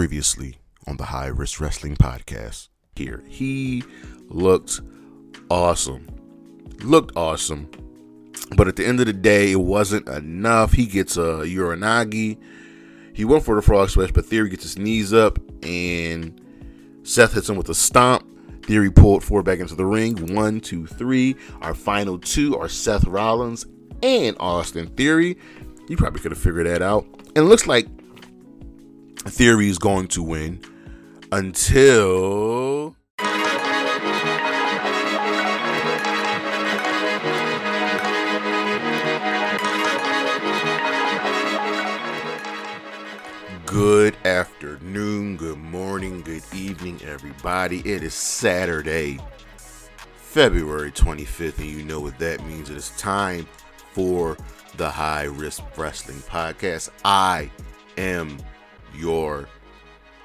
previously 0.00 0.56
on 0.86 0.96
the 0.96 1.04
High 1.04 1.26
Risk 1.26 1.60
Wrestling 1.60 1.94
Podcast. 1.94 2.68
Here, 2.96 3.22
he 3.28 3.84
looked 4.28 4.80
awesome. 5.50 6.08
Looked 6.82 7.14
awesome. 7.18 7.70
But 8.56 8.66
at 8.66 8.76
the 8.76 8.86
end 8.86 9.00
of 9.00 9.04
the 9.04 9.12
day, 9.12 9.52
it 9.52 9.60
wasn't 9.60 10.08
enough. 10.08 10.72
He 10.72 10.86
gets 10.86 11.18
a 11.18 11.44
Uranage. 11.44 12.38
He 13.12 13.26
went 13.26 13.44
for 13.44 13.56
the 13.56 13.60
frog 13.60 13.90
splash, 13.90 14.10
but 14.10 14.24
Theory 14.24 14.48
gets 14.48 14.62
his 14.62 14.78
knees 14.78 15.12
up, 15.12 15.38
and 15.62 16.40
Seth 17.02 17.34
hits 17.34 17.50
him 17.50 17.56
with 17.56 17.68
a 17.68 17.74
stomp. 17.74 18.24
Theory 18.64 18.90
pulled 18.90 19.22
four 19.22 19.42
back 19.42 19.58
into 19.58 19.74
the 19.74 19.84
ring. 19.84 20.34
One, 20.34 20.60
two, 20.60 20.86
three. 20.86 21.36
Our 21.60 21.74
final 21.74 22.18
two 22.18 22.56
are 22.56 22.70
Seth 22.70 23.04
Rollins 23.04 23.66
and 24.02 24.34
Austin 24.40 24.86
Theory. 24.96 25.36
You 25.90 25.98
probably 25.98 26.20
could 26.20 26.32
have 26.32 26.40
figured 26.40 26.66
that 26.66 26.80
out. 26.80 27.04
And 27.36 27.44
it 27.44 27.48
looks 27.48 27.66
like 27.66 27.86
Theory 29.26 29.68
is 29.68 29.76
going 29.76 30.08
to 30.08 30.22
win 30.22 30.64
until. 31.30 32.96
Good 43.66 44.16
afternoon, 44.24 45.36
good 45.36 45.58
morning, 45.58 46.22
good 46.22 46.42
evening, 46.54 46.98
everybody. 47.04 47.80
It 47.80 48.02
is 48.02 48.14
Saturday, 48.14 49.18
February 50.16 50.92
25th, 50.92 51.58
and 51.58 51.68
you 51.68 51.82
know 51.82 52.00
what 52.00 52.18
that 52.20 52.42
means. 52.46 52.70
It 52.70 52.78
is 52.78 52.88
time 52.96 53.46
for 53.92 54.38
the 54.78 54.88
High 54.88 55.24
Risk 55.24 55.62
Wrestling 55.76 56.20
Podcast. 56.20 56.88
I 57.04 57.50
am 57.98 58.38
your 58.94 59.48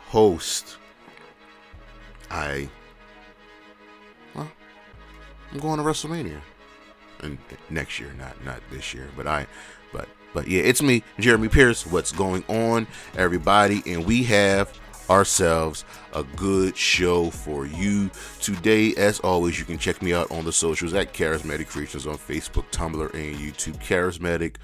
host. 0.08 0.78
I, 2.30 2.70
well, 4.34 4.52
I'm 5.52 5.60
going 5.60 5.78
to 5.78 5.84
WrestleMania, 5.84 6.40
and 7.22 7.38
next 7.70 8.00
year, 8.00 8.14
not 8.18 8.44
not 8.44 8.62
this 8.72 8.94
year, 8.94 9.08
but 9.16 9.28
I, 9.28 9.48
but 9.94 10.08
but 10.34 10.48
yeah, 10.48 10.64
it's 10.64 10.82
me, 10.82 11.04
Jeremy 11.20 11.50
Pierce. 11.50 11.86
What's 11.86 12.12
going 12.12 12.44
on, 12.48 12.88
everybody? 13.16 13.84
And 13.86 14.06
we 14.06 14.24
have 14.24 14.78
ourselves 15.10 15.86
a 16.14 16.24
good 16.36 16.76
show 16.76 17.30
for 17.30 17.66
you 17.66 18.10
today. 18.42 18.94
As 18.96 19.20
always, 19.20 19.60
you 19.60 19.66
can 19.66 19.78
check 19.78 20.02
me 20.02 20.14
out 20.14 20.32
on 20.32 20.46
the 20.46 20.52
socials 20.52 20.94
at 20.94 21.14
Charismatic 21.14 21.68
Creations 21.68 22.08
on 22.08 22.18
Facebook, 22.18 22.66
Tumblr, 22.72 23.14
and 23.14 23.38
YouTube. 23.38 23.82
Charismatic 23.84 24.56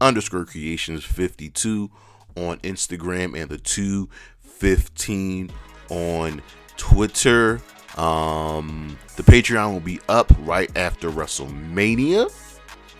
underscore 0.00 0.44
creations 0.46 1.04
52 1.04 1.90
on 2.36 2.58
Instagram 2.58 3.40
and 3.40 3.50
the 3.50 3.58
215 3.58 5.50
on 5.90 6.42
Twitter. 6.76 7.60
Um, 7.96 8.96
the 9.16 9.22
Patreon 9.22 9.72
will 9.72 9.80
be 9.80 10.00
up 10.08 10.32
right 10.40 10.74
after 10.76 11.10
WrestleMania. 11.10 12.32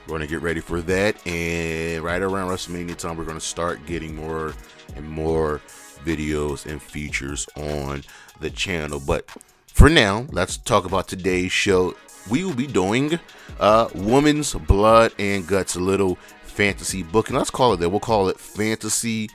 We're 0.07 0.09
going 0.09 0.21
to 0.21 0.27
get 0.27 0.43
ready 0.43 0.61
for 0.61 0.81
that. 0.83 1.25
And 1.27 2.03
right 2.03 2.21
around 2.21 2.49
WrestleMania 2.51 2.97
time, 2.97 3.17
we're 3.17 3.25
going 3.25 3.39
to 3.39 3.45
start 3.45 3.87
getting 3.87 4.17
more 4.17 4.55
and 4.97 5.09
more 5.09 5.61
videos 6.05 6.67
and 6.67 6.83
features 6.83 7.49
on 7.57 8.03
the 8.41 8.51
channel. 8.51 9.01
But 9.01 9.31
for 9.67 9.89
now, 9.89 10.27
let's 10.31 10.57
talk 10.57 10.85
about 10.85 11.09
today's 11.09 11.53
show. 11.53 11.95
We 12.29 12.45
will 12.45 12.55
be 12.55 12.67
doing 12.67 13.19
uh, 13.59 13.89
Woman's 13.95 14.53
Blood 14.55 15.13
and 15.19 15.47
Guts, 15.47 15.77
a 15.77 15.81
little 15.81 16.19
fantasy 16.51 17.03
booking. 17.03 17.37
Let's 17.37 17.51
call 17.51 17.73
it 17.73 17.79
that. 17.79 17.89
We'll 17.89 18.01
call 18.01 18.29
it 18.29 18.39
Fantasy 18.39 19.31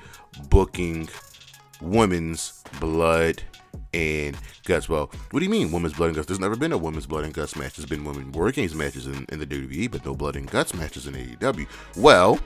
Booking 0.49 1.09
Women's 1.81 2.63
Blood 2.80 3.44
and 3.94 4.38
guts. 4.66 4.90
Well, 4.90 5.09
what 5.31 5.40
do 5.40 5.45
you 5.45 5.51
mean 5.51 5.72
women's 5.72 5.94
blood 5.94 6.07
and 6.07 6.16
guts? 6.16 6.28
There's 6.28 6.40
never 6.40 6.56
been 6.56 6.72
a 6.72 6.78
women's 6.78 7.06
blood 7.06 7.23
and 7.23 7.34
guts 7.34 7.56
match. 7.56 7.75
There's 7.75 7.90
been 7.90 8.03
women 8.03 8.31
war 8.31 8.51
games 8.51 8.75
matches 8.75 9.07
in, 9.07 9.25
in 9.29 9.40
the 9.40 9.47
WWE, 9.47 9.91
but 9.91 10.06
no 10.06 10.16
blood 10.16 10.35
and 10.35 10.50
guts 10.50 10.73
matches 10.73 11.07
in 11.07 11.13
AEW. 11.13 11.67
Well, 11.97 12.40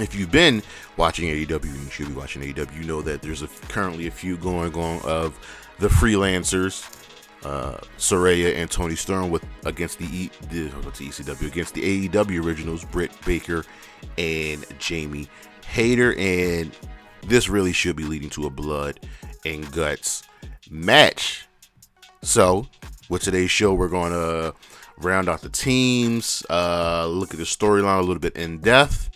if 0.00 0.14
you've 0.14 0.30
been 0.30 0.62
watching 0.96 1.28
AEW, 1.28 1.64
and 1.64 1.84
you 1.84 1.90
should 1.90 2.08
be 2.08 2.14
watching 2.14 2.42
AEW. 2.42 2.76
You 2.76 2.84
know 2.84 3.02
that 3.02 3.22
there's 3.22 3.42
a, 3.42 3.46
currently 3.68 4.06
a 4.06 4.10
few 4.10 4.36
going 4.36 4.74
on 4.74 5.00
of 5.02 5.38
the 5.78 5.88
freelancers, 5.88 7.03
uh, 7.44 7.78
Saraya 7.98 8.56
and 8.56 8.70
Toni 8.70 8.96
Storm 8.96 9.30
with 9.30 9.44
against 9.64 9.98
the, 9.98 10.06
e, 10.06 10.30
the 10.50 10.68
the 10.98 11.08
ECW 11.08 11.46
against 11.46 11.74
the 11.74 12.08
AEW 12.08 12.44
originals, 12.44 12.84
Britt 12.84 13.10
Baker 13.24 13.64
and 14.18 14.64
Jamie 14.78 15.28
Hayter, 15.66 16.14
and 16.16 16.76
this 17.26 17.48
really 17.48 17.72
should 17.72 17.96
be 17.96 18.04
leading 18.04 18.30
to 18.30 18.46
a 18.46 18.50
blood 18.50 19.00
and 19.44 19.70
guts 19.72 20.24
match. 20.70 21.46
So, 22.22 22.66
with 23.08 23.22
today's 23.22 23.50
show, 23.50 23.74
we're 23.74 23.88
to 24.12 24.54
round 24.98 25.28
out 25.28 25.42
the 25.42 25.48
teams, 25.48 26.44
uh, 26.48 27.06
look 27.06 27.32
at 27.32 27.38
the 27.38 27.44
storyline 27.44 27.98
a 27.98 28.02
little 28.02 28.18
bit 28.18 28.36
in 28.36 28.58
depth, 28.58 29.10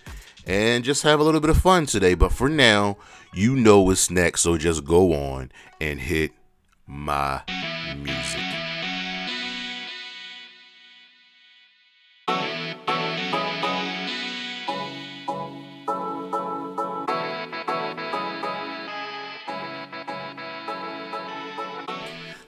and 0.47 0.85
just 0.85 1.03
have 1.03 1.21
a 1.21 1.23
little 1.23 1.41
bit 1.41 1.51
of 1.51 1.59
fun 1.59 1.87
today. 1.87 2.15
But 2.15 2.33
for 2.33 2.49
now, 2.49 2.97
you 3.33 3.55
know 3.55 3.81
what's 3.81 4.11
next, 4.11 4.43
so 4.43 4.57
just 4.57 4.85
go 4.85 5.13
on 5.13 5.51
and 5.81 6.01
hit 6.01 6.33
my 6.89 7.43
music. 7.97 8.41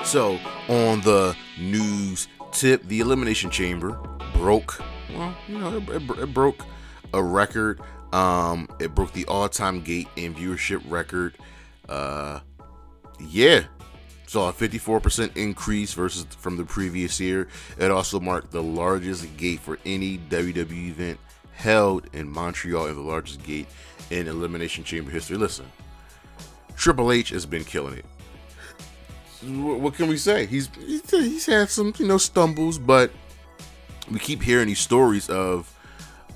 So, 0.02 0.40
on 0.68 1.02
the 1.02 1.36
news 1.56 2.26
tip, 2.50 2.82
the 2.88 2.98
Elimination 2.98 3.48
Chamber 3.48 3.92
broke. 4.34 4.82
Well, 5.14 5.36
you 5.46 5.58
know, 5.58 5.76
it, 5.76 5.88
it, 5.88 6.18
it 6.18 6.34
broke 6.34 6.64
a 7.14 7.22
record. 7.22 7.80
Um, 8.12 8.68
it 8.80 8.92
broke 8.92 9.12
the 9.12 9.26
all-time 9.26 9.82
gate 9.82 10.08
and 10.16 10.34
viewership 10.34 10.82
record. 10.90 11.36
Uh, 11.88 12.40
yeah, 13.20 13.64
saw 14.30 14.50
a 14.50 14.52
54% 14.52 15.36
increase 15.36 15.92
versus 15.92 16.24
from 16.38 16.56
the 16.56 16.64
previous 16.64 17.18
year. 17.18 17.48
It 17.78 17.90
also 17.90 18.20
marked 18.20 18.52
the 18.52 18.62
largest 18.62 19.36
gate 19.36 19.60
for 19.60 19.78
any 19.84 20.18
WWE 20.18 20.88
event 20.88 21.18
held 21.52 22.06
in 22.12 22.30
Montreal 22.30 22.86
and 22.86 22.96
the 22.96 23.00
largest 23.00 23.42
gate 23.42 23.66
in 24.10 24.28
Elimination 24.28 24.84
Chamber 24.84 25.10
history. 25.10 25.36
Listen, 25.36 25.66
Triple 26.76 27.10
H 27.10 27.30
has 27.30 27.44
been 27.44 27.64
killing 27.64 27.98
it 27.98 28.04
what 29.42 29.94
can 29.94 30.08
we 30.08 30.16
say? 30.16 30.46
He's 30.46 30.68
he's 31.08 31.46
had 31.46 31.70
some 31.70 31.94
you 31.98 32.06
know 32.06 32.18
stumbles, 32.18 32.78
but 32.78 33.10
we 34.10 34.18
keep 34.18 34.42
hearing 34.42 34.68
these 34.68 34.80
stories 34.80 35.28
of 35.30 35.72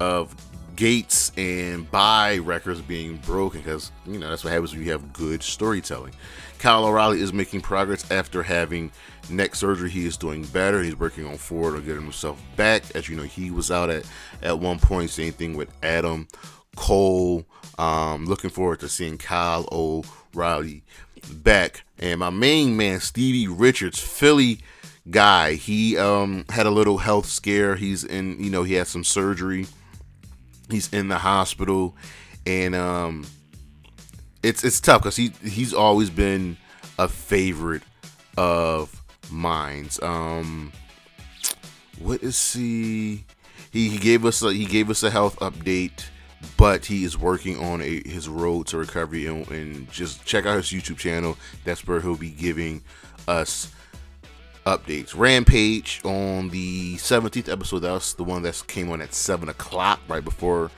of 0.01 0.35
gates 0.77 1.33
and 1.37 1.91
buy 1.91 2.39
records 2.39 2.81
being 2.81 3.17
broken 3.19 3.61
because 3.61 3.93
you 4.07 4.19
know 4.19 4.29
that's 4.29 4.45
what 4.45 4.53
happens 4.53 4.73
when 4.73 4.83
you 4.83 4.91
have 4.93 5.13
good 5.13 5.43
storytelling. 5.43 6.15
Kyle 6.59 6.87
O'Reilly 6.87 7.21
is 7.21 7.33
making 7.33 7.61
progress 7.61 8.11
after 8.11 8.43
having 8.43 8.91
neck 9.29 9.55
surgery. 9.55 9.91
He 9.91 10.07
is 10.07 10.17
doing 10.17 10.45
better. 10.47 10.83
He's 10.83 10.97
working 10.97 11.27
on 11.27 11.37
forward 11.37 11.77
to 11.77 11.83
get 11.83 11.95
himself 11.95 12.41
back. 12.57 12.83
As 12.95 13.09
you 13.09 13.17
know, 13.17 13.23
he 13.23 13.51
was 13.51 13.71
out 13.71 13.91
at 13.91 14.09
at 14.43 14.59
one 14.59 14.79
point. 14.79 15.11
Same 15.11 15.33
thing 15.33 15.57
with 15.57 15.71
Adam 15.83 16.27
Cole. 16.77 17.45
Um, 17.79 18.27
looking 18.27 18.51
forward 18.51 18.81
to 18.81 18.89
seeing 18.89 19.19
Kyle 19.19 19.69
O'Reilly 19.73 20.85
back. 21.33 21.85
And 21.99 22.21
my 22.21 22.31
main 22.31 22.77
man, 22.77 23.01
Stevie 23.01 23.49
Richards, 23.49 24.01
Philly 24.01 24.61
guy, 25.11 25.55
he 25.55 25.97
um, 25.99 26.45
had 26.49 26.67
a 26.67 26.71
little 26.71 26.99
health 26.99 27.27
scare. 27.27 27.77
He's 27.77 28.05
in, 28.05 28.43
you 28.43 28.51
know, 28.51 28.63
he 28.63 28.75
had 28.75 28.87
some 28.87 29.05
surgery. 29.05 29.67
He's 30.75 30.93
in 30.93 31.07
the 31.07 31.19
hospital, 31.19 31.95
and 32.47 32.75
um, 32.75 33.25
it's 34.43 34.65
it's 34.65 34.81
tough 34.81 35.03
because 35.03 35.17
he 35.17 35.33
he's 35.43 35.73
always 35.73 36.11
been 36.11 36.57
a 36.99 37.09
favorite 37.09 37.83
of 38.37 39.03
mine's. 39.31 40.03
Um, 40.03 40.73
what 42.01 42.23
is 42.25 42.53
he? 42.53 43.25
He, 43.71 43.89
he 43.89 43.99
gave 43.99 44.25
us 44.25 44.43
a, 44.43 44.53
he 44.53 44.67
gave 44.67 44.91
us 44.91 45.03
a 45.05 45.11
health 45.11 45.39
update 45.39 46.05
but 46.59 46.85
he 46.85 47.05
is 47.05 47.17
working 47.17 47.59
on 47.59 47.81
a, 47.81 48.07
his 48.07 48.29
road 48.29 48.67
to 48.67 48.77
recovery 48.77 49.27
and, 49.27 49.49
and, 49.51 49.91
just 49.91 50.25
check 50.27 50.45
out 50.45 50.57
his 50.57 50.67
youtube 50.67 50.99
channel 50.99 51.39
that's 51.65 51.87
where 51.87 52.01
he'll 52.01 52.17
be 52.17 52.31
giving 52.31 52.83
us 53.27 53.73
updates 54.67 55.17
rampage 55.17 56.01
on 56.05 56.49
the 56.49 56.95
17th 56.97 57.51
episode 57.51 57.81
that 57.81 57.93
was 57.93 58.15
the 58.15 58.25
one 58.25 58.43
that 58.43 58.63
came 58.67 58.91
on 58.91 59.03
at 59.03 59.13
7 59.13 59.49
o'clock 59.49 60.01
right 60.09 60.25
before 60.25 60.71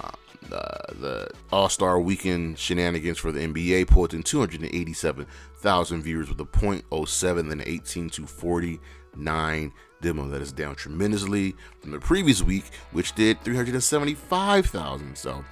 uh, 0.00 0.10
the, 0.42 0.94
the 1.00 1.28
all-star 1.50 1.98
weekend 1.98 2.58
shenanigans 2.58 3.18
for 3.18 3.32
the 3.32 3.40
nba 3.40 3.86
pulled 3.88 4.14
in 4.14 4.22
287000 4.22 6.02
viewers 6.02 6.28
with 6.28 6.40
a 6.40 6.44
0.07 6.44 7.50
and 7.50 7.62
18 7.66 8.10
to 8.10 8.26
49 8.26 9.72
demo 10.04 10.28
that 10.28 10.42
is 10.42 10.52
down 10.52 10.74
tremendously 10.76 11.56
from 11.80 11.90
the 11.90 11.98
previous 11.98 12.42
week, 12.42 12.66
which 12.92 13.14
did 13.14 13.40
375,000. 13.42 15.16
So 15.16 15.44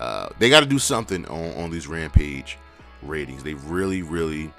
uh, 0.00 0.28
they 0.38 0.50
got 0.50 0.60
to 0.60 0.66
do 0.66 0.78
something 0.78 1.24
on, 1.26 1.64
on 1.64 1.70
these 1.70 1.86
Rampage 1.86 2.58
ratings. 3.02 3.42
They 3.42 3.54
really, 3.54 4.02
really, 4.02 4.52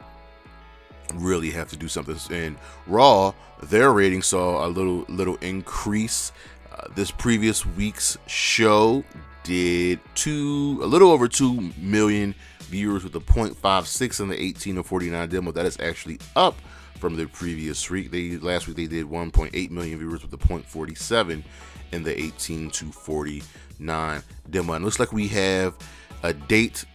really 1.16 1.52
have 1.52 1.69
to 1.69 1.78
do 1.78 1.88
something. 1.88 2.18
And 2.31 2.58
Raw, 2.88 3.34
their 3.63 3.92
ratings 3.92 4.28
saw 4.28 4.66
a 4.66 4.69
little 4.69 5.06
little 5.08 5.38
increase. 5.38 6.31
Uh, 6.72 6.88
this 6.96 7.12
previous 7.12 7.66
week's 7.66 8.18
show 8.28 9.04
did 9.44 10.00
two, 10.16 10.80
a 10.81 10.86
little 10.86 11.12
over 11.12 11.28
two 11.28 11.72
million 11.78 12.36
viewers 12.62 13.04
with 13.04 13.16
a 13.16 13.19
0.56 13.19 14.19
in 14.19 14.30
the 14.30 14.42
18 14.42 14.75
to 14.75 14.84
49 14.84 15.30
demo. 15.30 15.52
That 15.52 15.66
is 15.66 15.80
actually 15.80 16.19
up 16.36 16.56
from 16.96 17.18
the 17.18 17.25
previous 17.25 17.90
week. 17.90 18.12
They 18.12 18.38
last 18.38 18.68
week 18.68 18.78
they 18.78 18.88
did 18.88 19.06
1.8 19.06 19.72
million 19.72 20.00
viewers 20.00 20.22
with 20.24 20.34
a 20.34 20.38
0.47 20.38 21.44
in 21.92 22.04
the 22.04 22.19
18 22.19 22.69
to 22.72 22.86
49 22.86 24.24
demo. 24.50 24.74
And 24.74 24.86
looks 24.86 25.00
like 25.00 25.12
we 25.12 25.28
have 25.30 25.75
a 26.24 26.34
date 26.34 26.86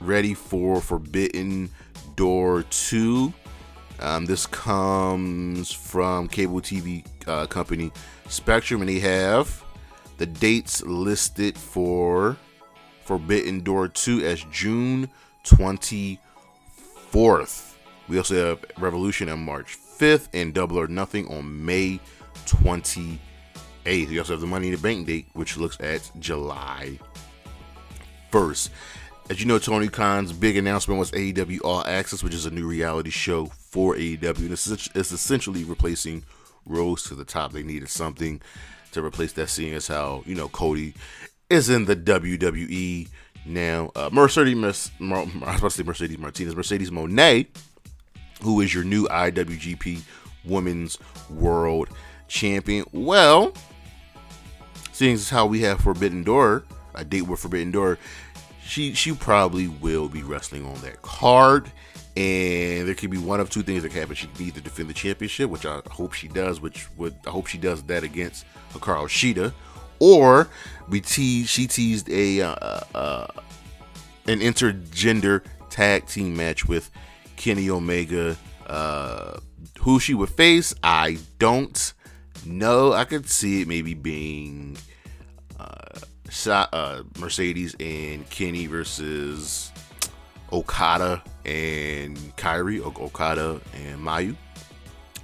ready 0.00 0.34
for 0.34 0.80
Forbidden 0.80 1.70
Door 2.14 2.64
2. 2.70 3.32
Um, 4.00 4.26
this 4.26 4.46
comes 4.46 5.72
from 5.72 6.28
cable 6.28 6.60
TV 6.60 7.04
uh, 7.26 7.46
company 7.46 7.90
Spectrum, 8.28 8.82
and 8.82 8.90
they 8.90 8.98
have 8.98 9.64
the 10.18 10.26
dates 10.26 10.82
listed 10.82 11.56
for 11.56 12.36
Forbidden 13.04 13.60
Door 13.60 13.88
2 13.88 14.24
as 14.24 14.44
June 14.50 15.08
24th. 15.44 17.74
We 18.08 18.18
also 18.18 18.48
have 18.48 18.64
Revolution 18.78 19.28
on 19.28 19.44
March 19.44 19.76
5th 19.76 20.28
and 20.32 20.54
Double 20.54 20.78
or 20.78 20.88
Nothing 20.88 21.26
on 21.28 21.64
May 21.64 22.00
28th. 22.46 23.18
We 23.84 24.18
also 24.18 24.34
have 24.34 24.40
the 24.40 24.46
Money 24.46 24.68
in 24.68 24.74
the 24.74 24.80
Bank 24.80 25.06
date, 25.06 25.26
which 25.32 25.56
looks 25.56 25.78
at 25.80 26.08
July 26.18 26.98
1st. 28.32 28.70
As 29.28 29.40
you 29.40 29.46
know, 29.46 29.58
Tony 29.58 29.88
Khan's 29.88 30.32
big 30.32 30.56
announcement 30.56 31.00
was 31.00 31.10
AEW 31.10 31.58
All 31.64 31.84
Access, 31.84 32.22
which 32.22 32.32
is 32.32 32.46
a 32.46 32.50
new 32.50 32.64
reality 32.64 33.10
show 33.10 33.46
for 33.46 33.96
AEW. 33.96 34.38
And 34.38 34.52
it's, 34.52 35.12
essentially 35.12 35.64
replacing 35.64 36.22
Rhodes 36.64 37.02
to 37.04 37.16
the 37.16 37.24
Top. 37.24 37.52
They 37.52 37.64
needed 37.64 37.88
something 37.88 38.40
to 38.92 39.04
replace 39.04 39.32
that, 39.32 39.48
seeing 39.48 39.74
as 39.74 39.88
how, 39.88 40.22
you 40.26 40.36
know, 40.36 40.46
Cody 40.46 40.94
is 41.50 41.68
in 41.68 41.86
the 41.86 41.96
WWE 41.96 43.08
now. 43.44 43.90
Uh, 43.96 44.10
Mercedes, 44.12 44.92
Mer- 45.00 45.16
I 45.44 45.58
Mercedes 45.58 46.18
Martinez, 46.18 46.54
Mercedes 46.54 46.90
Moné, 46.92 47.48
who 48.42 48.60
is 48.60 48.72
your 48.72 48.84
new 48.84 49.08
IWGP 49.08 50.02
Women's 50.44 50.98
World 51.30 51.88
Champion. 52.28 52.84
Well, 52.92 53.52
seeing 54.92 55.14
as 55.14 55.30
how 55.30 55.46
we 55.46 55.62
have 55.62 55.80
Forbidden 55.80 56.22
Door, 56.22 56.64
a 56.94 57.04
date 57.04 57.22
with 57.22 57.40
Forbidden 57.40 57.72
Door, 57.72 57.98
she 58.66 58.94
she 58.94 59.12
probably 59.12 59.68
will 59.68 60.08
be 60.08 60.22
wrestling 60.22 60.66
on 60.66 60.80
that 60.82 61.02
card. 61.02 61.70
And 62.16 62.88
there 62.88 62.94
could 62.94 63.10
be 63.10 63.18
one 63.18 63.40
of 63.40 63.50
two 63.50 63.62
things 63.62 63.82
that 63.82 63.90
can 63.90 64.00
happen. 64.00 64.14
She 64.14 64.26
can 64.28 64.46
either 64.46 64.60
defend 64.62 64.88
the 64.88 64.94
championship, 64.94 65.50
which 65.50 65.66
I 65.66 65.82
hope 65.90 66.14
she 66.14 66.28
does, 66.28 66.60
which 66.60 66.88
would 66.96 67.14
I 67.26 67.30
hope 67.30 67.46
she 67.46 67.58
does 67.58 67.82
that 67.84 68.04
against 68.04 68.46
Hikaru 68.72 69.06
Shida, 69.06 69.52
or 69.98 70.48
we 70.88 71.00
teased 71.00 71.50
she 71.50 71.66
teased 71.66 72.08
a 72.08 72.40
uh, 72.40 72.54
uh, 72.54 72.80
uh, 72.94 73.26
an 74.26 74.40
intergender 74.40 75.44
tag 75.68 76.06
team 76.06 76.36
match 76.36 76.66
with 76.66 76.90
Kenny 77.36 77.70
Omega. 77.70 78.36
Uh, 78.66 79.38
who 79.80 80.00
she 80.00 80.14
would 80.14 80.30
face, 80.30 80.74
I 80.82 81.18
don't 81.38 81.94
know. 82.44 82.92
I 82.92 83.04
could 83.04 83.30
see 83.30 83.62
it 83.62 83.68
maybe 83.68 83.94
being 83.94 84.76
uh, 85.60 86.00
uh, 86.46 87.02
Mercedes 87.18 87.76
and 87.80 88.28
Kenny 88.30 88.66
versus 88.66 89.72
Okada 90.52 91.22
and 91.44 92.16
Kairi, 92.36 92.80
Okada 92.80 93.60
and 93.74 94.00
Mayu. 94.00 94.36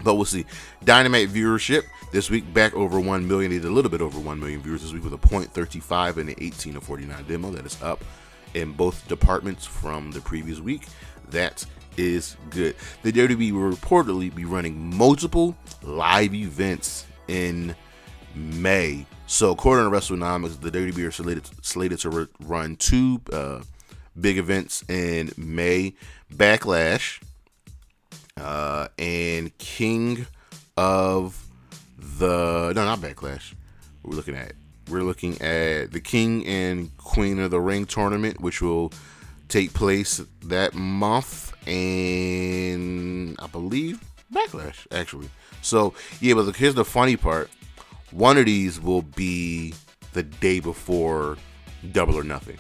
But 0.03 0.15
we'll 0.15 0.25
see. 0.25 0.45
Dynamite 0.85 1.29
viewership 1.29 1.85
this 2.11 2.29
week 2.29 2.53
back 2.53 2.75
over 2.75 2.99
1 2.99 3.27
million. 3.27 3.51
They 3.51 3.59
did 3.59 3.67
a 3.67 3.71
little 3.71 3.91
bit 3.91 4.01
over 4.01 4.19
1 4.19 4.39
million 4.39 4.61
viewers 4.61 4.83
this 4.83 4.93
week 4.93 5.05
with 5.05 5.13
a 5.13 5.19
0.35 5.19 6.17
and 6.17 6.31
an 6.31 6.35
18 6.39 6.75
to 6.75 6.81
49 6.81 7.25
demo. 7.29 7.51
That 7.51 7.67
is 7.67 7.81
up 7.83 8.05
in 8.55 8.73
both 8.73 9.07
departments 9.09 9.65
from 9.65 10.11
the 10.11 10.21
previous 10.21 10.61
week. 10.61 10.87
That 11.31 11.65
is 11.97 12.37
good. 12.51 12.77
The 13.03 13.13
WWE 13.13 13.53
will 13.53 13.73
reportedly 13.73 14.35
be 14.35 14.45
running 14.45 14.97
multiple 14.97 15.57
live 15.83 16.35
events 16.35 17.07
in 17.29 17.75
May. 18.35 19.07
So, 19.33 19.51
according 19.51 19.91
to 19.91 19.97
WrestleNomics, 19.97 20.61
the 20.61 20.71
WWE 20.71 21.09
are 21.09 21.11
slated, 21.11 21.49
slated 21.65 21.99
to 22.01 22.11
re- 22.11 22.27
run 22.41 22.77
two 22.77 23.23
uh, 23.33 23.63
big 24.21 24.37
events 24.37 24.85
in 24.91 25.33
May 25.39 25.95
Backlash 26.31 27.19
uh, 28.39 28.89
and 28.99 29.57
King 29.57 30.27
of 30.77 31.47
the. 31.97 32.75
No, 32.77 32.85
not 32.85 32.99
Backlash. 32.99 33.55
We're 34.03 34.17
looking 34.17 34.37
at. 34.37 34.53
We're 34.91 35.03
looking 35.03 35.41
at 35.41 35.93
the 35.93 36.01
King 36.01 36.47
and 36.47 36.95
Queen 36.99 37.39
of 37.39 37.51
the 37.51 37.61
Ring 37.61 37.87
tournament, 37.87 38.39
which 38.39 38.61
will 38.61 38.93
take 39.49 39.73
place 39.73 40.21
that 40.45 40.75
month, 40.75 41.55
and 41.67 43.35
I 43.41 43.47
believe 43.47 43.99
Backlash 44.31 44.87
actually. 44.93 45.31
So 45.63 45.95
yeah, 46.21 46.35
but 46.35 46.55
here's 46.55 46.75
the 46.75 46.85
funny 46.85 47.17
part: 47.17 47.49
one 48.13 48.39
of 48.39 48.47
these 48.47 48.81
will 48.81 49.03
be 49.03 49.75
the 50.13 50.23
day 50.23 50.61
before 50.61 51.37
Double 51.93 52.17
or 52.19 52.25
Nothing. 52.25 52.59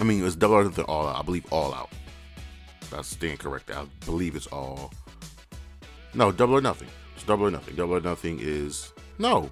I 0.00 0.04
mean, 0.04 0.24
it's 0.24 0.36
Double 0.36 0.56
or 0.56 0.64
Nothing 0.64 0.84
All 0.84 1.06
Out. 1.06 1.20
I 1.20 1.22
believe 1.22 1.50
All 1.52 1.72
Out. 1.72 1.90
That's 2.90 3.08
stand 3.08 3.38
correct. 3.38 3.70
I 3.70 3.86
believe 4.04 4.36
it's 4.36 4.46
all. 4.48 4.92
No, 6.14 6.30
Double 6.30 6.54
or 6.54 6.60
Nothing. 6.60 6.88
It's 7.14 7.24
Double 7.24 7.46
or 7.46 7.50
Nothing. 7.50 7.74
Double 7.74 7.96
or 7.96 8.00
Nothing 8.00 8.38
is 8.40 8.92
no. 9.18 9.50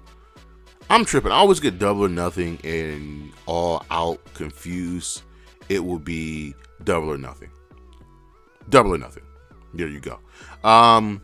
I'm 0.89 1.05
tripping. 1.05 1.31
I 1.31 1.35
always 1.35 1.59
get 1.59 1.79
Double 1.79 2.03
or 2.05 2.09
Nothing 2.09 2.59
and 2.63 3.31
All 3.45 3.83
Out 3.89 4.19
confused. 4.33 5.23
It 5.69 5.83
will 5.83 5.99
be 5.99 6.53
Double 6.83 7.09
or 7.11 7.17
Nothing. 7.17 7.49
Double 8.69 8.93
or 8.93 8.97
Nothing. 8.97 9.23
There 9.73 9.87
you 9.87 9.99
go. 9.99 10.19
Um. 10.63 11.21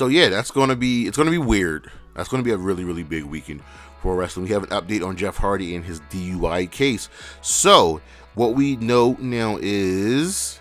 So 0.00 0.06
yeah, 0.06 0.30
that's 0.30 0.50
gonna 0.50 0.76
be 0.76 1.06
it's 1.06 1.18
gonna 1.18 1.30
be 1.30 1.36
weird. 1.36 1.90
That's 2.14 2.30
gonna 2.30 2.42
be 2.42 2.52
a 2.52 2.56
really 2.56 2.84
really 2.84 3.02
big 3.02 3.24
weekend 3.24 3.62
for 4.00 4.16
wrestling. 4.16 4.46
We 4.46 4.52
have 4.52 4.62
an 4.62 4.70
update 4.70 5.06
on 5.06 5.14
Jeff 5.14 5.36
Hardy 5.36 5.76
and 5.76 5.84
his 5.84 6.00
DUI 6.10 6.70
case. 6.70 7.10
So 7.42 8.00
what 8.34 8.54
we 8.54 8.76
know 8.76 9.18
now 9.20 9.58
is 9.60 10.58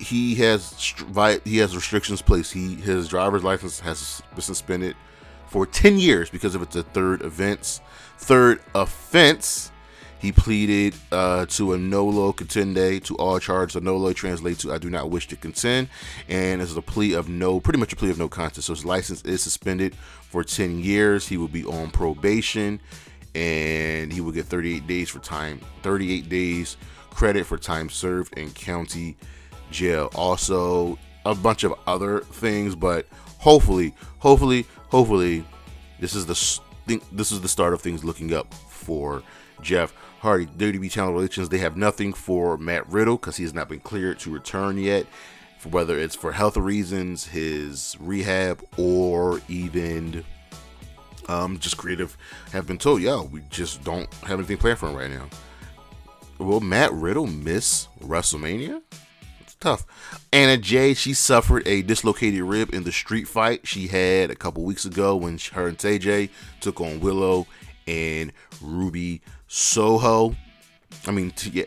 he 0.00 0.34
has 0.34 0.92
he 1.44 1.58
has 1.58 1.76
restrictions 1.76 2.20
placed. 2.20 2.52
He 2.52 2.74
his 2.74 3.06
driver's 3.06 3.44
license 3.44 3.78
has 3.78 4.20
been 4.32 4.40
suspended 4.40 4.96
for 5.46 5.64
10 5.64 6.00
years 6.00 6.28
because 6.28 6.56
of 6.56 6.62
it's 6.62 6.74
a 6.74 6.82
third 6.82 7.22
offense. 7.22 7.80
Third 8.18 8.60
offense. 8.74 9.70
He 10.22 10.30
pleaded 10.30 10.94
uh, 11.10 11.46
to 11.46 11.72
a 11.72 11.78
nolo 11.78 12.32
contende 12.32 13.02
to 13.04 13.16
all 13.16 13.40
charges. 13.40 13.74
A 13.74 13.80
nolo 13.80 14.12
translates 14.12 14.62
to 14.62 14.72
I 14.72 14.78
do 14.78 14.88
not 14.88 15.10
wish 15.10 15.26
to 15.28 15.36
contend, 15.36 15.88
and 16.28 16.60
this 16.60 16.70
is 16.70 16.76
a 16.76 16.82
plea 16.82 17.14
of 17.14 17.28
no, 17.28 17.58
pretty 17.58 17.80
much 17.80 17.92
a 17.92 17.96
plea 17.96 18.10
of 18.10 18.18
no 18.20 18.28
contest. 18.28 18.68
So 18.68 18.74
his 18.74 18.84
license 18.84 19.22
is 19.22 19.42
suspended 19.42 19.96
for 19.96 20.44
10 20.44 20.78
years. 20.78 21.26
He 21.26 21.36
will 21.36 21.48
be 21.48 21.64
on 21.64 21.90
probation 21.90 22.80
and 23.34 24.12
he 24.12 24.20
will 24.20 24.32
get 24.32 24.46
38 24.46 24.86
days 24.86 25.08
for 25.08 25.18
time 25.18 25.60
38 25.82 26.28
days 26.28 26.76
credit 27.10 27.46
for 27.46 27.56
time 27.56 27.88
served 27.88 28.36
in 28.38 28.50
county 28.50 29.16
jail 29.70 30.10
also 30.14 30.98
a 31.24 31.34
bunch 31.34 31.64
of 31.64 31.72
other 31.86 32.20
things 32.20 32.74
but 32.74 33.06
hopefully 33.38 33.94
hopefully 34.18 34.66
hopefully 34.88 35.44
this 35.98 36.14
is 36.14 36.26
the 36.26 37.00
this 37.12 37.32
is 37.32 37.40
the 37.40 37.48
start 37.48 37.72
of 37.72 37.80
things 37.80 38.04
looking 38.04 38.34
up 38.34 38.52
for 38.52 39.22
Jeff 39.62 39.94
Hardy 40.20 40.46
WWE 40.46 40.90
Channel 40.90 41.14
Relations 41.14 41.48
they 41.48 41.58
have 41.58 41.76
nothing 41.76 42.12
for 42.12 42.56
Matt 42.56 42.88
Riddle 42.88 43.16
because 43.16 43.36
he 43.36 43.44
has 43.44 43.54
not 43.54 43.68
been 43.68 43.80
cleared 43.80 44.18
to 44.20 44.30
return 44.30 44.78
yet 44.78 45.06
for 45.58 45.68
whether 45.68 45.96
it's 45.96 46.16
for 46.16 46.32
health 46.32 46.56
reasons 46.56 47.26
his 47.26 47.96
rehab 48.00 48.64
or 48.76 49.40
even 49.48 50.24
um, 51.28 51.58
just 51.58 51.76
creative 51.76 52.16
have 52.52 52.66
been 52.66 52.78
told, 52.78 53.00
yo, 53.00 53.24
we 53.24 53.42
just 53.48 53.84
don't 53.84 54.12
have 54.14 54.38
anything 54.38 54.56
planned 54.56 54.78
for 54.78 54.88
him 54.88 54.96
right 54.96 55.10
now. 55.10 55.28
Will 56.38 56.60
Matt 56.60 56.92
Riddle 56.92 57.28
miss 57.28 57.86
WrestleMania? 58.00 58.82
It's 59.40 59.54
tough. 59.54 59.86
Anna 60.32 60.56
Jay, 60.56 60.94
she 60.94 61.14
suffered 61.14 61.66
a 61.66 61.82
dislocated 61.82 62.42
rib 62.42 62.74
in 62.74 62.82
the 62.82 62.90
street 62.90 63.28
fight 63.28 63.66
she 63.66 63.86
had 63.86 64.30
a 64.30 64.34
couple 64.34 64.64
weeks 64.64 64.84
ago 64.84 65.14
when 65.14 65.38
her 65.52 65.68
and 65.68 65.78
TJ 65.78 66.30
took 66.60 66.80
on 66.80 66.98
Willow 66.98 67.46
and 67.86 68.32
Ruby 68.60 69.20
Soho. 69.54 70.34
I 71.06 71.10
mean, 71.10 71.30
t- 71.32 71.50
yeah, 71.50 71.64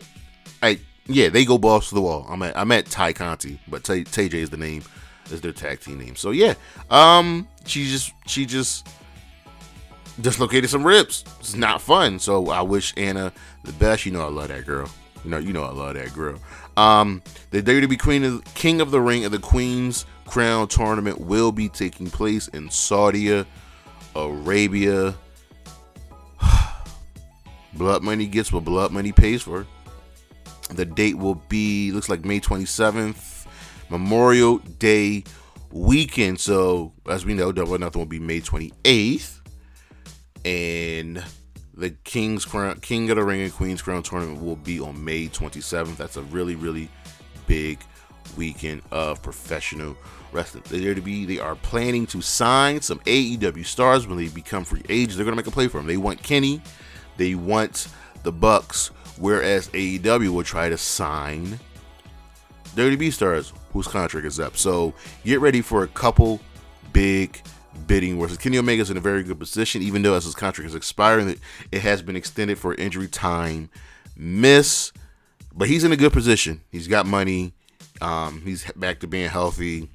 I 0.60 0.80
yeah, 1.06 1.28
they 1.28 1.44
go 1.44 1.56
balls 1.56 1.88
to 1.90 1.94
the 1.94 2.02
wall. 2.02 2.26
I'm 2.28 2.42
at 2.42 2.56
I'm 2.56 2.72
at 2.72 2.86
Tay 2.86 3.12
Conti, 3.12 3.60
but 3.68 3.84
TJ 3.84 4.34
is 4.34 4.50
the 4.50 4.56
name, 4.56 4.82
is 5.30 5.40
their 5.40 5.52
tag 5.52 5.78
team 5.78 5.98
name. 5.98 6.16
So 6.16 6.32
yeah, 6.32 6.54
um, 6.90 7.46
she 7.64 7.88
just 7.88 8.12
she 8.26 8.44
just 8.44 8.88
dislocated 10.20 10.68
some 10.68 10.84
ribs. 10.84 11.24
It's 11.38 11.54
not 11.54 11.80
fun. 11.80 12.18
So 12.18 12.50
I 12.50 12.60
wish 12.60 12.92
Anna 12.96 13.32
the 13.62 13.72
best. 13.74 14.04
You 14.04 14.10
know 14.10 14.22
I 14.22 14.30
love 14.30 14.48
that 14.48 14.66
girl. 14.66 14.90
You 15.22 15.30
know, 15.30 15.38
you 15.38 15.52
know 15.52 15.62
I 15.62 15.70
love 15.70 15.94
that 15.94 16.12
girl. 16.12 16.40
Um, 16.76 17.22
the 17.52 17.62
WWE 17.62 18.00
Queen 18.00 18.24
of, 18.24 18.44
King 18.54 18.80
of 18.80 18.90
the 18.90 19.00
Ring 19.00 19.24
of 19.24 19.30
the 19.30 19.38
Queen's 19.38 20.06
Crown 20.26 20.66
tournament 20.66 21.20
will 21.20 21.52
be 21.52 21.68
taking 21.68 22.10
place 22.10 22.48
in 22.48 22.68
Saudi 22.68 23.44
Arabia. 24.16 25.14
Blood 27.76 28.02
money 28.02 28.26
gets 28.26 28.52
what 28.52 28.64
blood 28.64 28.92
money 28.92 29.12
pays 29.12 29.42
for. 29.42 29.66
The 30.70 30.84
date 30.84 31.16
will 31.16 31.36
be 31.48 31.92
looks 31.92 32.08
like 32.08 32.24
May 32.24 32.40
27th, 32.40 33.46
Memorial 33.88 34.58
Day 34.58 35.24
weekend. 35.70 36.40
So 36.40 36.92
as 37.08 37.24
we 37.24 37.34
know, 37.34 37.52
Double 37.52 37.78
Nothing 37.78 38.00
will 38.00 38.06
be 38.06 38.18
May 38.18 38.40
28th, 38.40 39.40
and 40.44 41.24
the 41.74 41.90
King's 41.90 42.44
Crown, 42.44 42.80
King 42.80 43.10
of 43.10 43.16
the 43.16 43.24
Ring 43.24 43.42
and 43.42 43.52
Queen's 43.52 43.82
Crown 43.82 44.02
tournament 44.02 44.42
will 44.42 44.56
be 44.56 44.80
on 44.80 45.04
May 45.04 45.28
27th. 45.28 45.96
That's 45.96 46.16
a 46.16 46.22
really, 46.22 46.56
really 46.56 46.88
big 47.46 47.78
weekend 48.36 48.82
of 48.90 49.22
professional 49.22 49.96
wrestling. 50.32 50.64
They're 50.68 50.80
there 50.80 50.94
to 50.94 51.00
be. 51.00 51.24
They 51.24 51.38
are 51.38 51.54
planning 51.54 52.06
to 52.08 52.20
sign 52.20 52.80
some 52.80 52.98
AEW 53.00 53.64
stars 53.66 54.06
when 54.06 54.18
they 54.18 54.28
become 54.28 54.64
free 54.64 54.82
agents. 54.88 55.16
They're 55.16 55.24
going 55.24 55.36
to 55.36 55.42
make 55.42 55.46
a 55.46 55.50
play 55.52 55.68
for 55.68 55.78
them. 55.78 55.86
They 55.86 55.96
want 55.96 56.22
Kenny. 56.22 56.62
They 57.16 57.34
want 57.34 57.88
the 58.22 58.32
Bucks. 58.32 58.88
Whereas 59.18 59.68
AEW 59.68 60.28
will 60.28 60.44
try 60.44 60.68
to 60.68 60.76
sign 60.76 61.58
WWE 62.74 63.12
stars 63.12 63.52
whose 63.72 63.88
contract 63.88 64.26
is 64.26 64.38
up. 64.38 64.56
So 64.56 64.92
get 65.24 65.40
ready 65.40 65.62
for 65.62 65.82
a 65.82 65.88
couple 65.88 66.40
big 66.92 67.40
bidding 67.86 68.18
wars. 68.18 68.36
Kenny 68.36 68.58
Omega 68.58 68.82
is 68.82 68.90
in 68.90 68.96
a 68.96 69.00
very 69.00 69.22
good 69.22 69.38
position, 69.38 69.82
even 69.82 70.02
though 70.02 70.14
as 70.14 70.24
his 70.24 70.34
contract 70.34 70.68
is 70.68 70.74
expiring, 70.74 71.38
it 71.72 71.80
has 71.80 72.02
been 72.02 72.16
extended 72.16 72.58
for 72.58 72.74
injury 72.74 73.08
time 73.08 73.70
miss. 74.16 74.92
But 75.54 75.68
he's 75.68 75.84
in 75.84 75.92
a 75.92 75.96
good 75.96 76.12
position. 76.12 76.60
He's 76.70 76.86
got 76.86 77.06
money. 77.06 77.54
Um, 78.02 78.42
he's 78.44 78.70
back 78.72 79.00
to 79.00 79.06
being 79.06 79.30
healthy. 79.30 79.88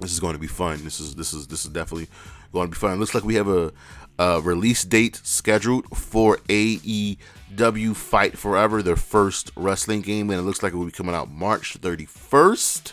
This 0.00 0.12
is 0.12 0.20
going 0.20 0.34
to 0.34 0.38
be 0.38 0.46
fun. 0.46 0.84
This 0.84 1.00
is 1.00 1.14
this 1.16 1.32
is 1.32 1.48
this 1.48 1.64
is 1.64 1.70
definitely 1.70 2.08
going 2.52 2.68
to 2.68 2.70
be 2.70 2.76
fun. 2.76 2.92
It 2.92 2.96
looks 2.96 3.14
like 3.14 3.24
we 3.24 3.34
have 3.34 3.48
a, 3.48 3.72
a 4.18 4.40
release 4.40 4.84
date 4.84 5.20
scheduled 5.22 5.86
for 5.96 6.38
AEW 6.48 7.94
Fight 7.94 8.38
Forever, 8.38 8.82
their 8.82 8.96
first 8.96 9.50
wrestling 9.56 10.00
game, 10.00 10.30
and 10.30 10.38
it 10.38 10.42
looks 10.42 10.62
like 10.62 10.72
it 10.72 10.76
will 10.76 10.86
be 10.86 10.92
coming 10.92 11.14
out 11.14 11.30
March 11.30 11.80
31st. 11.80 12.92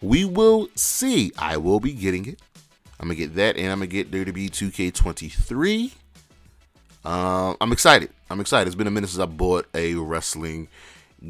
We 0.00 0.24
will 0.24 0.68
see. 0.74 1.32
I 1.38 1.56
will 1.56 1.80
be 1.80 1.92
getting 1.92 2.26
it. 2.26 2.40
I'm 2.98 3.08
gonna 3.08 3.14
get 3.14 3.34
that, 3.34 3.56
and 3.56 3.72
I'm 3.72 3.78
gonna 3.78 3.86
get 3.86 4.10
WWE 4.10 4.50
2K23. 4.50 5.92
Um, 7.04 7.56
I'm 7.60 7.72
excited. 7.72 8.10
I'm 8.30 8.40
excited. 8.40 8.66
It's 8.66 8.74
been 8.74 8.86
a 8.86 8.90
minute 8.90 9.10
since 9.10 9.22
I 9.22 9.26
bought 9.26 9.66
a 9.74 9.94
wrestling 9.94 10.68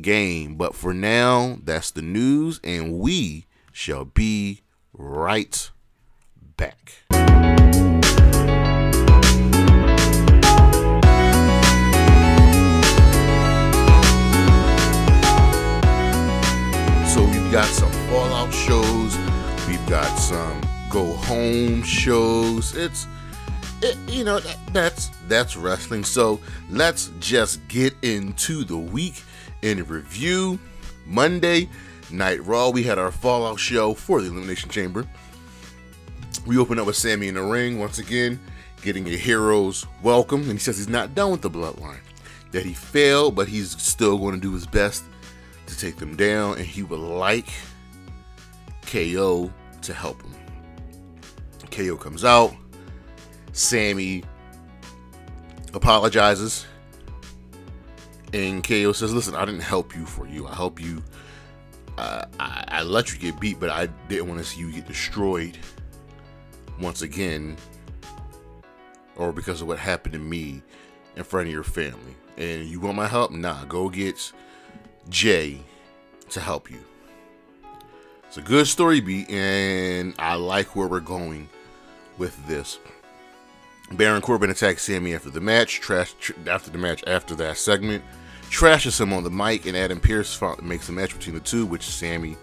game, 0.01 0.57
but 0.57 0.75
for 0.75 0.95
now, 0.95 1.59
that's 1.63 1.91
the 1.91 2.03
news, 2.03 2.61
and 2.65 2.99
we 2.99 3.47
shall 3.73 4.05
be 4.05 4.63
right 4.93 5.71
back. 6.57 7.05
We've 17.47 17.53
got 17.53 17.67
some 17.67 17.93
Fallout 18.11 18.53
shows. 18.53 19.17
We've 19.69 19.87
got 19.89 20.17
some 20.17 20.61
go 20.91 21.13
home 21.13 21.85
shows. 21.85 22.75
It's 22.75 23.07
it, 23.83 23.97
you 24.09 24.25
know 24.25 24.41
that, 24.41 24.59
that's 24.73 25.11
that's 25.29 25.57
wrestling. 25.57 26.03
So 26.03 26.41
let's 26.71 27.13
just 27.21 27.67
get 27.69 27.95
into 28.03 28.65
the 28.65 28.77
week 28.77 29.23
in 29.63 29.85
review. 29.85 30.59
Monday 31.07 31.69
Night 32.11 32.45
Raw, 32.45 32.71
we 32.71 32.83
had 32.83 32.99
our 32.99 33.13
Fallout 33.13 33.61
show 33.61 33.95
for 33.95 34.21
the 34.21 34.27
Elimination 34.27 34.69
Chamber. 34.69 35.07
We 36.47 36.59
open 36.59 36.81
up 36.81 36.87
with 36.87 36.97
Sammy 36.97 37.29
in 37.29 37.37
the 37.37 37.43
ring 37.43 37.79
once 37.79 38.01
again, 38.01 38.41
getting 38.83 39.07
a 39.07 39.17
hero's 39.17 39.87
welcome, 40.03 40.43
and 40.43 40.53
he 40.53 40.59
says 40.59 40.79
he's 40.79 40.89
not 40.89 41.15
done 41.15 41.31
with 41.31 41.43
the 41.43 41.51
Bloodline. 41.51 42.01
That 42.51 42.65
he 42.65 42.75
failed, 42.75 43.37
but 43.37 43.47
he's 43.47 43.81
still 43.81 44.19
going 44.19 44.35
to 44.35 44.41
do 44.41 44.53
his 44.53 44.67
best 44.67 45.05
to 45.67 45.79
take 45.79 45.97
them 45.97 46.17
down, 46.17 46.59
and 46.59 46.67
he 46.67 46.83
would 46.83 47.01
like 47.01 47.49
KO 48.87 49.53
to 49.83 49.95
help 49.95 50.23
him. 50.23 50.35
KO 51.71 51.97
comes 51.97 52.25
out. 52.25 52.55
Sammy 53.53 54.25
apologizes. 55.75 56.67
And 58.33 58.65
KO 58.65 58.93
says, 58.93 59.13
Listen, 59.13 59.35
I 59.35 59.45
didn't 59.45 59.61
help 59.61 59.95
you 59.95 60.07
for 60.07 60.27
you. 60.27 60.47
I 60.47 60.55
help 60.55 60.81
you. 60.81 61.03
Uh, 61.99 62.25
I, 62.39 62.65
I 62.69 62.83
let 62.83 63.13
you 63.13 63.19
get 63.19 63.41
beat, 63.41 63.59
but 63.59 63.71
I 63.71 63.87
didn't 64.09 64.29
want 64.29 64.41
to 64.41 64.45
see 64.45 64.61
you 64.61 64.73
get 64.73 64.87
destroyed 64.87 65.57
once 66.81 67.03
again 67.03 67.57
or 69.17 69.33
because 69.33 69.63
of 69.63 69.69
what 69.69 69.79
happened 69.79 70.13
to 70.13 70.19
me 70.19 70.63
in 71.17 71.25
front 71.25 71.47
of 71.47 71.53
your 71.53 71.63
family. 71.63 72.17
And 72.37 72.67
you 72.67 72.81
want 72.81 72.97
my 72.97 73.07
help? 73.07 73.31
Nah, 73.31 73.65
go 73.65 73.89
get 73.89 74.33
Jay 75.09 75.61
to 76.31 76.41
help 76.41 76.71
you. 76.71 76.81
It's 78.27 78.37
a 78.37 78.43
good 78.43 78.67
story 78.67 79.01
beat, 79.01 79.31
and 79.31 80.15
I 80.19 80.35
like 80.35 80.75
where 80.75 80.89
we're 80.89 81.01
going 81.01 81.49
with 82.19 82.47
this. 82.47 82.79
Baron 83.93 84.21
Corbin 84.21 84.51
attacks 84.51 84.83
Sammy 84.83 85.15
after 85.15 85.31
the 85.31 85.41
match. 85.41 85.81
Trash 85.81 86.15
after 86.49 86.71
the 86.71 86.79
match 86.79 87.05
after 87.07 87.35
that 87.37 87.57
segment. 87.57 88.03
Trashes 88.51 89.01
him 89.01 89.13
on 89.13 89.23
the 89.25 89.31
mic, 89.31 89.67
and 89.67 89.77
Adam 89.77 90.01
Pearce 90.01 90.41
makes 90.63 90.89
a 90.89 90.93
match 90.93 91.17
between 91.17 91.35
the 91.35 91.41
two, 91.41 91.67
which 91.67 91.85
Sammy 91.85 92.37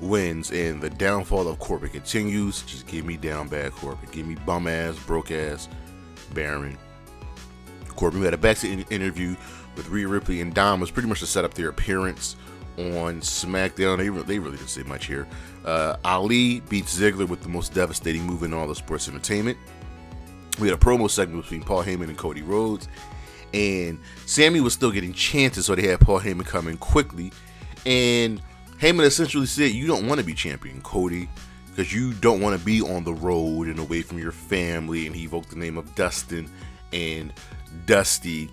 wins. 0.00 0.50
And 0.50 0.80
the 0.80 0.90
downfall 0.90 1.48
of 1.48 1.58
Corbin 1.58 1.90
continues. 1.90 2.62
Just 2.62 2.86
give 2.86 3.04
me 3.04 3.16
down 3.16 3.48
bad 3.48 3.72
Corbin. 3.72 4.08
Give 4.10 4.26
me 4.26 4.36
bum 4.46 4.66
ass, 4.66 4.98
broke 5.06 5.30
ass 5.30 5.68
Baron. 6.32 6.78
Corbin 7.88 8.20
we 8.20 8.24
had 8.24 8.34
a 8.34 8.38
backstage 8.38 8.86
interview 8.90 9.36
with 9.80 9.88
Rhea 9.88 10.06
Ripley 10.06 10.42
and 10.42 10.52
Dom 10.52 10.78
was 10.78 10.90
pretty 10.90 11.08
much 11.08 11.20
to 11.20 11.26
set 11.26 11.42
up 11.42 11.54
their 11.54 11.70
appearance 11.70 12.36
on 12.76 13.22
SmackDown. 13.22 13.96
They, 13.96 14.08
they 14.24 14.38
really 14.38 14.58
didn't 14.58 14.68
say 14.68 14.82
much 14.82 15.06
here. 15.06 15.26
Uh, 15.64 15.96
Ali 16.04 16.60
beats 16.60 16.98
Ziggler 16.98 17.26
with 17.26 17.42
the 17.42 17.48
most 17.48 17.72
devastating 17.72 18.22
move 18.24 18.42
in 18.42 18.52
all 18.52 18.70
of 18.70 18.76
sports 18.76 19.08
entertainment. 19.08 19.56
We 20.58 20.68
had 20.68 20.76
a 20.76 20.80
promo 20.80 21.08
segment 21.08 21.44
between 21.44 21.62
Paul 21.62 21.82
Heyman 21.82 22.10
and 22.10 22.18
Cody 22.18 22.42
Rhodes. 22.42 22.88
And 23.54 23.98
Sammy 24.26 24.60
was 24.60 24.74
still 24.74 24.90
getting 24.90 25.14
chances, 25.14 25.64
so 25.64 25.74
they 25.74 25.86
had 25.86 25.98
Paul 25.98 26.20
Heyman 26.20 26.44
come 26.44 26.68
in 26.68 26.76
quickly. 26.76 27.32
And 27.86 28.42
Heyman 28.78 29.04
essentially 29.04 29.46
said, 29.46 29.70
You 29.70 29.86
don't 29.86 30.06
want 30.06 30.20
to 30.20 30.26
be 30.26 30.34
champion, 30.34 30.82
Cody, 30.82 31.26
because 31.68 31.90
you 31.92 32.12
don't 32.12 32.42
want 32.42 32.58
to 32.58 32.62
be 32.62 32.82
on 32.82 33.04
the 33.04 33.14
road 33.14 33.68
and 33.68 33.78
away 33.78 34.02
from 34.02 34.18
your 34.18 34.32
family. 34.32 35.06
And 35.06 35.16
he 35.16 35.24
evoked 35.24 35.48
the 35.48 35.56
name 35.56 35.78
of 35.78 35.94
Dustin 35.94 36.50
and 36.92 37.32
Dusty 37.86 38.50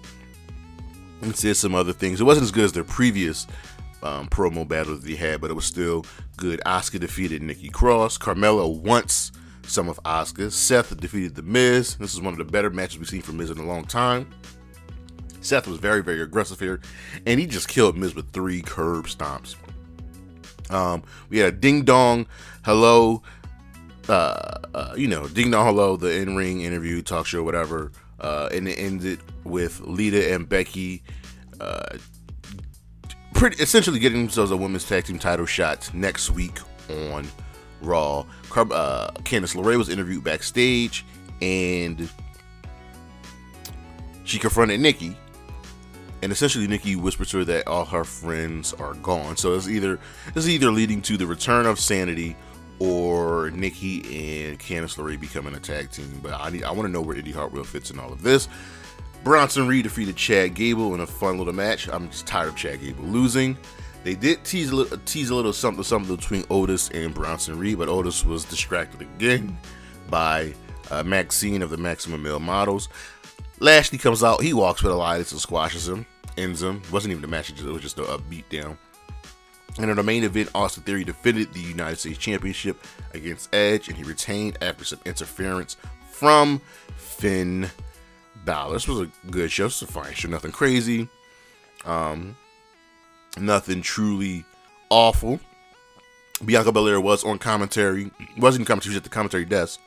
and 1.22 1.36
said 1.36 1.58
some 1.58 1.76
other 1.76 1.94
things. 1.94 2.22
It 2.22 2.26
wasn't 2.26 2.46
as 2.46 2.52
good 2.52 2.66
as 2.66 2.74
their 2.74 2.84
previous 2.84 3.48
um, 4.04 4.28
promo 4.28 4.68
battle 4.68 4.96
that 4.96 5.08
he 5.08 5.16
had, 5.16 5.42
but 5.42 5.50
it 5.50 5.56
was 5.56 5.66
still 5.66 6.06
good. 6.38 6.62
Asuka 6.66 7.00
defeated 7.00 7.42
Nikki 7.42 7.70
Cross. 7.70 8.18
Carmella 8.18 8.72
once 8.82 9.32
some 9.64 9.90
of 9.90 10.00
Asuka. 10.04 10.52
Seth 10.52 10.96
defeated 10.98 11.36
The 11.36 11.42
Miz. 11.42 11.96
This 11.96 12.14
is 12.14 12.22
one 12.22 12.34
of 12.34 12.38
the 12.38 12.46
better 12.46 12.70
matches 12.70 13.00
we've 13.00 13.08
seen 13.08 13.22
from 13.22 13.38
Miz 13.38 13.50
in 13.50 13.58
a 13.58 13.66
long 13.66 13.86
time. 13.86 14.28
Seth 15.42 15.68
was 15.68 15.78
very, 15.78 16.04
very 16.04 16.22
aggressive 16.22 16.60
here, 16.60 16.82
and 17.26 17.40
he 17.40 17.46
just 17.46 17.68
killed 17.68 17.98
Miz 17.98 18.16
with 18.16 18.32
three 18.32 18.62
curb 18.62 19.06
stomps. 19.06 19.56
Um, 20.70 21.04
we 21.30 21.38
had 21.38 21.54
a 21.54 21.56
ding 21.56 21.84
dong 21.84 22.28
hello, 22.66 23.24
uh, 24.10 24.60
uh, 24.74 24.94
you 24.98 25.08
know, 25.08 25.28
ding 25.28 25.52
dong 25.52 25.66
hello, 25.66 25.96
the 25.96 26.12
in 26.12 26.36
ring 26.36 26.62
interview, 26.62 27.02
talk 27.02 27.26
show, 27.26 27.44
whatever. 27.44 27.92
Uh, 28.20 28.50
and 28.52 28.68
it 28.68 28.80
ended 28.80 29.20
with 29.44 29.80
Lita 29.82 30.34
and 30.34 30.50
Becky 30.50 31.04
uh, 31.60 31.98
pretty 33.34 33.62
essentially 33.62 34.00
getting 34.00 34.20
themselves 34.20 34.52
a 34.52 34.58
women's 34.58 34.88
tag 34.88 35.06
team 35.06 35.20
title 35.20 35.46
shot 35.46 35.94
next 35.94 36.32
week 36.32 36.60
on 36.90 37.28
Raw. 37.82 38.26
Car- 38.50 38.68
uh, 38.72 39.12
Candice 39.20 39.56
LeRae 39.56 39.78
was 39.78 39.90
interviewed 39.90 40.24
backstage, 40.24 41.06
and 41.42 42.10
she 44.24 44.40
confronted 44.40 44.80
Nikki, 44.80 45.16
and 46.24 46.32
essentially 46.32 46.68
Nikki 46.68 46.96
whispered 46.96 47.28
to 47.28 47.38
her 47.40 47.46
that 47.46 47.68
all 47.68 47.86
her 47.86 48.04
friends 48.04 48.74
are 48.74 48.96
gone. 48.96 49.38
So 49.38 49.54
it's 49.54 49.68
either 49.68 50.00
it's 50.36 50.48
either 50.48 50.72
leading 50.72 51.02
to 51.04 51.18
the 51.18 51.28
return 51.28 51.68
of 51.68 51.80
sanity 51.80 52.36
or 52.80 53.50
Nikki 53.52 54.48
and 54.48 54.60
Candice 54.60 54.98
LeRae 54.98 55.20
becoming 55.20 55.56
a 55.56 55.60
tag 55.60 55.92
team. 55.92 56.20
But 56.22 56.34
I 56.40 56.50
need, 56.50 56.64
I 56.64 56.72
want 56.72 56.88
to 56.88 56.92
know 56.92 57.02
where 57.02 57.16
Indi 57.16 57.32
Hartwell 57.32 57.64
fits 57.64 57.92
in 57.92 58.00
all 58.00 58.12
of 58.12 58.22
this. 58.22 58.48
Bronson 59.24 59.68
Reed 59.68 59.84
defeated 59.84 60.16
Chad 60.16 60.54
Gable 60.54 60.94
in 60.94 61.02
a 61.02 61.08
fun 61.08 61.38
little 61.38 61.54
match. 61.54 61.90
I'm 61.90 62.10
just 62.10 62.28
tired 62.28 62.50
of 62.50 62.56
Chad 62.56 62.82
Gable 62.82 63.04
losing. 63.06 63.58
They 64.04 64.16
did 64.16 64.44
tease 64.46 64.70
a 64.70 64.76
little, 64.76 64.98
tease 65.00 65.32
a 65.32 65.36
little 65.36 65.52
something, 65.52 65.84
something 65.84 66.16
between 66.16 66.46
Otis 66.50 66.90
and 66.90 67.14
Bronson 67.14 67.60
Reed, 67.60 67.78
but 67.78 67.90
Otis 67.90 68.24
was 68.24 68.46
distracted 68.46 69.02
again 69.02 69.58
by 70.10 70.54
uh, 70.92 71.04
Maxxine 71.04 71.62
of 71.62 71.70
the 71.70 71.78
Maximum 71.78 72.24
Male 72.24 72.40
Models. 72.40 72.88
Lashley 73.60 73.98
comes 73.98 74.24
out, 74.24 74.42
he 74.42 74.54
walks 74.54 74.84
with 74.84 74.94
Elias 74.94 75.32
and 75.32 75.42
squashes 75.42 75.90
him. 75.90 76.06
ends 76.38 76.62
him. 76.62 76.82
Wasn't 76.92 77.12
even 77.12 77.24
a 77.24 77.28
match; 77.28 77.50
it 77.50 77.62
was 77.62 77.82
just 77.82 77.98
a, 77.98 78.04
a 78.06 78.18
beat 78.18 78.48
down. 78.50 78.78
And 79.80 79.90
in 79.90 79.98
the 79.98 80.04
main 80.04 80.24
event, 80.24 80.50
Austin 80.56 80.84
Theory 80.84 81.04
defended 81.04 81.54
the 81.54 81.60
United 81.60 81.98
States 82.00 82.18
Championship 82.18 82.84
against 83.14 83.54
Edge, 83.54 83.88
and 83.88 83.98
he 83.98 84.04
retained 84.04 84.58
after 84.62 84.84
some 84.84 85.00
interference 85.06 85.78
from 86.10 86.62
Finn 86.96 87.70
Balor. 88.44 88.74
This 88.74 88.88
was 88.88 89.02
a 89.02 89.12
good 89.30 89.52
show. 89.52 89.68
It's 89.68 89.82
a 89.82 89.88
fine 89.88 90.14
show. 90.14 90.30
Nothing 90.30 90.52
crazy. 90.52 91.08
Um, 91.86 92.36
nothing 93.40 93.82
truly 93.82 94.46
awful. 94.90 95.40
Bianca 96.44 96.72
Belair 96.72 97.02
was 97.02 97.24
on 97.24 97.40
commentary. 97.40 98.12
Wasn't 98.38 98.66
commentary. 98.66 98.94
She 98.94 98.96
was 98.96 98.98
at 98.98 99.04
the 99.04 99.10
commentary 99.10 99.46
desk 99.46 99.80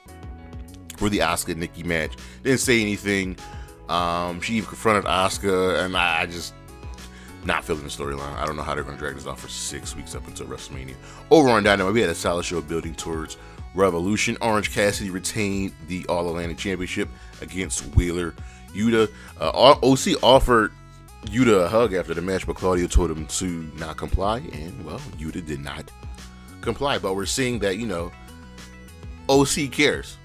for 0.96 1.08
the 1.08 1.18
Asuka 1.18 1.56
Nikki 1.56 1.82
match. 1.82 2.12
Didn't 2.42 2.60
say 2.60 2.80
anything. 2.80 3.36
Um, 3.88 4.40
she 4.40 4.54
even 4.54 4.68
confronted 4.68 5.04
Asuka, 5.04 5.84
and 5.84 5.96
I, 5.96 6.22
I 6.22 6.26
just 6.26 6.54
not 7.44 7.64
feeling 7.64 7.84
the 7.84 7.88
storyline. 7.88 8.36
I 8.36 8.44
don't 8.44 8.56
know 8.56 8.62
how 8.62 8.74
they're 8.74 8.84
going 8.84 8.96
to 8.96 9.00
drag 9.00 9.14
this 9.14 9.26
off 9.26 9.40
for 9.40 9.48
six 9.48 9.96
weeks 9.96 10.14
up 10.14 10.26
until 10.26 10.46
WrestleMania. 10.46 10.96
Over 11.30 11.48
on 11.48 11.62
Dynamite, 11.62 11.94
we 11.94 12.00
had 12.00 12.10
a 12.10 12.14
solid 12.14 12.44
show 12.44 12.60
building 12.60 12.94
towards 12.94 13.36
Revolution. 13.74 14.36
Orange 14.40 14.72
Cassidy 14.72 15.10
retained 15.10 15.72
the 15.86 16.04
All 16.06 16.28
Atlantic 16.28 16.58
Championship 16.58 17.08
against 17.40 17.82
Wheeler 17.94 18.34
Yuta. 18.74 19.10
Uh, 19.40 19.76
OC 19.82 20.22
offered 20.22 20.72
Yuta 21.26 21.64
a 21.64 21.68
hug 21.68 21.94
after 21.94 22.14
the 22.14 22.22
match, 22.22 22.46
but 22.46 22.56
Claudio 22.56 22.86
told 22.86 23.10
him 23.10 23.26
to 23.26 23.70
not 23.76 23.96
comply, 23.96 24.38
and 24.52 24.84
well, 24.84 24.98
Yuta 25.18 25.44
did 25.44 25.60
not 25.60 25.90
comply. 26.60 26.98
But 26.98 27.14
we're 27.14 27.26
seeing 27.26 27.58
that 27.60 27.78
you 27.78 27.86
know, 27.86 28.10
OC 29.28 29.70
cares. 29.70 30.16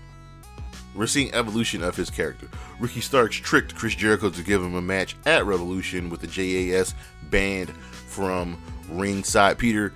We're 0.95 1.07
seeing 1.07 1.33
evolution 1.33 1.83
of 1.83 1.95
his 1.95 2.09
character. 2.09 2.47
Ricky 2.79 3.01
Starks 3.01 3.35
tricked 3.35 3.75
Chris 3.75 3.95
Jericho 3.95 4.29
to 4.29 4.43
give 4.43 4.61
him 4.61 4.75
a 4.75 4.81
match 4.81 5.15
at 5.25 5.45
Revolution 5.45 6.09
with 6.09 6.21
the 6.21 6.27
JAS 6.27 6.93
banned 7.29 7.69
from 7.69 8.57
ringside. 8.89 9.57
Peter 9.57 9.93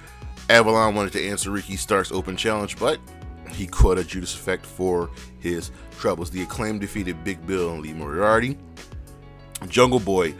Avalon 0.50 0.96
wanted 0.96 1.14
to 1.14 1.28
answer 1.28 1.52
Ricky 1.52 1.76
Starks' 1.76 2.12
open 2.12 2.38
challenge, 2.38 2.78
but 2.80 3.00
he 3.52 3.68
caught 3.68 3.98
a 3.98 4.04
Judas 4.04 4.34
effect 4.34 4.66
for 4.66 5.10
his 5.40 5.72
troubles. 5.98 6.32
The 6.32 6.44
acclaim 6.44 6.80
defeated 6.80 7.24
Big 7.24 7.46
Bill 7.46 7.72
and 7.72 7.82
Lee 7.82 7.94
Moriarty. 7.94 8.58
Jungle 9.68 10.00
Boy 10.00 10.34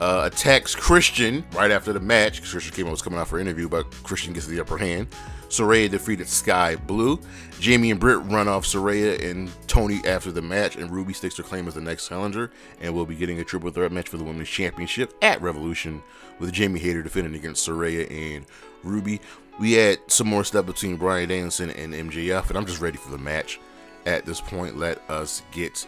uh, 0.00 0.28
attacks 0.32 0.74
Christian 0.74 1.44
right 1.54 1.70
after 1.70 1.92
the 1.92 2.00
match. 2.00 2.42
Christian 2.42 2.74
came 2.74 2.86
out 2.86 2.90
was 2.90 3.02
coming 3.02 3.18
out 3.18 3.28
for 3.28 3.38
an 3.38 3.46
interview, 3.46 3.68
but 3.68 3.90
Christian 4.02 4.32
gets 4.32 4.46
the 4.46 4.60
upper 4.60 4.76
hand. 4.76 5.08
Saraya 5.54 5.90
defeated 5.90 6.28
Sky 6.28 6.76
Blue. 6.76 7.20
Jamie 7.60 7.90
and 7.90 8.00
Britt 8.00 8.18
run 8.24 8.48
off 8.48 8.64
Saraya 8.64 9.30
and 9.30 9.50
Tony 9.68 10.00
after 10.04 10.32
the 10.32 10.42
match, 10.42 10.76
and 10.76 10.90
Ruby 10.90 11.12
stakes 11.12 11.36
her 11.36 11.42
claim 11.42 11.68
as 11.68 11.74
the 11.74 11.80
next 11.80 12.08
challenger, 12.08 12.50
and 12.80 12.92
will 12.92 13.06
be 13.06 13.14
getting 13.14 13.38
a 13.40 13.44
triple 13.44 13.70
threat 13.70 13.92
match 13.92 14.08
for 14.08 14.16
the 14.16 14.24
Women's 14.24 14.48
Championship 14.48 15.14
at 15.22 15.40
Revolution, 15.40 16.02
with 16.38 16.52
Jamie 16.52 16.80
Hayter 16.80 17.02
defending 17.02 17.34
against 17.34 17.66
Saraya 17.66 18.10
and 18.10 18.44
Ruby. 18.82 19.20
We 19.60 19.72
had 19.72 19.98
some 20.08 20.26
more 20.26 20.44
stuff 20.44 20.66
between 20.66 20.96
Bryan 20.96 21.28
Danielson 21.28 21.70
and 21.70 21.94
MJF, 21.94 22.48
and 22.48 22.58
I'm 22.58 22.66
just 22.66 22.80
ready 22.80 22.96
for 22.96 23.10
the 23.10 23.18
match 23.18 23.60
at 24.06 24.26
this 24.26 24.40
point. 24.40 24.76
Let 24.76 24.98
us 25.08 25.42
get 25.52 25.86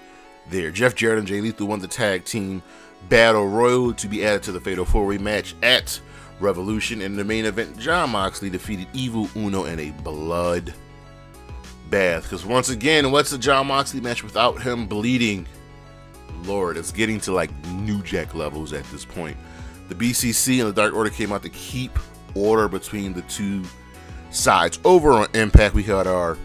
there. 0.49 0.71
Jeff 0.71 0.95
Jarrett 0.95 1.19
and 1.19 1.27
Jay 1.27 1.41
Lethal 1.41 1.67
won 1.67 1.81
the 1.81 1.89
tag 1.89 2.25
team 2.25 2.63
battle 3.09 3.49
royal 3.49 3.93
to 3.95 4.09
be 4.09 4.25
added 4.25 4.45
to 4.45 4.53
the 4.53 4.61
Fatal 4.61 4.85
Four 4.85 5.07
Way 5.07 5.19
match 5.19 5.55
at 5.63 6.01
Revolution. 6.41 7.01
In 7.01 7.17
the 7.17 7.25
main 7.25 7.45
event, 7.45 7.79
Jon 7.79 8.11
Moxley 8.11 8.51
defeated 8.51 8.87
Evil 8.93 9.29
Uno 9.37 9.65
in 9.65 9.79
a 9.79 9.91
blood 10.03 10.75
bath. 11.91 12.25
Because 12.25 12.45
once 12.45 12.69
again, 12.69 13.11
what's 13.11 13.33
a 13.33 13.39
Jon 13.39 13.69
Moxley 13.69 14.01
match 14.01 14.23
without 14.23 14.61
him 14.63 14.87
bleeding? 14.87 15.47
Lord, 16.45 16.77
it's 16.77 16.93
getting 16.93 17.21
to 17.21 17.33
like 17.33 17.51
New 17.69 18.03
Jack 18.03 18.35
levels 18.35 18.73
at 18.73 18.85
this 18.87 19.05
point. 19.05 19.37
The 19.89 19.95
BCC 19.95 20.61
and 20.61 20.69
the 20.69 20.73
Dark 20.73 20.95
Order 20.95 21.11
came 21.11 21.33
out 21.33 21.43
to 21.43 21.49
keep 21.51 21.97
order 22.35 22.69
between 22.69 23.13
the 23.13 23.23
two 23.23 23.63
sides. 24.31 24.79
Over 24.85 25.13
on 25.13 25.29
Impact, 25.35 25.75
we 25.75 25.83
had 25.83 26.07
our 26.07 26.37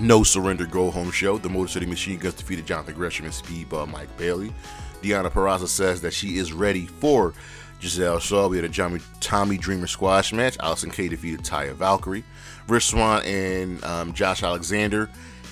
No 0.00 0.22
Surrender 0.22 0.66
Go 0.66 0.90
Home 0.90 1.10
show. 1.10 1.38
The 1.38 1.48
Motor 1.48 1.68
City 1.68 1.86
Machine 1.86 2.18
Guns 2.18 2.34
defeated 2.34 2.66
Jonathon 2.66 2.94
Gresham 2.94 3.26
and 3.26 3.34
Speedball 3.34 3.90
Mike 3.90 4.14
Bailey. 4.16 4.52
Deonna 5.02 5.30
Purrazzo 5.30 5.68
says 5.68 6.00
that 6.00 6.12
she 6.12 6.38
is 6.38 6.52
ready 6.52 6.86
for 6.86 7.34
Gisele 7.86 8.18
Shaw. 8.18 8.48
We 8.48 8.56
had 8.56 8.64
a 8.64 8.68
Tommy, 8.68 9.00
Tommy 9.20 9.56
Dreamer 9.56 9.86
squash 9.86 10.32
match. 10.32 10.56
Allison 10.58 10.90
Kay 10.90 11.08
defeated 11.08 11.44
Taya 11.44 11.72
Valkyrie. 11.72 12.24
Rich 12.66 12.86
Swann 12.86 13.22
and 13.24 13.84
um, 13.84 14.12
Josh 14.12 14.42
Alexander 14.42 15.08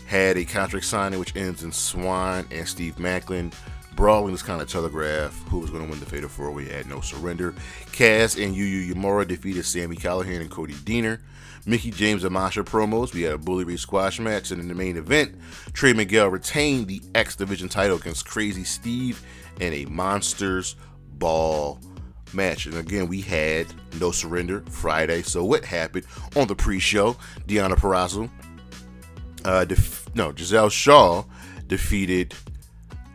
had 0.07 0.37
a 0.37 0.45
contract 0.45 0.85
signing, 0.85 1.21
which 1.21 1.37
ends 1.37 1.63
in 1.63 1.71
Swann 1.71 2.45
and 2.51 2.67
Steve 2.67 2.97
Maclin 2.97 3.53
brawling 3.95 4.33
was 4.33 4.43
kind 4.43 4.61
of 4.61 4.69
telegraph 4.69 5.41
who 5.49 5.61
was 5.61 5.71
going 5.71 5.85
to 5.85 5.89
win 5.89 6.01
the 6.01 6.07
Fatal 6.07 6.29
4 6.29 6.51
We 6.51 6.67
had 6.67 6.89
no 6.89 7.01
surrender. 7.01 7.55
Cass 7.93 8.37
and 8.37 8.57
Yuya 8.57 8.93
Uemura 8.93 9.29
defeated 9.29 9.65
Sammy 9.65 9.95
Callahan 9.95 10.41
and 10.41 10.51
Cody 10.51 10.75
Deaner. 10.75 11.21
Mickie 11.67 11.93
James 11.93 12.25
and 12.25 12.35
Masha 12.35 12.65
promos. 12.65 13.15
We 13.15 13.23
had 13.23 13.35
a 13.35 13.39
Bully 13.39 13.63
Ray 13.63 13.77
squash 13.77 14.19
match, 14.19 14.51
and 14.51 14.61
in 14.61 14.67
the 14.67 14.75
main 14.75 14.97
event, 14.97 15.37
Trey 15.73 15.93
Miguel 15.93 16.29
retained 16.29 16.89
the 16.89 17.01
X 17.15 17.37
Division 17.37 17.69
title 17.69 17.97
against 17.97 18.27
Crazzy 18.27 18.67
Steve 18.67 19.23
in 19.61 19.73
a 19.73 19.85
Monsters 19.87 20.75
Ball 21.17 21.79
match. 22.35 22.67
And 22.67 22.77
again, 22.77 23.09
we 23.09 23.21
had 23.21 23.67
No 24.01 24.11
Surrender 24.11 24.63
Friday. 24.69 25.23
So 25.23 25.45
what 25.45 25.65
happened 25.65 26.05
on 26.37 26.47
the 26.49 26.55
pre-show? 26.55 27.17
Deonna 27.47 27.75
Purrazzo, 27.75 28.31
uh, 29.45 29.65
def- 29.65 30.15
no, 30.15 30.33
Gisele 30.33 30.71
Shaw 30.71 31.25
defeated 31.67 32.35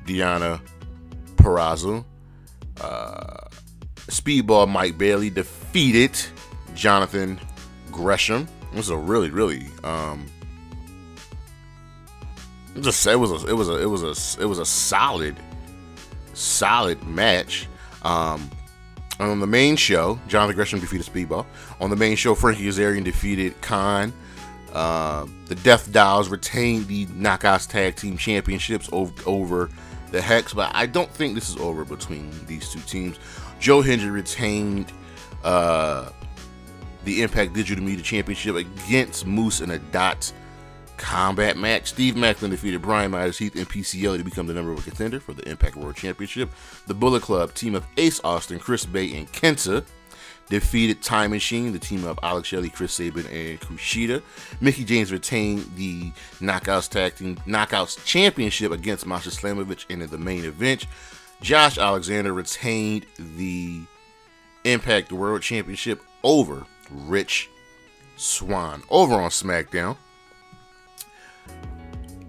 Deonna 0.05 0.61
Purrazzo. 1.35 2.05
Uh, 2.79 3.47
Speedball 4.07 4.67
Mike 4.67 4.97
Bailey 4.97 5.29
defeated 5.29 6.11
Jonathon 6.73 7.39
Gresham. 7.91 8.47
It 8.71 8.77
was 8.77 8.89
a 8.89 8.97
really, 8.97 9.29
really 9.29 9.65
um, 9.83 10.25
just 12.79 13.05
it 13.05 13.15
was 13.15 13.43
a 13.43 13.47
it 13.47 13.53
was 13.53 13.69
a 13.69 13.81
it 13.81 13.85
was 13.85 14.03
a 14.03 14.41
it 14.41 14.45
was 14.45 14.59
a 14.59 14.65
solid 14.65 15.35
solid 16.33 17.03
match. 17.03 17.67
Um, 18.03 18.49
on 19.19 19.39
the 19.39 19.47
main 19.47 19.75
show, 19.75 20.19
Jonathon 20.27 20.55
Gresham 20.55 20.79
defeated 20.79 21.05
Speedball. 21.05 21.45
On 21.81 21.89
the 21.89 21.95
main 21.95 22.15
show, 22.15 22.35
Frankie 22.35 22.63
Kazarian 22.63 23.03
defeated 23.03 23.59
Khan. 23.61 24.13
Uh, 24.73 25.25
the 25.45 25.55
Death 25.55 25.91
Dollz 25.91 26.29
retained 26.29 26.87
the 26.87 27.05
Knockouts 27.07 27.67
Tag 27.67 27.95
Team 27.95 28.17
Championships 28.17 28.89
over, 28.91 29.13
over 29.25 29.69
the 30.11 30.21
Hex, 30.21 30.53
but 30.53 30.71
I 30.73 30.85
don't 30.85 31.09
think 31.09 31.35
this 31.35 31.49
is 31.49 31.57
over 31.57 31.83
between 31.83 32.31
these 32.45 32.69
two 32.69 32.79
teams. 32.81 33.17
Joe 33.59 33.81
Hendry 33.81 34.09
retained 34.09 34.91
uh, 35.43 36.09
the 37.03 37.21
Impact 37.23 37.53
Digital 37.53 37.83
Media 37.83 38.03
Championship 38.03 38.55
against 38.55 39.25
Moose 39.25 39.61
and 39.61 39.71
a 39.71 39.79
dot 39.79 40.31
combat 40.99 41.57
match. 41.57 41.87
Steve 41.87 42.13
Maclin 42.13 42.51
defeated 42.51 42.81
Brian 42.81 43.11
Myers 43.11 43.37
Heath 43.37 43.55
and 43.55 43.67
PCO 43.67 44.17
to 44.17 44.23
become 44.23 44.45
the 44.45 44.53
number 44.53 44.73
one 44.73 44.83
contender 44.83 45.19
for 45.19 45.33
the 45.33 45.47
Impact 45.49 45.75
World 45.75 45.95
Championship. 45.95 46.49
The 46.85 46.93
Bullet 46.93 47.23
Club, 47.23 47.53
team 47.53 47.73
of 47.73 47.85
Ace 47.97 48.21
Austin, 48.23 48.59
Chris 48.59 48.85
Bey, 48.85 49.17
and 49.17 49.31
Kenta, 49.31 49.83
defeated 50.49 51.01
Time 51.01 51.31
Machine, 51.31 51.71
the 51.71 51.79
team 51.79 52.03
of 52.05 52.19
Alex 52.21 52.49
Shelley, 52.49 52.69
Chris 52.69 52.93
Sabin, 52.93 53.25
and 53.27 53.59
Kushida. 53.61 54.21
Mickie 54.61 54.83
James 54.83 55.11
retained 55.11 55.65
the 55.75 56.11
Knockouts 56.39 56.89
Tag 56.89 57.15
Team 57.15 57.35
Knockouts 57.47 58.03
Championship 58.05 58.71
against 58.71 59.05
Masha 59.05 59.29
Slamovich 59.29 59.85
and 59.89 60.03
in 60.03 60.09
the 60.09 60.17
main 60.17 60.43
event. 60.43 60.85
Josh 61.41 61.77
Alexander 61.77 62.33
retained 62.33 63.05
the 63.17 63.81
Impact 64.65 65.11
World 65.11 65.41
Championship 65.41 66.01
over 66.23 66.65
Rich 66.91 67.49
Swann. 68.17 68.83
Over 68.89 69.15
on 69.15 69.29
SmackDown, 69.29 69.95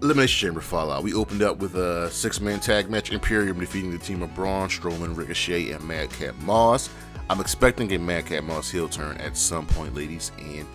Elimination 0.01 0.47
Chamber 0.47 0.61
Fallout. 0.61 1.03
We 1.03 1.13
opened 1.13 1.43
up 1.43 1.59
with 1.59 1.75
a 1.75 2.09
six-man 2.09 2.59
tag 2.59 2.89
match. 2.89 3.11
Imperium 3.11 3.59
defeating 3.59 3.91
the 3.91 3.99
team 3.99 4.23
of 4.23 4.33
Braun, 4.33 4.67
Strowman, 4.67 5.15
Ricochet, 5.15 5.71
and 5.71 5.83
Madcap 5.87 6.35
Moss. 6.37 6.89
I'm 7.29 7.39
expecting 7.39 7.91
a 7.93 7.99
Madcap 7.99 8.43
Moss 8.43 8.69
heel 8.69 8.89
turn 8.89 9.17
at 9.17 9.37
some 9.37 9.67
point, 9.67 9.93
ladies 9.93 10.31
and 10.39 10.65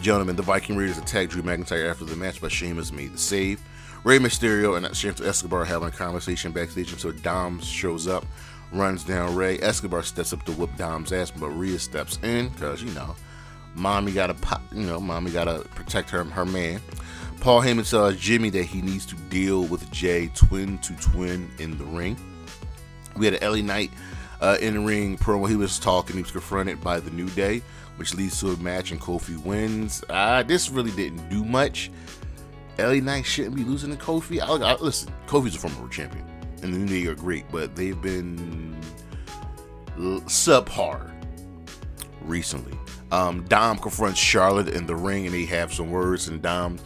gentlemen. 0.00 0.36
The 0.36 0.42
Viking 0.42 0.76
Raiders 0.76 0.96
attacked 0.96 1.32
Drew 1.32 1.42
McIntyre 1.42 1.90
after 1.90 2.04
the 2.04 2.14
match, 2.14 2.40
but 2.40 2.52
Sheamus 2.52 2.92
made 2.92 3.12
the 3.12 3.18
save. 3.18 3.60
Rey 4.04 4.18
Mysterio 4.18 4.76
and 4.76 4.96
Santos 4.96 5.26
Escobar 5.26 5.64
having 5.64 5.88
a 5.88 5.90
conversation 5.90 6.52
backstage 6.52 6.92
until 6.92 7.12
Dom 7.12 7.60
shows 7.60 8.06
up, 8.06 8.24
runs 8.72 9.02
down 9.02 9.34
Rey. 9.34 9.58
Escobar 9.60 10.04
steps 10.04 10.32
up 10.32 10.44
to 10.44 10.52
whoop 10.52 10.70
Dom's 10.76 11.12
ass, 11.12 11.32
but 11.32 11.48
Rhea 11.48 11.80
steps 11.80 12.18
in 12.22 12.48
because 12.50 12.80
you 12.80 12.92
know, 12.92 13.16
mommy 13.74 14.12
gotta 14.12 14.34
pop, 14.34 14.62
you 14.72 14.86
know, 14.86 15.00
mommy 15.00 15.32
gotta 15.32 15.66
protect 15.74 16.10
her 16.10 16.22
her 16.22 16.44
man. 16.44 16.80
Paul 17.40 17.62
Heyman 17.62 17.88
tells 17.88 18.16
Jimmy 18.16 18.50
that 18.50 18.64
he 18.64 18.82
needs 18.82 19.06
to 19.06 19.14
deal 19.30 19.64
with 19.64 19.90
Jay 19.92 20.28
twin 20.34 20.78
to 20.78 20.92
twin 20.94 21.50
in 21.58 21.78
the 21.78 21.84
ring. 21.84 22.16
We 23.16 23.26
had 23.26 23.34
an 23.34 23.50
LA 23.50 23.58
Knight 23.58 23.90
uh, 24.40 24.58
in 24.60 24.74
the 24.74 24.80
ring 24.80 25.16
promo. 25.16 25.48
He 25.48 25.56
was 25.56 25.78
talking. 25.78 26.16
He 26.16 26.22
was 26.22 26.30
confronted 26.30 26.80
by 26.80 27.00
the 27.00 27.10
New 27.10 27.28
Day, 27.30 27.62
which 27.96 28.14
leads 28.14 28.40
to 28.40 28.50
a 28.50 28.56
match, 28.56 28.90
and 28.90 29.00
Kofi 29.00 29.36
wins. 29.44 30.02
Uh, 30.08 30.42
this 30.42 30.68
really 30.68 30.90
didn't 30.92 31.28
do 31.28 31.44
much. 31.44 31.90
LA 32.78 32.94
Knight 32.94 33.26
shouldn't 33.26 33.56
be 33.56 33.64
losing 33.64 33.96
to 33.96 34.02
Kofi. 34.02 34.40
I, 34.40 34.72
I, 34.72 34.76
listen, 34.76 35.12
Kofi's 35.26 35.56
a 35.56 35.58
former 35.58 35.78
world 35.78 35.92
champion, 35.92 36.24
and 36.62 36.74
the 36.74 36.78
New 36.78 36.86
Day 36.86 37.10
are 37.10 37.14
great, 37.14 37.44
but 37.50 37.74
they've 37.74 38.00
been 38.00 38.76
subpar 39.96 41.10
recently. 42.22 42.78
Um, 43.10 43.44
Dom 43.44 43.78
confronts 43.78 44.20
Charlotte 44.20 44.68
in 44.68 44.86
the 44.86 44.94
ring 44.94 45.24
and 45.24 45.34
they 45.34 45.46
have 45.46 45.72
some 45.72 45.90
words, 45.90 46.28
and 46.28 46.42
Dom 46.42 46.78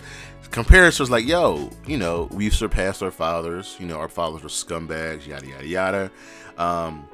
compares 0.53 0.99
to 0.99 1.05
like, 1.05 1.27
yo, 1.27 1.71
you 1.87 1.97
know, 1.97 2.29
we've 2.31 2.55
surpassed 2.55 3.03
our 3.03 3.11
fathers. 3.11 3.77
You 3.81 3.87
know, 3.87 3.99
our 3.99 4.09
fathers 4.09 4.43
were 4.43 4.49
scumbags, 4.49 5.27
yada, 5.27 5.47
yada, 5.47 5.67
yada. 5.67 6.11
Um, 6.59 7.09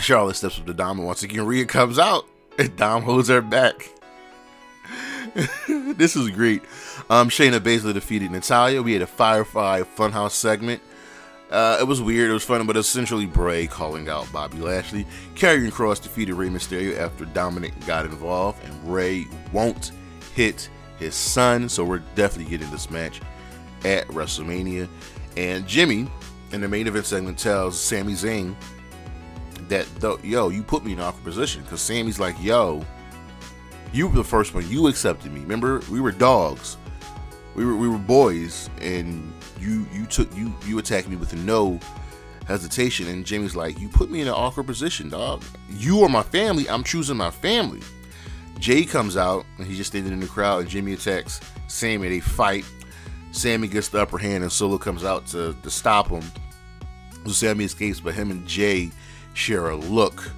Charlotte 0.00 0.34
steps 0.34 0.58
up 0.58 0.66
to 0.66 0.74
Dom, 0.74 0.98
and 0.98 1.06
once 1.06 1.22
again, 1.22 1.46
Rhea 1.46 1.66
comes 1.66 1.98
out, 1.98 2.26
and 2.58 2.74
Dom 2.76 3.02
holds 3.02 3.28
her 3.28 3.42
back. 3.42 3.90
this 5.68 6.16
is 6.16 6.30
great. 6.30 6.62
Um, 7.08 7.28
Shayna 7.28 7.60
Baszler 7.60 7.94
defeated 7.94 8.30
Natalya. 8.30 8.82
We 8.82 8.94
had 8.94 9.02
a 9.02 9.06
Firefly 9.06 9.82
Funhouse 9.82 10.32
segment. 10.32 10.82
Uh, 11.50 11.76
it 11.80 11.84
was 11.84 12.00
weird, 12.00 12.30
it 12.30 12.32
was 12.32 12.44
fun, 12.44 12.66
but 12.66 12.78
essentially 12.78 13.26
Bray 13.26 13.66
calling 13.66 14.08
out 14.08 14.30
Bobby 14.32 14.56
Lashley. 14.56 15.06
Karrion 15.34 15.70
Kross 15.70 16.02
defeated 16.02 16.34
Rey 16.34 16.48
Mysterio 16.48 16.98
after 16.98 17.26
Dominic 17.26 17.74
got 17.86 18.06
involved, 18.06 18.64
and 18.64 18.90
Rey 18.90 19.26
won't 19.52 19.92
hit 20.34 20.70
his 21.02 21.14
son, 21.14 21.68
so 21.68 21.84
we're 21.84 22.02
definitely 22.14 22.50
getting 22.50 22.70
this 22.70 22.90
match 22.90 23.20
at 23.84 24.06
WrestleMania. 24.08 24.88
And 25.36 25.66
Jimmy, 25.66 26.08
in 26.52 26.60
the 26.60 26.68
main 26.68 26.86
event 26.86 27.06
segment, 27.06 27.38
tells 27.38 27.78
Sami 27.78 28.12
Zayn 28.12 28.54
that, 29.68 29.86
yo, 30.22 30.48
you 30.48 30.62
put 30.62 30.84
me 30.84 30.92
in 30.92 30.98
an 30.98 31.04
awkward 31.04 31.24
position, 31.24 31.62
because 31.62 31.80
Sami's 31.80 32.20
like, 32.20 32.40
yo, 32.42 32.84
you 33.92 34.08
were 34.08 34.14
the 34.14 34.24
first 34.24 34.54
one, 34.54 34.68
you 34.70 34.86
accepted 34.88 35.32
me. 35.32 35.40
Remember, 35.40 35.80
we 35.90 36.00
were 36.00 36.12
dogs 36.12 36.76
we 37.54 37.64
were 37.64 37.76
we 37.76 37.88
were 37.88 37.98
boys, 37.98 38.70
and 38.80 39.32
you 39.60 39.86
you 39.92 40.06
took 40.06 40.34
you 40.36 40.54
you 40.64 40.78
attacked 40.78 41.08
me 41.08 41.16
with 41.16 41.34
no 41.34 41.78
hesitation. 42.46 43.08
And 43.08 43.24
Jimmy's 43.24 43.54
like, 43.54 43.78
you 43.78 43.88
put 43.88 44.10
me 44.10 44.20
in 44.20 44.28
an 44.28 44.34
awkward 44.34 44.66
position, 44.66 45.08
dog. 45.08 45.42
You 45.70 46.02
are 46.02 46.08
my 46.08 46.22
family. 46.22 46.68
I'm 46.68 46.84
choosing 46.84 47.16
my 47.16 47.30
family. 47.30 47.80
Jay 48.62 48.84
comes 48.84 49.16
out 49.16 49.44
and 49.58 49.66
he's 49.66 49.76
just 49.76 49.90
standing 49.90 50.12
in 50.12 50.20
the 50.20 50.26
crowd, 50.28 50.60
and 50.60 50.68
Jimmy 50.68 50.92
attacks 50.92 51.40
Sammy. 51.66 52.08
They 52.08 52.20
fight. 52.20 52.64
Sammy 53.32 53.66
gets 53.66 53.88
the 53.88 54.00
upper 54.00 54.18
hand, 54.18 54.44
and 54.44 54.52
Solo 54.52 54.78
comes 54.78 55.04
out 55.04 55.26
to, 55.28 55.56
to 55.64 55.70
stop 55.70 56.06
him. 56.06 56.22
So 57.26 57.32
Sammy 57.32 57.64
escapes, 57.64 57.98
but 57.98 58.14
him 58.14 58.30
and 58.30 58.46
Jay 58.46 58.92
share 59.34 59.70
a 59.70 59.76
look. 59.76 60.30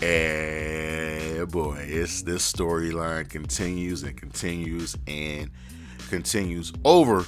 And 0.00 1.50
boy, 1.50 1.84
it's 1.86 2.22
this 2.22 2.50
storyline 2.50 3.28
continues 3.28 4.04
and 4.04 4.16
continues, 4.16 4.96
and 5.06 5.50
continues 6.08 6.72
over 6.86 7.26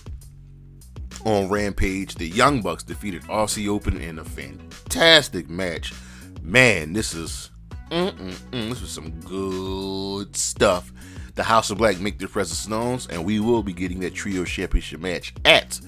on 1.26 1.50
Rampage. 1.50 2.14
The 2.14 2.28
Young 2.28 2.62
Bucks 2.62 2.84
defeated 2.84 3.20
Aussie 3.24 3.68
Open 3.68 4.00
in 4.00 4.18
a 4.18 4.24
fantastic 4.24 5.50
match. 5.50 5.92
Man, 6.40 6.94
this 6.94 7.12
is 7.12 7.50
this 7.92 8.80
is 8.80 8.90
some 8.90 9.10
good 9.20 10.34
stuff. 10.34 10.90
The 11.34 11.42
House 11.42 11.70
of 11.70 11.76
Black 11.76 12.00
make 12.00 12.18
their 12.18 12.28
presence 12.28 12.66
known, 12.66 13.00
and 13.10 13.22
we 13.22 13.38
will 13.38 13.62
be 13.62 13.74
getting 13.74 14.00
that 14.00 14.14
trio 14.14 14.44
championship 14.44 15.00
match 15.00 15.34
at 15.44 15.78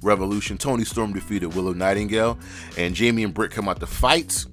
Revolution. 0.00 0.56
Toni 0.56 0.84
Storm 0.84 1.12
defeated 1.12 1.54
Willow 1.54 1.74
Nightingale, 1.74 2.38
and 2.78 2.94
Jamie 2.94 3.22
and 3.22 3.34
Britt 3.34 3.50
come 3.50 3.68
out 3.68 3.80
to 3.80 3.86
fight. 3.86 4.46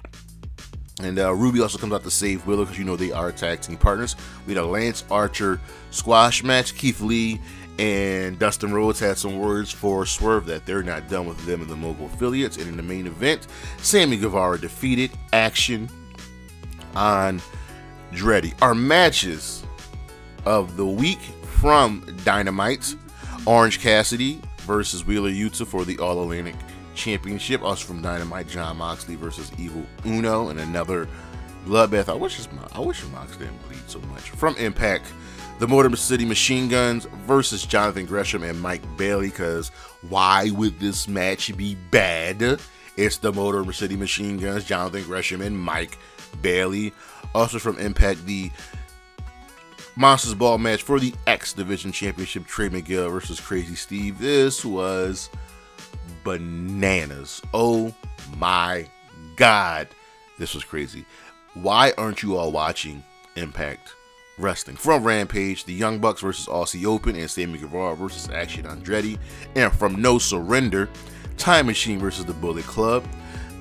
And 1.01 1.17
uh, 1.17 1.33
Ruby 1.33 1.61
also 1.61 1.77
comes 1.77 1.93
out 1.93 2.03
to 2.03 2.11
save 2.11 2.45
Willow 2.45 2.65
because 2.65 2.77
you 2.77 2.83
know 2.83 2.97
they 2.97 3.13
are 3.13 3.31
tag 3.31 3.61
team 3.61 3.77
partners. 3.77 4.17
We 4.45 4.53
had 4.53 4.61
a 4.61 4.67
Lance 4.67 5.05
Archer 5.09 5.61
squash 5.91 6.43
match. 6.43 6.75
Keith 6.75 6.99
Lee 6.99 7.39
and 7.77 8.37
Dustin 8.37 8.73
Rhodes 8.73 8.99
had 8.99 9.17
some 9.17 9.39
words 9.39 9.71
for 9.71 10.05
Swerve 10.05 10.45
that 10.47 10.65
they're 10.65 10.83
not 10.83 11.07
done 11.07 11.27
with 11.27 11.45
them 11.45 11.61
in 11.61 11.69
the 11.69 11.77
Mogul 11.77 12.07
affiliates. 12.07 12.57
And 12.57 12.67
in 12.67 12.75
the 12.75 12.83
main 12.83 13.07
event, 13.07 13.47
Sammy 13.77 14.17
Guevara 14.17 14.59
defeated 14.59 15.11
Action 15.31 15.89
on 16.95 17.41
Dreddy. 18.11 18.53
Our 18.61 18.75
matches 18.75 19.63
of 20.45 20.77
the 20.77 20.85
week 20.85 21.19
from 21.43 22.05
Dynamite 22.23 22.95
Orange 23.45 23.79
Cassidy 23.79 24.41
versus 24.59 25.05
Wheeler 25.05 25.31
Yuta 25.31 25.65
for 25.65 25.85
the 25.85 25.97
All 25.99 26.21
Atlantic 26.21 26.55
Championship. 26.95 27.63
Also 27.63 27.85
from 27.85 28.01
Dynamite, 28.01 28.47
Jon 28.47 28.77
Moxley 28.77 29.15
versus 29.15 29.51
Evil 29.57 29.85
Uno 30.05 30.49
and 30.49 30.59
another 30.59 31.07
bloodbath. 31.65 32.09
I 32.09 32.13
wish 32.13 32.35
his, 32.35 32.47
I 32.73 32.79
wish 32.79 33.03
Mox 33.07 33.35
didn't 33.37 33.57
bleed 33.67 33.81
so 33.87 33.99
much. 34.11 34.29
From 34.29 34.55
Impact, 34.57 35.05
the 35.59 35.67
Motor 35.67 35.95
City 35.95 36.25
Machine 36.25 36.69
Guns 36.69 37.05
versus 37.25 37.65
Jonathon 37.65 38.05
Gresham 38.05 38.43
and 38.43 38.59
Mike 38.59 38.83
Bailey. 38.97 39.29
Because 39.29 39.69
why 40.09 40.49
would 40.51 40.79
this 40.79 41.07
match 41.07 41.55
be 41.57 41.75
bad? 41.91 42.59
It's 42.97 43.17
the 43.17 43.31
Motor 43.31 43.71
City 43.73 43.95
Machine 43.95 44.37
Guns, 44.37 44.65
Jonathon 44.65 45.03
Gresham 45.03 45.41
and 45.41 45.57
Mike 45.57 45.97
Bailey. 46.41 46.93
Also 47.35 47.59
from 47.59 47.77
Impact, 47.77 48.25
the 48.25 48.51
Monsters 49.95 50.33
Ball 50.33 50.57
match 50.57 50.81
for 50.81 50.99
the 50.99 51.13
X 51.27 51.53
Division 51.53 51.91
Championship, 51.91 52.47
Trey 52.47 52.69
Miguel 52.69 53.09
versus 53.09 53.39
Crazzy 53.39 53.75
Steve. 53.75 54.17
This 54.17 54.63
was 54.63 55.29
bananas. 56.23 57.41
Oh 57.53 57.93
my 58.37 58.87
God. 59.35 59.87
This 60.37 60.53
was 60.53 60.63
crazy. 60.63 61.05
Why 61.53 61.93
aren't 61.97 62.23
you 62.23 62.37
all 62.37 62.51
watching 62.51 63.03
Impact? 63.35 63.93
Wrestling. 64.37 64.77
From 64.77 65.03
Rampage, 65.03 65.65
the 65.65 65.73
Young 65.73 65.99
Bucks 65.99 66.21
versus 66.21 66.47
Aussie 66.47 66.85
Open 66.85 67.17
and 67.17 67.29
Sammy 67.29 67.59
Guevara 67.59 67.95
versus 67.95 68.29
Action 68.29 68.63
Andretti. 68.65 69.19
And 69.55 69.73
from 69.73 70.01
No 70.01 70.17
Surrender, 70.17 70.87
Time 71.35 71.65
Machine 71.65 71.99
versus 71.99 72.23
the 72.23 72.33
Bullet 72.33 72.63
Club. 72.63 73.03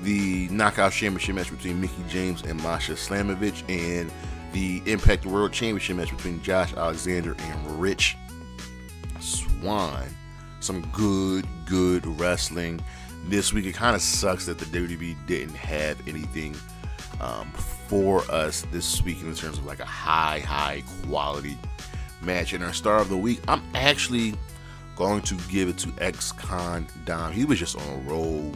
The 0.03 0.49
Knockout 0.49 0.93
Championship 0.93 1.35
match 1.35 1.51
between 1.51 1.81
Mickie 1.81 2.05
James 2.09 2.43
and 2.43 2.63
Masha 2.63 2.93
Slamovich. 2.93 3.69
And 3.69 4.13
the 4.53 4.83
Impact 4.87 5.27
World 5.27 5.53
Championship 5.53 5.97
match 5.97 6.11
between 6.11 6.43
Josh 6.43 6.73
Alexander 6.75 7.37
and 7.39 7.81
Rich 7.81 8.17
Swann. 9.21 10.09
Some 10.61 10.83
good, 10.93 11.47
good 11.67 12.07
wrestling 12.19 12.81
this 13.27 13.53
week. 13.53 13.67
It 13.67 13.75
kind 13.75 13.95
of 13.95 14.03
sucks 14.03 14.47
that 14.47 14.59
the 14.59 14.65
WWE 14.67 15.15
didn't 15.27 15.55
have 15.55 16.01
anything 16.09 16.57
um, 17.21 17.51
for 17.53 18.23
us 18.31 18.67
this 18.73 19.03
week 19.03 19.21
in 19.23 19.35
terms 19.35 19.59
of 19.59 19.67
like 19.67 19.81
a 19.81 19.85
high, 19.85 20.41
high 20.41 20.83
quality 21.07 21.59
match. 22.23 22.53
And 22.53 22.65
our 22.65 22.73
star 22.73 22.99
of 22.99 23.09
the 23.09 23.17
week, 23.17 23.41
I'm 23.49 23.63
actually 23.75 24.35
going 24.97 25.23
to 25.23 25.37
give 25.49 25.69
it 25.69 25.79
to 25.79 25.93
Ex 25.99 26.33
Con 26.33 26.87
Dom. 27.05 27.33
He 27.33 27.45
was 27.45 27.59
just 27.59 27.77
on 27.77 27.89
a 27.89 28.11
roll 28.11 28.53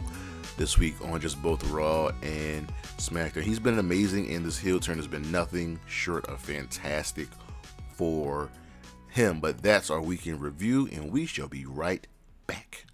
this 0.57 0.77
week 0.77 0.95
on 1.05 1.19
just 1.19 1.41
both 1.41 1.63
Raw 1.69 2.11
and 2.21 2.71
SmackDown. 2.97 3.43
He's 3.43 3.59
been 3.59 3.79
amazing, 3.79 4.33
and 4.33 4.45
this 4.45 4.57
heel 4.57 4.79
turn 4.79 4.97
has 4.97 5.07
been 5.07 5.31
nothing 5.31 5.79
short 5.87 6.25
of 6.27 6.39
fantastic 6.39 7.27
for 7.93 8.49
him. 9.09 9.39
But 9.39 9.61
that's 9.61 9.89
our 9.89 10.01
weekend 10.01 10.41
review, 10.41 10.89
and 10.91 11.11
we 11.11 11.25
shall 11.25 11.47
be 11.47 11.65
right 11.65 12.05
back. 12.47 12.85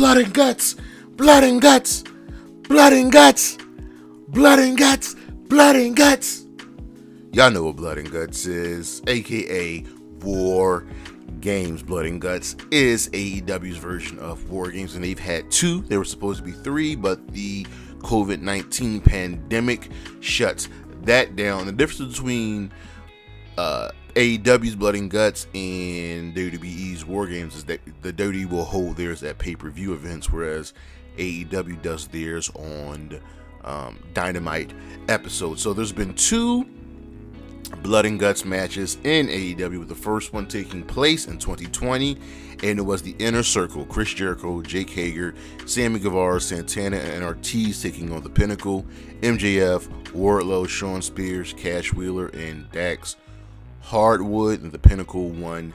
blood 0.00 0.24
and 0.24 0.32
guts, 0.34 0.74
blood 1.16 1.44
and 1.44 1.60
guts, 1.60 2.02
blood 2.68 2.92
and 2.92 3.12
guts, 3.12 3.58
blood 4.28 4.58
and 4.58 4.76
guts, 4.76 5.14
blood 5.46 5.76
and 5.76 5.94
guts. 5.94 6.46
Y'all 7.32 7.48
know 7.48 7.62
what 7.62 7.76
blood 7.76 7.96
and 7.96 8.10
guts 8.10 8.44
is, 8.46 9.02
aka 9.06 9.84
War 10.22 10.84
Games. 11.40 11.80
Blood 11.80 12.06
and 12.06 12.20
Guts 12.20 12.56
is 12.72 13.08
AEW's 13.10 13.76
version 13.76 14.18
of 14.18 14.50
War 14.50 14.68
Games, 14.70 14.96
and 14.96 15.04
they've 15.04 15.16
had 15.16 15.48
two. 15.48 15.82
They 15.82 15.96
were 15.96 16.04
supposed 16.04 16.40
to 16.40 16.44
be 16.44 16.50
three, 16.50 16.96
but 16.96 17.28
the 17.28 17.64
COVID 17.98 18.40
19 18.40 19.00
pandemic 19.00 19.90
shuts 20.18 20.68
that 21.02 21.36
down. 21.36 21.66
The 21.66 21.72
difference 21.72 22.16
between 22.16 22.72
uh, 23.56 23.90
AEW's 24.16 24.74
Blood 24.74 24.96
and 24.96 25.08
Guts 25.08 25.46
and 25.54 26.34
WWE's 26.34 27.04
War 27.04 27.28
Games 27.28 27.54
is 27.54 27.64
that 27.66 27.80
the 28.02 28.12
WWE 28.12 28.50
will 28.50 28.64
hold 28.64 28.96
theirs 28.96 29.22
at 29.22 29.38
pay 29.38 29.54
per 29.54 29.70
view 29.70 29.92
events, 29.92 30.32
whereas 30.32 30.74
AEW 31.16 31.80
does 31.80 32.08
theirs 32.08 32.50
on 32.56 33.20
um, 33.64 33.98
Dynamite 34.14 34.72
episodes. 35.08 35.62
So 35.62 35.72
there's 35.72 35.92
been 35.92 36.14
two 36.14 36.66
Blood 37.82 38.06
and 38.06 38.18
Guts 38.18 38.44
matches 38.44 38.98
in 39.04 39.28
AEW, 39.28 39.78
with 39.78 39.88
the 39.88 39.94
first 39.94 40.32
one 40.32 40.46
taking 40.46 40.82
place 40.82 41.26
in 41.26 41.38
2020, 41.38 42.16
and 42.62 42.78
it 42.78 42.82
was 42.82 43.02
the 43.02 43.14
Inner 43.18 43.42
Circle 43.42 43.86
Chris 43.86 44.12
Jericho, 44.12 44.60
Jake 44.62 44.90
Hager, 44.90 45.34
Sammy 45.66 45.98
Guevara, 45.98 46.40
Santana, 46.40 46.96
and 46.96 47.24
Ortiz 47.24 47.82
taking 47.82 48.12
on 48.12 48.22
the 48.22 48.28
Pinnacle, 48.28 48.84
MJF, 49.22 49.88
Wardlow, 50.12 50.68
Shawn 50.68 51.00
Spears, 51.00 51.54
Cash 51.54 51.92
Wheeler, 51.92 52.28
and 52.28 52.70
Dax 52.70 53.16
Harwood 53.82 54.62
and 54.62 54.72
the 54.72 54.78
Pinnacle 54.78 55.30
won 55.30 55.74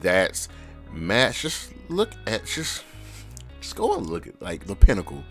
that 0.00 0.46
match. 0.92 1.42
Just 1.42 1.72
look 1.88 2.10
at 2.26 2.44
just 2.44 2.84
just 3.60 3.76
go 3.76 3.96
and 3.96 4.06
look 4.06 4.26
at 4.26 4.40
like 4.42 4.66
the 4.66 4.76
Pinnacle. 4.76 5.24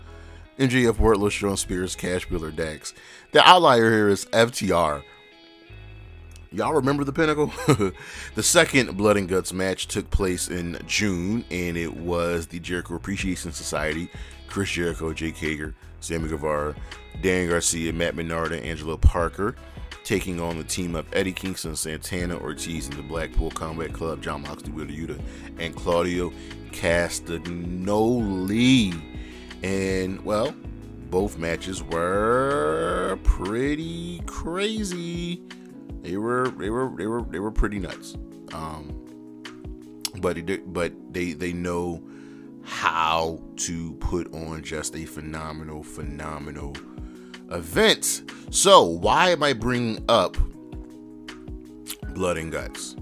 MJF, 0.58 0.94
Wardlow, 0.94 1.30
Shawn 1.30 1.56
Spears, 1.56 1.94
Cash 1.94 2.30
Wheeler, 2.30 2.50
Dax. 2.50 2.94
The 3.32 3.46
outlier 3.46 3.90
here 3.90 4.08
is 4.08 4.24
FTR. 4.26 5.02
Y'all 6.56 6.72
remember 6.72 7.04
the 7.04 7.12
Pinnacle? 7.12 7.52
the 8.34 8.42
second 8.42 8.96
Blood 8.96 9.18
and 9.18 9.28
Guts 9.28 9.52
match 9.52 9.88
took 9.88 10.08
place 10.10 10.48
in 10.48 10.78
June, 10.86 11.44
and 11.50 11.76
it 11.76 11.94
was 11.94 12.46
the 12.46 12.58
Jericho 12.58 12.94
Appreciation 12.94 13.52
Society, 13.52 14.08
Chris 14.48 14.70
Jericho, 14.70 15.12
Jake 15.12 15.36
Hager, 15.36 15.74
Sammy 16.00 16.30
Guevara, 16.30 16.74
Dan 17.20 17.50
Garcia, 17.50 17.92
Matt 17.92 18.16
Menard, 18.16 18.52
and 18.52 18.64
Angelo 18.64 18.96
Parker, 18.96 19.54
taking 20.02 20.40
on 20.40 20.56
the 20.56 20.64
team 20.64 20.94
of 20.94 21.04
Eddie 21.12 21.34
Kingston, 21.34 21.76
Santana, 21.76 22.38
Ortiz, 22.38 22.88
and 22.88 22.96
the 22.96 23.02
Blackpool 23.02 23.50
Combat 23.50 23.92
Club, 23.92 24.22
Jon 24.22 24.40
Moxley, 24.40 24.70
Wheeler 24.72 24.92
Yuta, 24.92 25.20
and 25.58 25.76
Claudio 25.76 26.32
Castagnoli. 26.70 27.38
And, 29.62 30.24
well, 30.24 30.54
both 31.10 31.36
matches 31.36 31.82
were 31.82 33.18
pretty 33.24 34.22
crazy. 34.24 35.42
They 36.06 36.16
were 36.16 36.50
they 36.50 36.70
were 36.70 36.92
they 36.96 37.06
were 37.06 37.22
they 37.22 37.40
were 37.40 37.50
pretty 37.50 37.80
nuts. 37.80 38.16
Um, 38.52 38.94
but 40.20 40.38
it, 40.38 40.72
but 40.72 40.92
they 41.12 41.32
they 41.32 41.52
know 41.52 42.00
how 42.62 43.42
to 43.56 43.92
put 43.94 44.32
on 44.32 44.62
just 44.62 44.94
a 44.94 45.04
phenomenal 45.04 45.82
phenomenal 45.82 46.76
event. 47.50 48.22
So 48.50 48.84
why 48.84 49.30
am 49.30 49.42
I 49.42 49.52
bringing 49.52 50.04
up 50.08 50.36
blood 52.14 52.38
and 52.38 52.52
guts? 52.52 52.94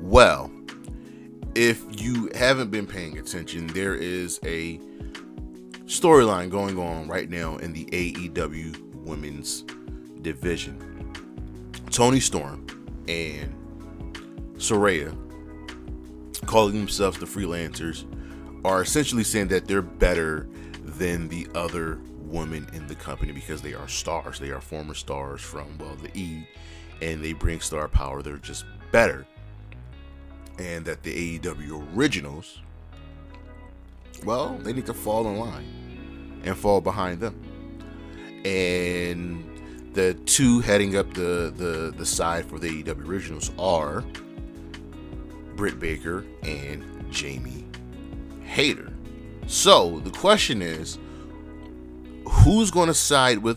Well, 0.00 0.48
if 1.56 2.00
you 2.00 2.30
haven't 2.36 2.70
been 2.70 2.86
paying 2.86 3.18
attention, 3.18 3.66
there 3.68 3.96
is 3.96 4.38
a 4.44 4.78
storyline 5.86 6.50
going 6.50 6.78
on 6.78 7.08
right 7.08 7.28
now 7.28 7.56
in 7.56 7.72
the 7.72 7.86
AEW 7.86 9.04
women's 9.04 9.64
division. 10.22 10.95
Toni 11.96 12.20
Storm 12.20 12.66
and 13.08 13.56
Saraya, 14.58 15.16
calling 16.44 16.74
themselves 16.76 17.16
the 17.16 17.24
freelancers, 17.24 18.04
are 18.66 18.82
essentially 18.82 19.24
saying 19.24 19.48
that 19.48 19.66
they're 19.66 19.80
better 19.80 20.46
than 20.82 21.26
the 21.28 21.48
other 21.54 21.98
women 22.18 22.68
in 22.74 22.86
the 22.86 22.94
company 22.94 23.32
because 23.32 23.62
they 23.62 23.72
are 23.72 23.88
stars. 23.88 24.38
They 24.38 24.50
are 24.50 24.60
former 24.60 24.92
stars 24.92 25.40
from, 25.40 25.78
well, 25.78 25.94
the 25.94 26.10
E, 26.12 26.46
and 27.00 27.24
they 27.24 27.32
bring 27.32 27.60
star 27.60 27.88
power. 27.88 28.20
They're 28.20 28.36
just 28.36 28.66
better. 28.92 29.26
And 30.58 30.84
that 30.84 31.02
the 31.02 31.38
AEW 31.38 31.96
originals, 31.96 32.60
well, 34.22 34.58
they 34.58 34.74
need 34.74 34.84
to 34.84 34.92
fall 34.92 35.26
in 35.28 35.38
line 35.38 36.42
and 36.44 36.58
fall 36.58 36.82
behind 36.82 37.20
them. 37.20 37.40
And 38.44 39.55
the 39.96 40.12
two 40.26 40.60
heading 40.60 40.94
up 40.94 41.14
the, 41.14 41.50
the, 41.56 41.90
the 41.96 42.04
side 42.04 42.44
for 42.44 42.58
the 42.58 42.82
AEW 42.82 43.08
originals 43.08 43.50
are 43.58 44.04
Britt 45.54 45.80
Baker 45.80 46.26
and 46.42 46.84
Jamie 47.10 47.64
Hayter. 48.42 48.92
So 49.46 50.00
the 50.00 50.10
question 50.10 50.60
is 50.60 50.98
who's 52.28 52.70
going 52.70 52.88
to 52.88 52.94
side 52.94 53.38
with 53.38 53.56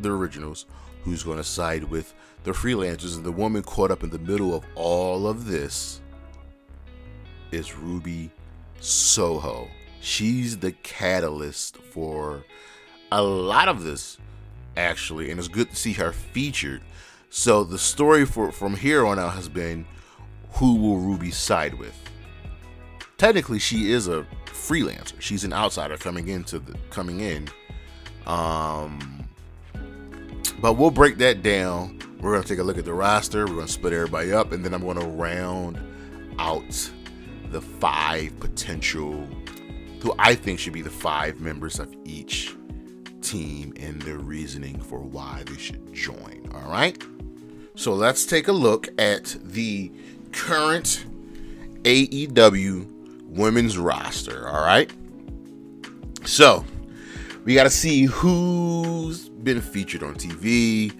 the 0.00 0.10
originals? 0.10 0.66
Who's 1.04 1.22
going 1.22 1.38
to 1.38 1.44
side 1.44 1.84
with 1.84 2.12
the 2.42 2.50
freelancers? 2.50 3.14
And 3.14 3.24
the 3.24 3.30
woman 3.30 3.62
caught 3.62 3.92
up 3.92 4.02
in 4.02 4.10
the 4.10 4.18
middle 4.18 4.56
of 4.56 4.64
all 4.74 5.28
of 5.28 5.46
this 5.46 6.00
is 7.52 7.76
Ruby 7.76 8.32
Soho. 8.80 9.68
She's 10.00 10.58
the 10.58 10.72
catalyst 10.72 11.76
for 11.76 12.42
a 13.12 13.22
lot 13.22 13.68
of 13.68 13.84
this 13.84 14.18
actually, 14.78 15.30
and 15.30 15.38
it's 15.38 15.48
good 15.48 15.70
to 15.70 15.76
see 15.76 15.92
her 15.94 16.12
featured. 16.12 16.80
So 17.30 17.64
the 17.64 17.78
story 17.78 18.24
for 18.24 18.52
from 18.52 18.76
here 18.76 19.04
on 19.04 19.18
out 19.18 19.34
has 19.34 19.48
been 19.48 19.84
who 20.52 20.76
will 20.76 20.98
Ruby 20.98 21.30
side 21.30 21.74
with? 21.74 21.94
Technically, 23.18 23.58
she 23.58 23.92
is 23.92 24.08
a 24.08 24.26
freelancer. 24.46 25.20
She's 25.20 25.44
an 25.44 25.52
outsider 25.52 25.96
coming 25.96 26.28
into 26.28 26.58
the 26.58 26.76
coming 26.90 27.20
in. 27.20 27.48
Um, 28.26 29.24
but 30.60 30.74
we'll 30.74 30.90
break 30.90 31.18
that 31.18 31.42
down. 31.42 31.98
We're 32.20 32.32
gonna 32.32 32.44
take 32.44 32.58
a 32.58 32.62
look 32.62 32.78
at 32.78 32.84
the 32.84 32.94
roster. 32.94 33.46
We're 33.46 33.56
gonna 33.56 33.68
split 33.68 33.92
everybody 33.92 34.32
up, 34.32 34.52
and 34.52 34.64
then 34.64 34.72
I'm 34.72 34.86
gonna 34.86 35.06
round 35.06 35.78
out 36.38 36.90
the 37.50 37.60
five 37.60 38.38
potential, 38.38 39.26
who 40.00 40.14
I 40.18 40.34
think 40.34 40.60
should 40.60 40.72
be 40.72 40.82
the 40.82 40.90
five 40.90 41.40
members 41.40 41.78
of 41.78 41.92
each 42.04 42.57
team 43.28 43.74
and 43.78 44.00
their 44.02 44.18
reasoning 44.18 44.80
for 44.80 45.00
why 45.00 45.42
they 45.46 45.56
should 45.58 45.92
join. 45.92 46.48
All 46.54 46.70
right. 46.70 47.02
So 47.74 47.92
let's 47.92 48.24
take 48.24 48.48
a 48.48 48.52
look 48.52 48.88
at 48.98 49.36
the 49.44 49.92
current 50.32 51.04
AEW 51.82 52.86
women's 53.28 53.76
roster. 53.76 54.48
All 54.48 54.64
right. 54.64 54.90
So 56.24 56.64
we 57.44 57.54
got 57.54 57.64
to 57.64 57.70
see 57.70 58.04
who's 58.04 59.28
been 59.28 59.60
featured 59.60 60.02
on 60.02 60.14
TV, 60.14 60.98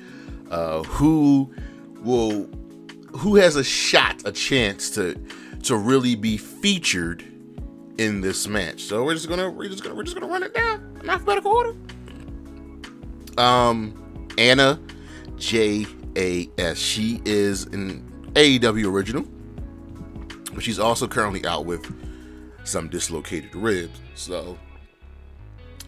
uh, 0.51 0.83
who 0.85 1.53
will, 2.03 2.49
who 3.17 3.37
has 3.37 3.57
a 3.57 3.64
shot, 3.64 4.23
a 4.25 4.33
chance 4.33 4.91
to, 4.91 5.14
to 5.64 5.77
really 5.77 6.14
be 6.14 6.37
featured 6.37 7.25
in 7.97 8.21
this 8.21 8.47
match. 8.47 8.83
So 8.83 9.05
we're 9.05 9.14
just 9.14 9.29
gonna, 9.29 9.51
we're 9.51 9.69
just 9.69 9.83
gonna, 9.83 9.95
we're 9.95 10.05
just 10.05 10.14
gonna 10.14 10.31
run 10.31 10.43
it 10.43 10.55
down 10.55 10.99
in 11.03 11.09
alphabetical 11.11 11.51
order. 11.53 11.75
Um, 13.38 14.29
Anna 14.37 14.81
J 15.37 15.87
A 16.16 16.48
S. 16.59 16.77
She 16.77 17.20
is 17.24 17.66
an 17.66 18.31
AEW 18.35 18.87
original, 18.90 19.24
but 20.53 20.62
she's 20.62 20.79
also 20.79 21.07
currently 21.07 21.44
out 21.46 21.64
with 21.64 21.94
some 22.64 22.88
dislocated 22.88 23.55
ribs. 23.55 23.98
So 24.14 24.59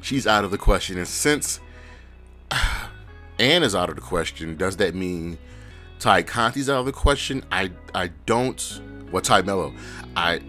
she's 0.00 0.26
out 0.26 0.44
of 0.44 0.50
the 0.50 0.58
question. 0.58 0.98
And 0.98 1.06
since 1.06 1.60
Anna's 3.38 3.74
out 3.74 3.88
of 3.88 3.96
the 3.96 4.02
question, 4.02 4.56
does 4.56 4.76
that 4.76 4.94
mean 4.94 5.38
Tay 5.98 6.22
Conti's 6.22 6.70
out 6.70 6.80
of 6.80 6.86
the 6.86 6.92
question? 6.92 7.44
I 7.50 7.70
I 7.94 8.08
don't. 8.26 8.80
What 9.10 9.24
Tay 9.24 9.42
Melo, 9.42 9.74
I 10.16 10.40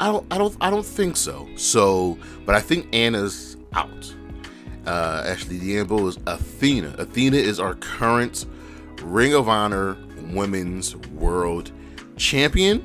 I 0.00 0.06
don't 0.06 0.26
I 0.30 0.38
don't 0.38 0.56
I 0.60 0.70
don't 0.70 0.84
think 0.84 1.16
so. 1.16 1.48
So, 1.56 2.18
but 2.44 2.54
I 2.54 2.60
think 2.60 2.94
Anna's 2.94 3.56
out 3.72 4.14
uh, 4.86 5.24
Ashley 5.26 5.58
D'Amboise 5.58 6.16
is 6.16 6.22
Athena. 6.26 6.94
Athena 6.98 7.36
is 7.36 7.60
our 7.60 7.74
current 7.74 8.46
Ring 9.02 9.34
of 9.34 9.48
Honor 9.48 9.96
Women's 10.32 10.96
World 10.96 11.70
Champion. 12.16 12.84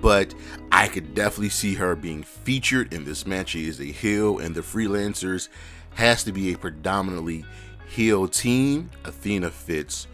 But 0.00 0.34
I 0.72 0.88
could 0.88 1.14
definitely 1.14 1.50
see 1.50 1.74
her 1.74 1.94
being 1.94 2.22
featured 2.22 2.92
in 2.92 3.04
this 3.04 3.26
match. 3.26 3.50
She 3.50 3.68
is 3.68 3.80
a 3.80 3.84
heel, 3.84 4.38
and 4.38 4.54
the 4.54 4.62
freelancers 4.62 5.48
has 5.94 6.24
to 6.24 6.32
be 6.32 6.52
a 6.52 6.58
predominantly 6.58 7.44
heel 7.88 8.26
team. 8.26 8.90
Athena 9.04 9.50
fits 9.50 10.06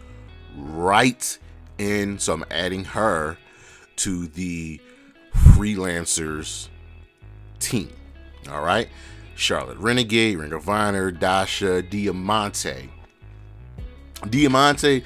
right 0.57 1.39
in, 1.79 2.19
so 2.19 2.35
I'm 2.35 2.45
adding 2.51 2.85
her 2.85 3.39
to 3.97 4.27
the 4.27 4.81
freelancers 5.35 6.69
team. 7.61 7.91
All 8.51 8.63
right. 8.63 8.89
Charlotte 9.39 9.79
Renegade, 9.79 10.37
Ring 10.37 10.53
of 10.53 10.69
Honor, 10.69 11.13
Dasha, 11.13 11.81
Diamante. 11.81 12.91
Diamante, 14.29 15.05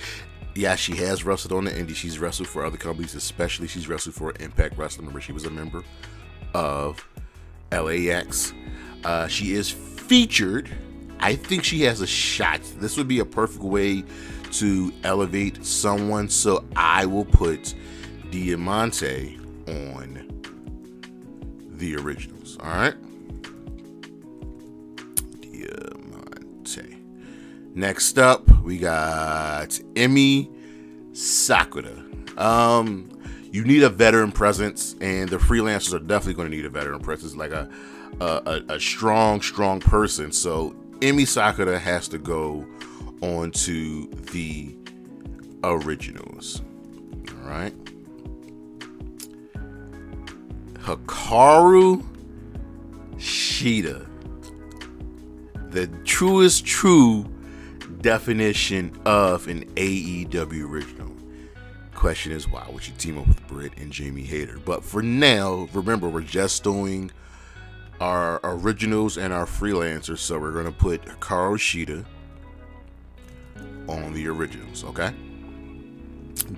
yeah, 0.55 0.75
she 0.75 0.97
has 0.97 1.23
wrestled 1.23 1.53
on 1.53 1.67
the 1.67 1.71
indie. 1.71 1.95
She's 1.95 2.19
wrestled 2.19 2.49
for 2.49 2.65
other 2.65 2.79
companies, 2.79 3.15
especially 3.15 3.69
she's 3.69 3.89
wrestled 3.89 4.15
for 4.15 4.33
Impact 4.41 4.79
Wrestling. 4.79 5.07
Remember, 5.07 5.21
she 5.21 5.33
was 5.33 5.45
a 5.45 5.51
member 5.51 5.85
of 6.55 7.07
LAX. 7.71 8.55
Uh, 9.05 9.29
she 9.29 9.53
is 9.53 9.71
featured. 9.71 10.71
I 11.21 11.37
think 11.37 11.63
she 11.63 11.83
has 11.83 12.01
a 12.01 12.07
shot. 12.07 12.63
This 12.79 12.97
would 12.97 13.09
be 13.09 13.19
a 13.19 13.27
perfect 13.27 13.63
way 13.63 14.03
to 14.53 14.93
elevate 15.05 15.63
someone. 15.63 16.31
So 16.31 16.65
I 16.75 17.05
will 17.05 17.27
put 17.27 17.75
Diamante 18.31 19.39
on 19.69 20.43
the 21.73 21.97
originals. 21.97 22.57
All 22.61 22.71
right. 22.71 22.95
Next 27.75 28.19
up, 28.19 28.49
we 28.63 28.79
got 28.79 29.69
Emi 29.95 30.51
Sakura. 31.13 32.05
Um, 32.37 33.11
you 33.51 33.65
need 33.65 33.83
a 33.83 33.89
veteran 33.89 34.33
presence, 34.33 34.95
and 35.01 35.29
the 35.29 35.39
freelancers 35.39 35.95
are 35.95 35.99
definitely 35.99 36.35
going 36.35 36.51
to 36.51 36.57
need 36.57 36.65
a 36.65 36.71
veteran 36.71 37.01
presence, 37.01 37.35
like 37.35 37.53
a 37.53 37.69
a, 38.21 38.63
a 38.69 38.81
strong, 38.81 39.41
strong 39.41 39.81
person. 39.81 40.33
So 40.33 40.75
Emi 41.01 41.27
Sakura 41.27 41.79
has 41.79 42.09
to 42.09 42.19
go 42.19 42.67
on 43.21 43.51
to 43.53 44.07
the 44.33 44.75
originals. 45.65 46.63
All 47.29 47.49
right. 47.49 47.75
Hikaru 50.81 52.05
Shida, 53.17 54.07
the 55.71 55.87
truest 56.05 56.67
true 56.67 57.25
definition 58.03 59.01
of 59.07 59.47
an 59.49 59.65
AEW 59.77 60.69
original. 60.69 61.11
question 61.95 62.33
is 62.33 62.49
why 62.49 62.67
would 62.69 62.87
you 62.87 62.93
team 62.99 63.17
up 63.17 63.29
with 63.29 63.47
Britt 63.47 63.73
and 63.77 63.93
Jamie 63.93 64.25
Hayter? 64.25 64.59
But 64.65 64.83
for 64.83 65.03
now, 65.03 65.69
remember 65.73 66.09
we're 66.09 66.23
just 66.23 66.65
doing 66.65 67.13
our 68.01 68.41
originals 68.43 69.17
and 69.19 69.33
our 69.33 69.47
freelancers, 69.47 70.19
so 70.19 70.37
we're 70.39 70.53
gonna 70.53 70.73
put 70.73 71.05
Hikaru 71.05 71.57
Shida 71.57 72.05
on 73.89 74.13
the 74.13 74.27
originals, 74.27 74.83
okay? 74.83 75.15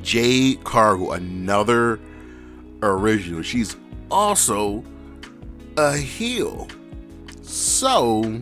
Jade 0.02 0.64
Cargill, 0.64 1.12
another 1.12 2.00
original. 2.82 3.42
She's 3.42 3.76
also 4.10 4.82
a 5.76 5.94
heel. 5.94 6.68
So 7.42 8.40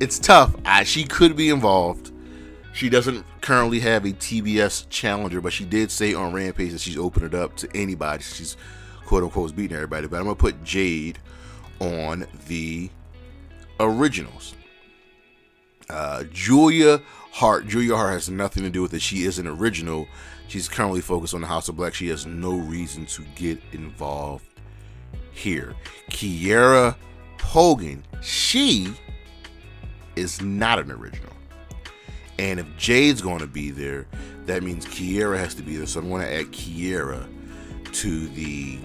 it's 0.00 0.18
tough. 0.18 0.54
I, 0.64 0.84
she 0.84 1.04
could 1.04 1.36
be 1.36 1.50
involved. 1.50 2.12
She 2.72 2.88
doesn't 2.88 3.24
currently 3.40 3.80
have 3.80 4.04
a 4.04 4.12
TBS 4.12 4.88
challenger, 4.88 5.40
but 5.40 5.52
she 5.52 5.64
did 5.64 5.90
say 5.90 6.14
on 6.14 6.32
Rampage 6.32 6.72
that 6.72 6.80
she's 6.80 6.96
opened 6.96 7.26
it 7.26 7.34
up 7.34 7.56
to 7.56 7.68
anybody. 7.74 8.22
She's 8.22 8.56
quote 9.04 9.22
unquote 9.22 9.54
beating 9.54 9.76
everybody. 9.76 10.06
But 10.06 10.18
I'm 10.18 10.24
gonna 10.24 10.36
put 10.36 10.64
Jade 10.64 11.18
on 11.80 12.26
the 12.46 12.90
originals. 13.78 14.54
Uh, 15.88 16.24
Julia 16.32 17.02
Hart. 17.32 17.66
Julia 17.66 17.96
Hart 17.96 18.12
has 18.12 18.30
nothing 18.30 18.62
to 18.62 18.70
do 18.70 18.82
with 18.82 18.94
it. 18.94 19.02
She 19.02 19.24
is 19.24 19.38
an 19.38 19.46
original. 19.46 20.06
She's 20.48 20.68
currently 20.68 21.00
focused 21.00 21.34
on 21.34 21.40
the 21.40 21.46
House 21.46 21.68
of 21.68 21.76
Black. 21.76 21.94
She 21.94 22.08
has 22.08 22.26
no 22.26 22.52
reason 22.52 23.06
to 23.06 23.22
get 23.34 23.60
involved 23.72 24.46
here. 25.32 25.74
Kiera 26.10 26.96
Hogan. 27.40 28.04
She 28.22 28.94
is 30.16 30.40
not 30.40 30.78
an 30.78 30.90
original. 30.90 31.32
And 32.38 32.58
if 32.58 32.76
Jade's 32.76 33.20
going 33.20 33.40
to 33.40 33.46
be 33.46 33.70
there, 33.70 34.06
that 34.46 34.62
means 34.62 34.86
Kiera 34.86 35.36
has 35.38 35.54
to 35.56 35.62
be 35.62 35.76
there. 35.76 35.86
So 35.86 36.00
I'm 36.00 36.08
going 36.08 36.22
to 36.22 36.32
add 36.32 36.46
Kiera 36.46 37.26
to 37.92 38.28
the 38.28 38.78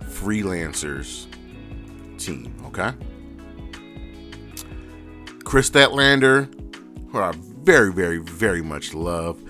freelancers 0.00 1.26
team. 2.18 2.54
Okay. 2.66 2.92
Kris 5.44 5.70
Statlander, 5.70 6.52
who 7.10 7.18
I 7.18 7.32
very, 7.62 7.92
very, 7.92 8.18
very 8.18 8.60
much 8.60 8.92
love, 8.92 9.42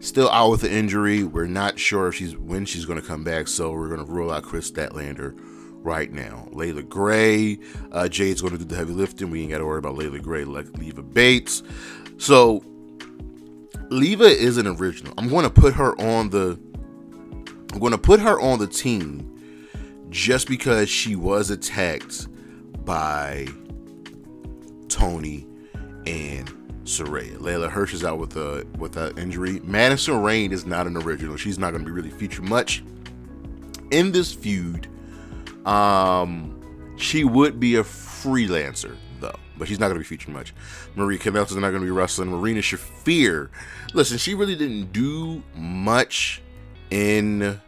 still 0.00 0.28
out 0.30 0.50
with 0.50 0.62
the 0.62 0.72
injury. 0.72 1.22
We're 1.22 1.46
not 1.46 1.78
sure 1.78 2.08
if 2.08 2.16
she's 2.16 2.36
when 2.36 2.64
she's 2.64 2.84
going 2.84 3.00
to 3.00 3.06
come 3.06 3.22
back, 3.22 3.46
so 3.46 3.70
we're 3.70 3.88
going 3.88 4.04
to 4.04 4.12
rule 4.12 4.32
out 4.32 4.42
Kris 4.42 4.70
Statlander 4.70 5.38
right 5.82 6.12
now. 6.12 6.48
Leila 6.52 6.82
Grey, 6.82 7.58
uh, 7.92 8.08
Jade's 8.08 8.40
going 8.40 8.52
to 8.52 8.58
do 8.58 8.64
the 8.64 8.76
heavy 8.76 8.92
lifting. 8.92 9.30
We 9.30 9.42
ain't 9.42 9.50
got 9.50 9.58
to 9.58 9.66
worry 9.66 9.78
about 9.78 9.96
Leila 9.96 10.18
Grey 10.20 10.44
like 10.44 10.66
Leva 10.78 11.02
Bates. 11.02 11.62
So 12.18 12.62
Leva 13.90 14.24
is 14.24 14.56
an 14.56 14.66
original. 14.66 15.14
I'm 15.16 15.28
going 15.28 15.44
to 15.44 15.50
put 15.50 15.74
her 15.74 15.98
on 16.00 16.30
the. 16.30 16.58
I'm 17.72 17.80
going 17.80 17.92
to 17.92 17.98
put 17.98 18.20
her 18.20 18.40
on 18.40 18.58
the 18.58 18.66
team 18.66 19.24
just 20.10 20.48
because 20.48 20.88
she 20.88 21.16
was 21.16 21.50
attacked 21.50 22.28
by 22.84 23.46
Toni 24.88 25.46
and 26.06 26.48
Saraya. 26.84 27.36
Leyla 27.36 27.70
Hirsch 27.70 27.92
is 27.92 28.04
out 28.04 28.18
with 28.18 28.36
a 28.36 28.66
with 28.78 28.96
an 28.96 29.16
injury. 29.18 29.60
Madison 29.60 30.22
Rayne 30.22 30.52
is 30.52 30.64
not 30.64 30.86
an 30.86 30.96
original. 30.96 31.36
She's 31.36 31.58
not 31.58 31.72
going 31.72 31.84
to 31.84 31.86
be 31.86 31.92
really 31.92 32.10
featured 32.10 32.48
much 32.48 32.82
in 33.90 34.12
this 34.12 34.32
feud. 34.32 34.88
Um, 35.68 36.94
she 36.96 37.24
would 37.24 37.60
be 37.60 37.76
a 37.76 37.82
freelancer 37.82 38.96
though, 39.20 39.38
but 39.58 39.68
she's 39.68 39.78
not 39.78 39.88
going 39.88 39.96
to 39.96 40.00
be 40.00 40.04
featured 40.04 40.32
much. 40.32 40.54
Maria 40.94 41.18
Kanellis 41.18 41.50
is 41.50 41.56
not 41.56 41.70
going 41.70 41.80
to 41.80 41.86
be 41.86 41.90
wrestling. 41.90 42.30
Marina 42.30 42.60
Shafir, 42.60 43.50
listen, 43.92 44.16
she 44.16 44.34
really 44.34 44.56
didn't 44.56 44.92
do 44.92 45.42
much 45.54 46.40
in 46.90 47.60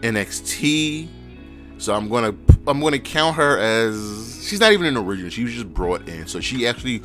NXT, 0.00 1.08
so 1.76 1.94
I'm 1.94 2.08
gonna 2.08 2.34
I'm 2.66 2.80
gonna 2.80 2.98
count 2.98 3.36
her 3.36 3.58
as 3.58 4.46
she's 4.48 4.60
not 4.60 4.72
even 4.72 4.86
an 4.86 4.96
original. 4.96 5.30
She 5.30 5.44
was 5.44 5.52
just 5.52 5.74
brought 5.74 6.08
in, 6.08 6.26
so 6.26 6.40
she 6.40 6.66
actually 6.66 7.02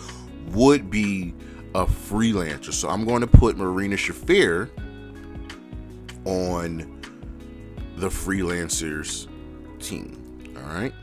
would 0.52 0.90
be 0.90 1.34
a 1.76 1.86
freelancer. 1.86 2.72
So 2.72 2.88
I'm 2.88 3.04
going 3.04 3.22
to 3.22 3.28
put 3.28 3.58
Marina 3.58 3.96
Shafir 3.96 4.70
on 6.24 7.01
the 8.02 8.10
freelancers 8.10 9.28
team. 9.80 10.18
All 10.58 10.64
right. 10.64 10.94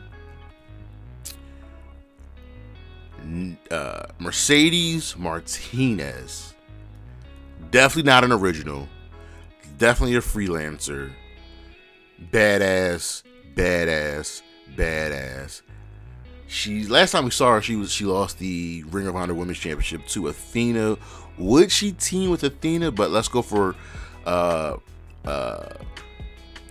Uh, 3.71 4.07
Mercedes 4.19 5.17
Martinez, 5.17 6.55
definitely 7.71 8.11
not 8.11 8.25
an 8.25 8.33
original, 8.33 8.89
definitely 9.79 10.17
a 10.17 10.21
freelancer. 10.21 11.13
Badass, 12.33 13.23
badass, 13.55 14.43
badass. 14.75 15.63
She 16.49 16.85
last 16.87 17.13
time 17.13 17.25
we 17.27 17.31
saw 17.31 17.55
her, 17.55 17.63
she 17.63 17.77
was 17.77 17.93
she 17.93 18.07
lost 18.07 18.39
the 18.39 18.83
Ring 18.91 19.07
of 19.07 19.15
Honor 19.15 19.35
Women's 19.35 19.59
Championship 19.59 20.05
to 20.09 20.29
Athena. 20.29 20.97
Would 21.39 21.71
she 21.71 21.93
team 21.93 22.31
with 22.31 22.43
Athena? 22.43 22.91
But 22.91 23.11
let's 23.11 23.29
go 23.29 23.43
for 23.43 23.77
uh 24.27 24.79
uh 25.25 25.69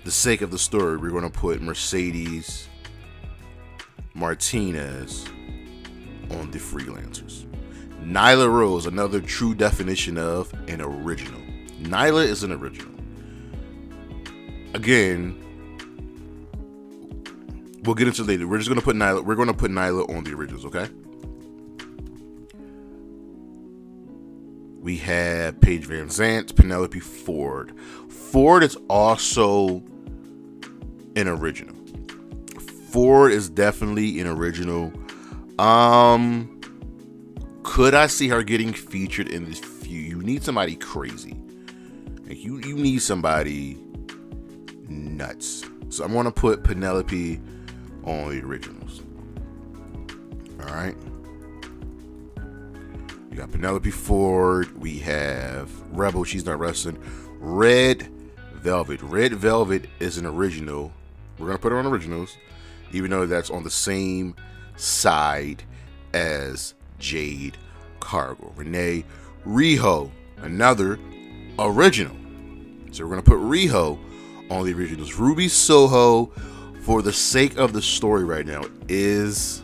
the 0.07 0.11
sake 0.11 0.41
of 0.41 0.51
the 0.51 0.57
story. 0.57 0.95
We're 0.95 1.11
gonna 1.11 1.29
put 1.29 1.61
Mercedes 1.61 2.69
Martinez 4.13 5.27
on 6.31 6.49
the 6.49 6.59
freelancers. 6.59 7.45
Nyla 8.05 8.49
Rose, 8.49 8.85
another 8.85 9.19
true 9.19 9.53
definition 9.53 10.17
of 10.17 10.53
an 10.69 10.79
original. 10.79 11.41
Nyla 11.81 12.25
is 12.25 12.43
an 12.43 12.53
original. 12.53 12.93
Again, 14.75 15.35
we'll 17.83 17.93
get 17.93 18.07
into 18.07 18.23
later. 18.23 18.47
We're 18.47 18.59
just 18.59 18.69
gonna 18.69 18.79
put 18.79 18.95
Nyla. 18.95 19.25
We're 19.25 19.35
gonna 19.35 19.53
put 19.53 19.71
Nyla 19.71 20.09
on 20.09 20.23
the 20.23 20.33
originals, 20.33 20.63
okay? 20.63 20.87
We 24.79 24.99
have 24.99 25.59
Paige 25.59 25.85
VanZant, 25.85 26.55
Penelope 26.55 26.97
Ford. 27.01 27.73
Ford 28.07 28.63
is 28.63 28.77
also 28.87 29.83
an 31.17 31.27
original. 31.27 31.75
Ford 32.91 33.31
is 33.31 33.49
definitely 33.49 34.19
an 34.19 34.27
original. 34.27 34.93
Um, 35.59 36.61
could 37.63 37.93
I 37.93 38.07
see 38.07 38.27
her 38.29 38.43
getting 38.43 38.71
featured 38.71 39.27
in 39.27 39.45
this 39.45 39.59
feud? 39.59 40.09
You 40.09 40.21
need 40.21 40.43
somebody 40.43 40.75
crazy. 40.75 41.35
Like 42.27 42.37
you, 42.37 42.59
you 42.59 42.75
need 42.75 43.01
somebody 43.01 43.77
nuts. 44.87 45.65
So 45.89 46.03
I'm 46.03 46.13
gonna 46.13 46.31
put 46.31 46.63
Penelope 46.63 47.41
on 48.03 48.29
the 48.29 48.45
originals. 48.45 49.01
All 50.61 50.73
right. 50.73 50.95
We 53.29 53.37
got 53.37 53.51
Penelope 53.51 53.89
Ford. 53.91 54.79
We 54.79 54.99
have 54.99 55.71
Rebel. 55.91 56.23
She's 56.23 56.45
not 56.45 56.59
wrestling. 56.59 56.97
Red 57.39 58.07
Velvet. 58.53 59.01
Red 59.01 59.33
Velvet 59.33 59.85
is 59.99 60.17
an 60.17 60.25
original. 60.25 60.91
We're 61.37 61.47
gonna 61.47 61.59
put 61.59 61.71
her 61.71 61.77
on 61.77 61.85
originals, 61.85 62.37
even 62.91 63.11
though 63.11 63.25
that's 63.25 63.49
on 63.49 63.63
the 63.63 63.69
same 63.69 64.35
side 64.75 65.63
as 66.13 66.73
Jade 66.99 67.57
Cargill. 67.99 68.53
Renee 68.55 69.03
Riho, 69.45 70.11
another 70.37 70.99
original. 71.59 72.15
So 72.91 73.03
we're 73.03 73.09
gonna 73.11 73.21
put 73.21 73.39
Riho 73.39 73.99
on 74.49 74.65
the 74.65 74.73
originals. 74.73 75.13
Ruby 75.15 75.47
Soho, 75.47 76.27
for 76.81 77.01
the 77.01 77.13
sake 77.13 77.57
of 77.57 77.73
the 77.73 77.81
story 77.81 78.23
right 78.23 78.45
now, 78.45 78.63
is 78.87 79.63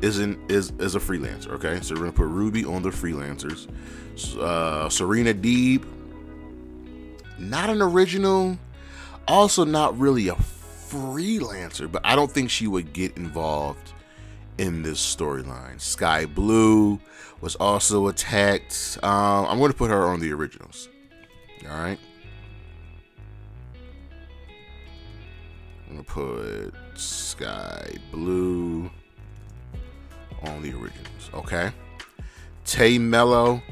isn't 0.00 0.38
is 0.50 0.72
is 0.78 0.94
a 0.94 1.00
freelancer. 1.00 1.50
Okay, 1.50 1.80
so 1.80 1.94
we're 1.94 2.00
gonna 2.00 2.12
put 2.12 2.28
Ruby 2.28 2.64
on 2.64 2.82
the 2.82 2.90
freelancers. 2.90 3.68
Uh, 4.38 4.88
Serena 4.88 5.34
Deeb, 5.34 5.84
not 7.38 7.70
an 7.70 7.82
original, 7.82 8.56
also 9.28 9.64
not 9.64 9.98
really 9.98 10.28
a 10.28 10.34
freelancer, 10.34 11.90
but 11.90 12.02
I 12.04 12.16
don't 12.16 12.30
think 12.30 12.50
she 12.50 12.66
would 12.66 12.92
get 12.92 13.16
involved 13.16 13.92
in 14.58 14.82
this 14.82 14.98
storyline. 14.98 15.80
Sky 15.80 16.26
Blue 16.26 17.00
was 17.40 17.56
also 17.56 18.08
attacked. 18.08 18.98
Um, 19.02 19.46
I'm 19.46 19.58
going 19.58 19.70
to 19.70 19.76
put 19.76 19.90
her 19.90 20.06
on 20.06 20.20
the 20.20 20.32
originals. 20.32 20.88
All 21.68 21.76
right. 21.76 21.98
I'm 25.88 25.94
going 25.94 26.04
to 26.04 26.10
put 26.10 26.98
Sky 26.98 27.96
Blue 28.10 28.90
on 30.42 30.62
the 30.62 30.70
originals. 30.70 31.30
Okay. 31.34 31.72
Tay 32.64 32.98
Melo, 32.98 33.62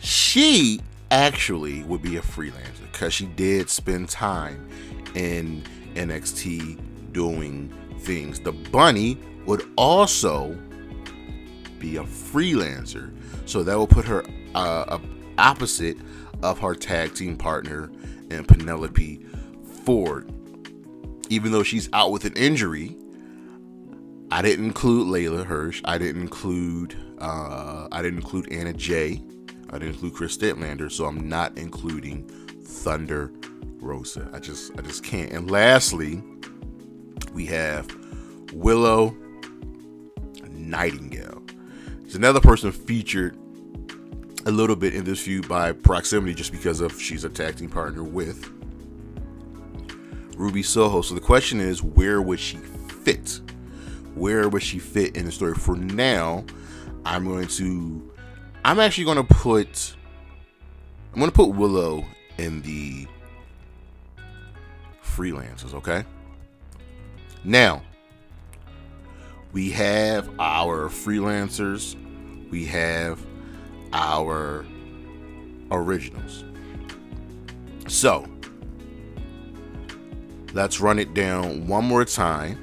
she 0.00 0.80
actually 1.14 1.84
would 1.84 2.02
be 2.02 2.16
a 2.16 2.20
freelancer 2.20 2.82
because 2.90 3.14
she 3.14 3.26
did 3.26 3.70
spend 3.70 4.08
time 4.08 4.68
in 5.14 5.62
NXT 5.94 7.12
doing 7.12 7.72
things. 8.00 8.40
The 8.40 8.50
bunny 8.50 9.16
would 9.46 9.62
also 9.76 10.58
be 11.78 11.98
a 11.98 12.02
freelancer. 12.02 13.14
So 13.46 13.62
that 13.62 13.78
will 13.78 13.86
put 13.86 14.04
her 14.06 14.24
uh, 14.56 14.98
opposite 15.38 15.98
of 16.42 16.58
her 16.58 16.74
tag 16.74 17.14
team 17.14 17.36
partner 17.36 17.92
and 18.30 18.46
Penelope 18.48 19.24
Ford. 19.84 20.32
Even 21.30 21.52
though 21.52 21.62
she's 21.62 21.88
out 21.92 22.10
with 22.10 22.24
an 22.24 22.32
injury, 22.32 22.96
I 24.32 24.42
didn't 24.42 24.64
include 24.64 25.06
Leyla 25.06 25.46
Hirsch. 25.46 25.80
I 25.84 25.96
didn't 25.96 26.22
include 26.22 26.96
uh, 27.18 27.86
I 27.92 28.02
didn't 28.02 28.18
include 28.18 28.50
Anna 28.52 28.72
Jay. 28.72 29.22
I 29.70 29.78
didn't 29.78 29.94
include 29.94 30.14
Kris 30.14 30.36
Statlander. 30.36 30.90
So 30.90 31.06
I'm 31.06 31.28
not 31.28 31.56
including 31.58 32.24
Thunder 32.62 33.32
Rosa. 33.80 34.28
I 34.32 34.38
just 34.38 34.72
I 34.78 34.82
just 34.82 35.04
can't. 35.04 35.32
And 35.32 35.50
lastly, 35.50 36.22
we 37.32 37.46
have 37.46 37.88
Willow 38.52 39.16
Nightingale. 40.48 41.42
It's 42.04 42.14
another 42.14 42.40
person 42.40 42.72
featured 42.72 43.36
a 44.46 44.50
little 44.50 44.76
bit 44.76 44.94
in 44.94 45.04
this 45.04 45.20
feud 45.20 45.48
by 45.48 45.72
proximity 45.72 46.34
just 46.34 46.52
because 46.52 46.80
of 46.80 47.00
she's 47.00 47.24
a 47.24 47.28
tag 47.28 47.56
team 47.56 47.70
partner 47.70 48.04
with 48.04 48.50
Ruby 50.36 50.62
Soho. 50.62 51.02
So 51.02 51.14
the 51.14 51.20
question 51.20 51.60
is, 51.60 51.82
where 51.82 52.20
would 52.20 52.40
she 52.40 52.56
fit? 52.56 53.40
Where 54.14 54.48
would 54.48 54.62
she 54.62 54.78
fit 54.78 55.16
in 55.16 55.24
the 55.24 55.32
story? 55.32 55.54
For 55.54 55.76
now, 55.76 56.44
I'm 57.04 57.24
going 57.24 57.48
to 57.48 58.12
I'm 58.64 58.80
actually 58.80 59.04
to 59.18 59.34
put 59.34 59.94
I'm 61.12 61.20
to 61.30 61.36
put 61.36 61.50
Willow 61.50 62.04
in 62.38 62.62
the 62.62 63.06
freelancers, 65.04 65.74
okay? 65.74 66.04
Now, 67.44 67.82
we 69.52 69.70
have 69.70 70.28
our 70.40 70.88
freelancers, 70.88 71.94
we 72.50 72.64
have 72.64 73.24
our 73.92 74.66
originals. 75.70 76.44
So, 77.86 78.26
let's 80.52 80.80
run 80.80 80.98
it 80.98 81.14
down 81.14 81.68
one 81.68 81.84
more 81.84 82.04
time 82.04 82.58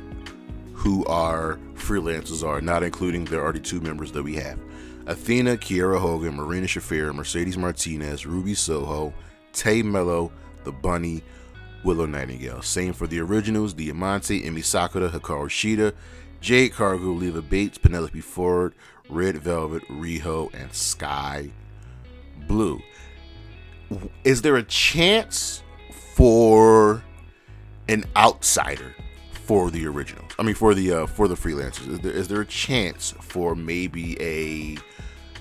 who 0.74 1.06
our 1.06 1.58
freelancers 1.76 2.46
are, 2.46 2.60
not 2.60 2.84
including 2.84 3.24
the 3.24 3.40
already 3.40 3.62
two 3.62 3.80
members 3.80 4.12
that 4.12 4.24
we 4.24 4.36
have. 4.36 4.60
Athena, 5.08 5.58
Kiera 5.58 6.00
Hogan, 6.00 6.36
Marina 6.36 6.68
Shafir, 6.68 7.14
Mercedes 7.14 7.58
Martinez, 7.58 8.26
Ruby 8.26 8.54
Soho, 8.54 9.14
Tay 9.54 9.82
Melo, 9.82 10.32
The 10.64 10.72
Bunny, 10.72 11.24
Willow 11.84 12.06
Nightingale. 12.06 12.62
Same 12.62 12.94
for 12.94 13.08
the 13.08 13.20
originals, 13.20 13.74
Diamante, 13.74 14.44
Emi 14.44 14.64
Sakura, 14.64 15.10
Hikaru 15.10 15.48
Shida, 15.48 15.94
Jade 16.40 16.74
Cargill, 16.74 17.16
Leva 17.16 17.42
Bates, 17.42 17.78
Penelope 17.78 18.22
Ford, 18.22 18.74
Red 19.10 19.38
Velvet, 19.38 19.84
Riho, 19.88 20.54
and 20.54 20.74
Sky 20.74 21.52
Blue. 22.48 22.82
Is 24.24 24.42
there 24.42 24.56
a 24.56 24.64
chance 24.64 25.62
for 26.16 27.04
an 27.90 28.06
outsider 28.16 28.96
for 29.32 29.70
the 29.70 29.86
originals? 29.86 30.32
I 30.40 30.44
mean, 30.44 30.56
for 30.56 30.74
the 30.74 30.94
uh, 30.94 31.06
for 31.08 31.28
the 31.28 31.36
freelancers, 31.36 31.90
is 31.90 32.00
there, 32.00 32.12
is 32.14 32.28
there 32.30 32.42
a 32.42 32.46
chance 32.46 33.14
for 33.20 33.54
maybe 33.54 34.20
a 34.22 34.78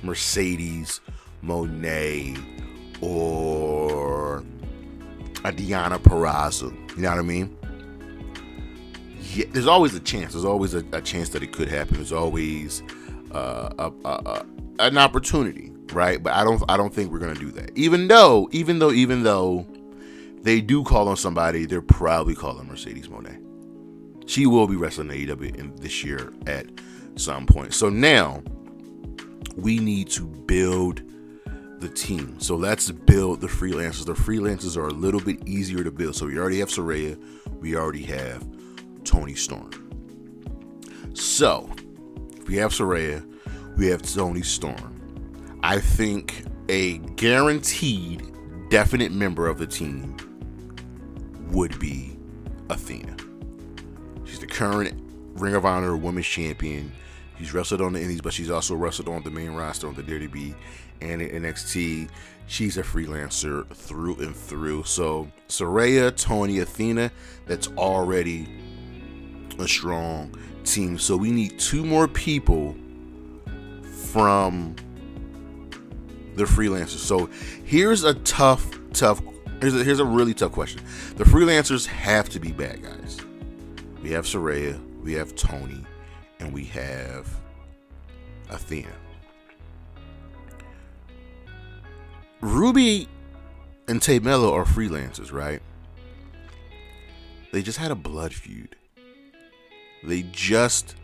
Mercedes 0.03 1.01
Moné 1.43 2.39
or 3.01 4.39
a 5.45 5.53
Deonna 5.53 5.99
Purrazzo? 5.99 6.73
You 6.97 7.03
know 7.03 7.11
what 7.11 7.19
I 7.19 7.23
mean? 7.23 7.57
Yeah, 9.35 9.47
there's 9.53 9.67
always 9.67 9.95
a 9.95 10.01
chance. 10.01 10.33
There's 10.33 10.45
always 10.45 10.75
a, 10.75 10.85
a 10.93 11.01
chance 11.01 11.29
that 11.31 11.43
it 11.43 11.53
could 11.53 11.69
happen. 11.69 11.97
There's 11.97 12.13
always 12.13 12.83
uh, 13.33 13.71
a, 13.79 14.09
a, 14.09 14.47
an 14.81 14.99
opportunity, 14.99 15.73
right? 15.93 16.23
But 16.23 16.33
I 16.33 16.43
don't 16.43 16.63
I 16.69 16.77
don't 16.77 16.93
think 16.93 17.13
we're 17.13 17.21
gonna 17.21 17.35
do 17.35 17.51
that. 17.53 17.71
Even 17.77 18.09
though, 18.09 18.49
even 18.53 18.81
though, 18.81 18.91
even 18.91 19.23
though 19.23 19.67
they 20.43 20.61
do 20.61 20.83
call 20.83 21.09
on 21.09 21.17
somebody, 21.17 21.67
they're 21.67 21.83
probably 21.83 22.35
calling 22.35 22.67
Mercedes 22.67 23.09
Moné. 23.09 23.41
She 24.27 24.47
will 24.47 24.67
be 24.67 24.77
wrestling 24.77 25.09
AEW 25.09 25.55
in 25.57 25.75
this 25.77 26.03
year 26.05 26.33
at 26.47 26.67
some 27.17 27.47
point. 27.47 27.75
So 27.75 27.89
now 27.89 28.43
we 29.57 29.79
need 29.79 30.09
to 30.11 30.27
build 30.27 31.03
the 31.81 31.89
team. 31.89 32.39
So 32.41 32.57
let's 32.57 32.91
build 32.91 33.41
the 33.41 33.47
freelancers. 33.47 34.05
The 34.05 34.13
freelancers 34.13 34.77
are 34.77 34.87
a 34.87 34.93
little 34.93 35.21
bit 35.21 35.47
easier 35.49 35.83
to 35.83 35.91
build. 35.91 36.15
So 36.15 36.27
we 36.27 36.39
already 36.39 36.61
have 36.61 36.69
Saraya, 36.69 37.19
we 37.61 37.77
already 37.77 38.05
have 38.05 38.47
Toni 39.05 39.35
Storm. 39.35 39.71
So 41.15 41.69
we 42.47 42.57
have 42.57 42.73
Saraya, 42.73 43.27
we 43.77 43.87
have 43.87 44.03
Toni 44.03 44.43
Storm. 44.43 45.59
I 45.63 45.79
think 45.79 46.45
a 46.69 46.99
guaranteed, 46.99 48.33
definite 48.69 49.13
member 49.13 49.49
of 49.49 49.59
the 49.59 49.67
team 49.67 50.17
would 51.51 51.79
be 51.79 52.17
Athena. 52.69 53.17
She's 54.25 54.39
the 54.39 54.47
current 54.47 55.01
Ring 55.35 55.55
of 55.55 55.65
Honor 55.65 55.97
Women's 55.97 56.27
Champion. 56.27 56.93
She's 57.41 57.55
wrestled 57.55 57.81
on 57.81 57.95
the 57.95 58.03
Indies, 58.03 58.21
but 58.21 58.35
she's 58.35 58.51
also 58.51 58.75
wrestled 58.75 59.09
on 59.09 59.23
the 59.23 59.31
main 59.31 59.53
roster 59.53 59.89
on 59.89 59.95
the 59.95 60.03
WWE 60.03 60.55
and 61.01 61.23
NXT. 61.23 62.11
She's 62.47 62.77
a 62.77 62.83
freelancer 62.83 63.67
through 63.69 64.17
and 64.17 64.37
through. 64.37 64.85
So 64.85 65.27
Saraya, 65.49 66.15
Toni, 66.15 66.59
Athena, 66.59 67.11
that's 67.47 67.69
already 67.79 68.47
a 69.59 69.67
strong 69.67 70.35
team. 70.65 70.99
So 70.99 71.17
we 71.17 71.31
need 71.31 71.59
two 71.59 71.83
more 71.83 72.07
people 72.07 72.77
from 74.11 74.77
the 76.35 76.45
freelancers. 76.45 76.99
So 76.99 77.31
here's 77.65 78.05
a 78.05 78.13
tough, 78.13 78.79
tough. 78.93 79.23
Here's 79.63 79.75
a, 79.75 79.83
here's 79.83 80.01
a 80.01 80.05
really 80.05 80.35
tough 80.35 80.53
question. 80.53 80.83
The 81.17 81.25
freelancers 81.25 81.87
have 81.87 82.29
to 82.29 82.39
be 82.39 82.53
bad 82.53 82.83
guys. 82.83 83.19
We 84.03 84.11
have 84.11 84.27
Saraya, 84.27 84.79
we 85.03 85.15
have 85.15 85.35
Toni, 85.35 85.87
and 86.41 86.53
we 86.53 86.65
have 86.65 87.29
Athena. 88.49 88.93
Ruby 92.41 93.07
and 93.87 94.01
Tay 94.01 94.19
Melo 94.19 94.53
are 94.55 94.65
freelancers, 94.65 95.33
right? 95.33 95.61
They 97.53 97.63
just 97.63 97.79
had 97.79 97.91
a 97.91 97.97
blood 97.97 98.33
feud. 98.33 98.77
They 100.03 100.23
just 100.33 100.95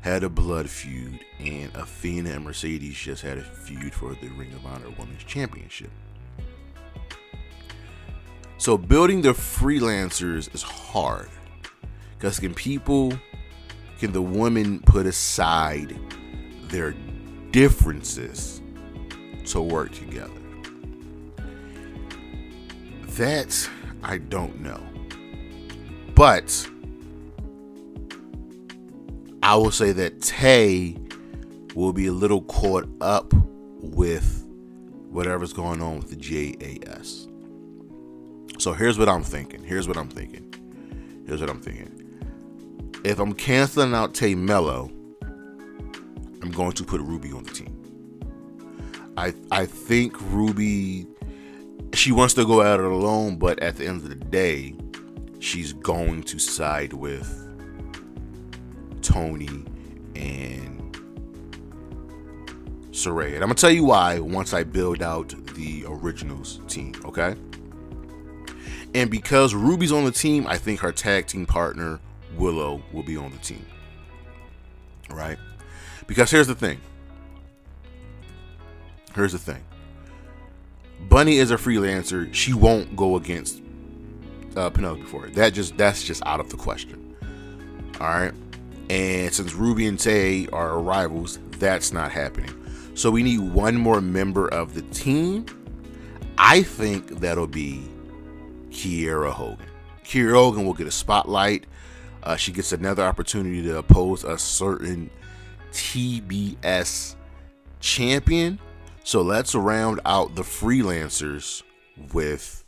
had 0.00 0.24
a 0.24 0.28
blood 0.28 0.68
feud, 0.68 1.20
and 1.38 1.70
Athena 1.76 2.30
and 2.30 2.44
Mercedes 2.44 2.96
just 2.96 3.22
had 3.22 3.38
a 3.38 3.42
feud 3.42 3.94
for 3.94 4.14
the 4.14 4.28
Ring 4.30 4.52
of 4.52 4.66
Honor 4.66 4.90
Women's 4.98 5.22
Championship. 5.24 5.90
So 8.58 8.76
building 8.76 9.22
the 9.22 9.32
freelancers 9.32 10.52
is 10.54 10.62
hard. 10.62 11.28
Because 12.18 12.40
can 12.40 12.54
people, 12.54 13.12
can 14.02 14.10
the 14.10 14.20
women 14.20 14.80
put 14.80 15.06
aside 15.06 15.96
their 16.64 16.92
differences 17.52 18.60
to 19.44 19.62
work 19.62 19.92
together? 19.92 20.32
That 23.10 23.70
I 24.02 24.18
don't 24.18 24.60
know. 24.60 24.80
But 26.16 26.68
I 29.40 29.54
will 29.54 29.70
say 29.70 29.92
that 29.92 30.20
Tay 30.20 30.96
will 31.76 31.92
be 31.92 32.08
a 32.08 32.12
little 32.12 32.42
caught 32.42 32.88
up 33.00 33.32
with 33.82 34.44
whatever's 35.10 35.52
going 35.52 35.80
on 35.80 35.98
with 35.98 36.10
the 36.10 36.16
JAS. 36.16 37.28
So 38.58 38.72
here's 38.72 38.98
what 38.98 39.08
I'm 39.08 39.22
thinking. 39.22 39.62
Here's 39.62 39.86
what 39.86 39.96
I'm 39.96 40.08
thinking. 40.08 40.52
Here's 41.24 41.40
what 41.40 41.48
I'm 41.48 41.60
thinking. 41.60 42.01
If 43.04 43.18
I'm 43.18 43.32
canceling 43.32 43.94
out 43.94 44.14
Tay 44.14 44.34
Melo, 44.34 44.90
I'm 46.40 46.52
going 46.52 46.72
to 46.72 46.84
put 46.84 47.00
Ruby 47.00 47.32
on 47.32 47.42
the 47.42 47.50
team. 47.50 47.78
I 49.16 49.34
I 49.50 49.66
think 49.66 50.20
Ruby 50.32 51.06
she 51.94 52.12
wants 52.12 52.34
to 52.34 52.44
go 52.46 52.62
out 52.62 52.80
alone, 52.80 53.36
but 53.36 53.58
at 53.60 53.76
the 53.76 53.86
end 53.86 54.02
of 54.02 54.08
the 54.08 54.14
day, 54.14 54.74
she's 55.40 55.72
going 55.72 56.22
to 56.22 56.38
side 56.38 56.92
with 56.92 57.28
Toni 59.02 59.64
and 60.14 60.96
Saraya. 62.92 63.34
And 63.34 63.36
I'm 63.36 63.48
gonna 63.48 63.54
tell 63.54 63.70
you 63.70 63.84
why 63.84 64.20
once 64.20 64.54
I 64.54 64.62
build 64.62 65.02
out 65.02 65.34
the 65.54 65.84
originals 65.86 66.60
team, 66.68 66.94
okay? 67.04 67.34
And 68.94 69.10
because 69.10 69.54
Ruby's 69.54 69.90
on 69.90 70.04
the 70.04 70.12
team, 70.12 70.46
I 70.46 70.56
think 70.56 70.80
her 70.80 70.92
tag 70.92 71.26
team 71.26 71.46
partner 71.46 71.98
Willow 72.36 72.82
will 72.92 73.02
be 73.02 73.16
on 73.16 73.30
the 73.30 73.38
team. 73.38 73.66
Right? 75.10 75.38
Because 76.06 76.30
here's 76.30 76.46
the 76.46 76.54
thing. 76.54 76.80
Here's 79.14 79.32
the 79.32 79.38
thing. 79.38 79.62
Bunny 81.08 81.38
is 81.38 81.50
a 81.50 81.56
freelancer. 81.56 82.32
She 82.32 82.54
won't 82.54 82.96
go 82.96 83.16
against 83.16 83.60
uh, 84.56 84.70
Penelope 84.70 85.02
Ford. 85.02 85.34
That 85.34 85.52
just 85.52 85.76
that's 85.76 86.02
just 86.02 86.22
out 86.24 86.40
of 86.40 86.48
the 86.50 86.56
question. 86.56 87.16
All 88.00 88.08
right. 88.08 88.32
And 88.88 89.32
since 89.32 89.54
Ruby 89.54 89.86
and 89.86 89.98
Tay 89.98 90.48
are 90.52 90.78
rivals, 90.78 91.38
That's 91.58 91.92
not 91.92 92.10
happening. 92.10 92.50
So 92.94 93.10
we 93.10 93.22
need 93.22 93.40
one 93.40 93.76
more 93.76 94.00
member 94.00 94.48
of 94.48 94.74
the 94.74 94.82
team. 94.82 95.46
I 96.36 96.62
think 96.62 97.20
that'll 97.20 97.46
be 97.46 97.82
Kiera 98.70 99.30
Hogan. 99.30 99.66
Kiera 100.04 100.34
Hogan 100.34 100.66
will 100.66 100.74
get 100.74 100.86
a 100.86 100.90
spotlight. 100.90 101.66
Uh, 102.22 102.36
she 102.36 102.52
gets 102.52 102.72
another 102.72 103.02
opportunity 103.02 103.62
to 103.62 103.78
oppose 103.78 104.24
a 104.24 104.38
certain 104.38 105.10
TBS 105.72 107.16
champion. 107.80 108.58
So 109.04 109.22
let's 109.22 109.54
round 109.54 110.00
out 110.04 110.36
the 110.36 110.42
freelancers 110.42 111.62
with 112.12 112.64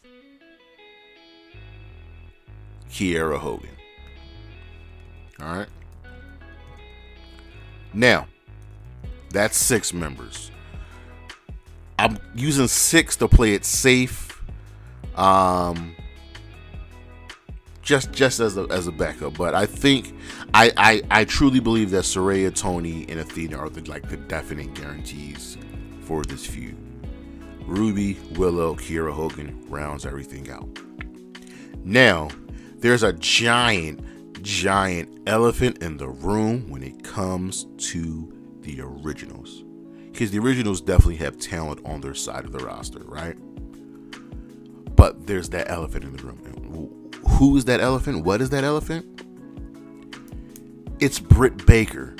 Kiera 2.91 3.39
Hogan. 3.39 3.71
All 5.41 5.59
right. 5.59 5.69
Now, 7.93 8.27
that's 9.31 9.57
six 9.57 9.93
members. 9.93 10.51
I'm 11.99 12.19
using 12.35 12.67
six 12.67 13.17
to 13.17 13.29
play 13.29 13.55
it 13.55 13.65
safe. 13.65 14.43
Um, 15.17 15.95
just 17.85 18.11
just 18.13 18.41
as 18.41 18.57
a 18.57 18.67
as 18.71 18.89
a 18.89 18.93
backup. 18.93 19.37
But 19.37 19.55
I 19.55 19.67
think 19.67 20.15
I 20.53 20.73
I, 20.77 21.03
I 21.11 21.25
truly 21.25 21.61
believe 21.61 21.91
that 21.91 22.05
Saraya, 22.05 22.53
Toni, 22.53 23.07
and 23.09 23.21
Athena 23.21 23.57
are 23.57 23.69
the 23.69 23.89
like 23.89 24.09
the 24.09 24.17
definite 24.17 24.75
guarantees 24.75 25.57
for 26.01 26.25
this 26.25 26.45
feud. 26.45 26.77
Ruby, 27.67 28.19
Willow, 28.33 28.75
Kiera 28.75 29.13
Hogan 29.13 29.65
rounds 29.69 30.05
everything 30.05 30.51
out. 30.51 30.69
Now, 31.83 32.29
there's 32.77 33.03
a 33.03 33.13
giant, 33.15 34.43
giant 34.43 35.23
elephant 35.27 35.83
in 35.83 35.97
the 35.97 36.09
room 36.09 36.69
when 36.69 36.83
it 36.83 37.03
comes 37.03 37.67
to 37.91 38.31
the 38.61 38.81
originals. 38.83 39.65
Because 40.13 40.31
the 40.31 40.39
originals 40.39 40.81
definitely 40.81 41.17
have 41.17 41.39
talent 41.39 41.81
on 41.85 42.01
their 42.03 42.15
side 42.15 42.45
of 42.45 42.53
the 42.53 42.59
roster, 42.59 43.01
right? 43.01 43.37
But 44.95 45.27
there's 45.27 45.49
that 45.51 45.71
elephant 45.71 46.05
in 46.05 46.17
the 46.17 46.23
room. 46.23 46.54
Who 47.35 47.57
is 47.57 47.65
that 47.67 47.81
elephant? 47.81 48.25
What 48.25 48.41
is 48.41 48.51
that 48.51 48.65
elephant? 48.65 49.23
It's 51.01 51.19
Britt 51.19 51.67
Baker. 51.67 52.17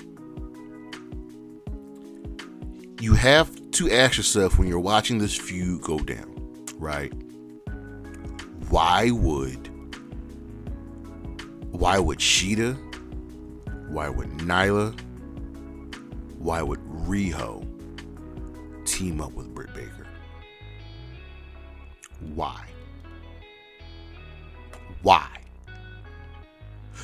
You 3.01 3.15
have 3.15 3.71
to 3.73 3.91
ask 3.91 4.17
yourself 4.17 4.59
when 4.59 4.69
you're 4.69 4.81
watching 4.81 5.19
this 5.19 5.37
feud 5.37 5.83
go 5.83 5.99
down, 5.99 6.35
right? 6.77 7.13
Why 8.69 9.11
would 9.11 9.69
why 11.71 11.99
would 11.99 12.19
Shida? 12.19 12.77
Why 13.89 14.09
would 14.09 14.29
Nyla? 14.39 14.99
why 16.45 16.61
would 16.61 16.81
Riho 17.07 17.67
team 18.85 19.23
up 19.23 19.33
with 19.33 19.55
Britt 19.55 19.73
Baker? 19.73 20.07
Why? 22.35 22.67
Why? 25.05 25.29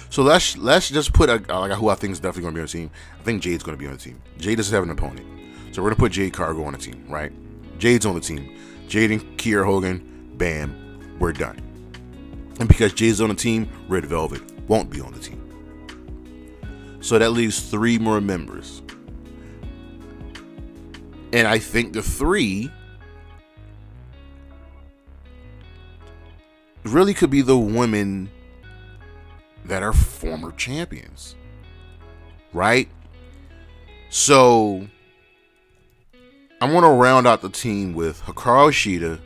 So 0.08 0.22
let's 0.22 0.56
let's 0.56 0.88
just 0.88 1.12
put 1.12 1.28
a, 1.28 1.44
uh, 1.48 1.60
like 1.60 1.72
who 1.72 1.88
I 1.90 1.94
think 1.94 2.12
is 2.12 2.18
definitely 2.18 2.42
going 2.42 2.54
to 2.54 2.58
be 2.58 2.60
on 2.62 2.66
the 2.66 2.72
team. 2.72 2.90
I 3.20 3.22
think 3.22 3.42
Jade's 3.42 3.62
going 3.62 3.76
to 3.76 3.80
be 3.80 3.86
on 3.86 3.92
the 3.92 3.98
team. 3.98 4.20
Jade 4.38 4.56
doesn't 4.56 4.74
have 4.74 4.82
an 4.82 4.90
opponent, 4.90 5.26
so 5.70 5.82
we're 5.82 5.90
going 5.90 5.96
to 5.96 6.00
put 6.00 6.12
Jade 6.12 6.32
Cargill 6.32 6.64
on 6.64 6.72
the 6.72 6.78
team, 6.78 7.04
right? 7.08 7.30
Jade's 7.78 8.06
on 8.06 8.14
the 8.14 8.20
team. 8.20 8.56
Jade 8.88 9.12
and 9.12 9.20
Kiera 9.38 9.64
Hogan, 9.64 10.32
bam, 10.36 11.16
we're 11.20 11.32
done. 11.32 11.58
And 12.58 12.68
because 12.68 12.92
Jade's 12.92 13.20
on 13.20 13.28
the 13.28 13.34
team, 13.34 13.70
Red 13.86 14.06
Velvet 14.06 14.42
won't 14.68 14.90
be 14.90 15.00
on 15.00 15.12
the 15.12 15.20
team. 15.20 15.38
So 17.00 17.18
that 17.18 17.30
leaves 17.30 17.70
three 17.70 17.98
more 17.98 18.20
members. 18.20 18.82
And 21.32 21.46
I 21.46 21.58
think 21.58 21.92
the 21.92 22.02
three 22.02 22.70
really 26.84 27.14
could 27.14 27.30
be 27.30 27.42
the 27.42 27.58
women 27.58 28.30
that 29.64 29.82
are 29.82 29.92
former 29.92 30.52
champions. 30.52 31.34
Right? 32.52 32.88
So 34.08 34.86
I'm 36.60 36.72
going 36.72 36.82
to 36.82 36.90
round 36.90 37.26
out 37.26 37.42
the 37.42 37.48
team 37.48 37.94
with 37.94 38.20
Hikaru 38.22 38.70
Shida, 38.70 39.20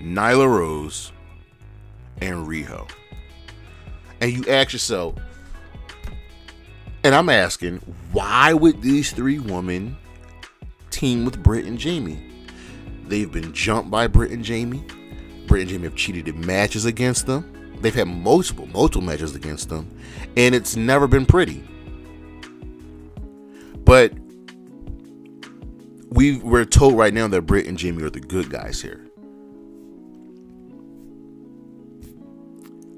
Nyla 0.00 0.48
Rose, 0.48 1.12
and 2.20 2.46
Riho. 2.46 2.90
And 4.20 4.32
you 4.32 4.44
ask 4.52 4.72
yourself, 4.72 5.14
and 7.04 7.14
I'm 7.14 7.28
asking, 7.28 7.76
why 8.12 8.52
would 8.52 8.82
these 8.82 9.12
three 9.12 9.38
women 9.38 9.96
team 10.90 11.24
with 11.24 11.42
Britt 11.42 11.66
and 11.66 11.78
Jamie? 11.78 12.33
They've 13.06 13.30
been 13.30 13.52
jumped 13.52 13.90
by 13.90 14.06
Britt 14.06 14.30
and 14.30 14.44
Jamie. 14.44 14.84
Britt 15.46 15.62
and 15.62 15.70
Jamie 15.70 15.84
have 15.84 15.94
cheated 15.94 16.28
in 16.28 16.44
matches 16.44 16.84
against 16.84 17.26
them. 17.26 17.50
They've 17.80 17.94
had 17.94 18.08
multiple, 18.08 18.66
multiple 18.66 19.02
matches 19.02 19.34
against 19.34 19.68
them, 19.68 19.90
and 20.36 20.54
it's 20.54 20.74
never 20.74 21.06
been 21.06 21.26
pretty. 21.26 21.62
But 23.84 24.14
we 26.10 26.38
we're 26.38 26.64
told 26.64 26.96
right 26.96 27.12
now 27.12 27.28
that 27.28 27.42
Britt 27.42 27.66
and 27.66 27.76
Jamie 27.76 28.02
are 28.04 28.10
the 28.10 28.20
good 28.20 28.48
guys 28.48 28.80
here. 28.80 29.04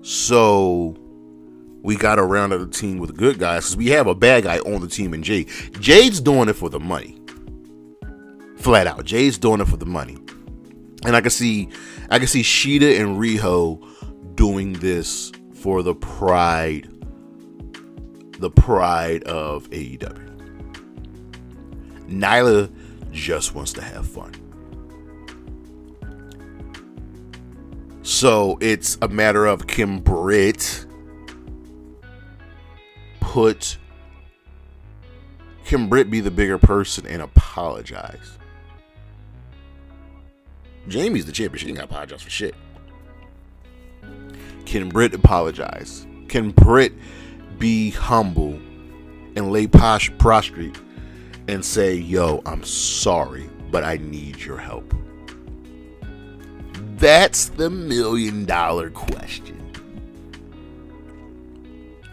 So 0.03 0.97
we 1.83 1.97
got 1.97 2.17
to 2.17 2.23
round 2.23 2.53
the 2.53 2.67
team 2.67 2.99
with 2.99 3.17
good 3.17 3.39
guys 3.39 3.65
because 3.65 3.77
we 3.77 3.89
have 3.89 4.07
a 4.07 4.15
bad 4.15 4.45
guy 4.45 4.59
on 4.61 4.81
the 4.81 4.89
team 4.89 5.15
in 5.15 5.23
Jade. 5.23 5.49
Jade's 5.81 6.21
doing 6.21 6.49
it 6.49 6.53
for 6.53 6.69
the 6.69 6.79
money. 6.79 7.16
Flat 8.57 8.87
out. 8.87 9.05
Jay's 9.05 9.39
doing 9.39 9.61
it 9.61 9.69
for 9.69 9.77
the 9.77 9.87
money. 9.87 10.17
And 11.05 11.15
I 11.15 11.21
can 11.21 11.31
see 11.31 11.69
I 12.11 12.19
can 12.19 12.27
see 12.27 12.43
Shida 12.43 13.01
and 13.01 13.19
Riho 13.19 14.35
doing 14.35 14.75
this 14.75 15.33
for 15.55 15.83
the 15.83 15.95
pride 15.95 16.89
the 18.39 18.51
pride 18.51 19.23
of 19.25 19.69
AEW. 19.71 20.23
Nyla 22.09 22.71
just 23.11 23.55
wants 23.55 23.73
to 23.75 23.83
have 23.83 24.07
fun. 24.07 24.33
So 28.03 28.59
it's 28.61 28.99
a 29.03 29.09
matter 29.09 29.47
of 29.47 29.67
Kim 29.67 29.99
Britt 29.99 30.87
put 33.21 33.79
can 35.65 35.89
Britt 35.89 36.11
be 36.11 36.21
the 36.21 36.31
bigger 36.31 36.59
person 36.59 37.07
and 37.07 37.21
apologize? 37.21 38.36
Jamie's 40.89 41.27
the 41.27 41.33
champion. 41.33 41.59
She 41.59 41.69
ain't 41.69 41.77
got 41.77 41.89
to 41.89 41.91
apologize 41.91 42.23
for 42.23 42.31
shit. 42.31 42.55
Can 44.65 44.89
Britt 44.89 45.15
apologize? 45.15 46.07
Can 46.29 46.51
Britt 46.51 46.93
be 47.59 47.91
humble 47.91 48.55
and 49.35 49.53
lay 49.53 49.67
posh 49.67 50.11
prostrate 50.19 50.79
and 51.49 51.65
say, 51.65 51.95
yo, 51.95 52.43
I'm 52.47 52.65
sorry, 52.65 53.49
but 53.71 53.85
I 53.85 53.97
need 53.99 54.39
your 54.39 54.59
help? 54.59 54.95
That's 56.97 57.51
the 57.51 57.71
million 57.71 58.45
dollar 58.45 58.91
question. 58.91 59.63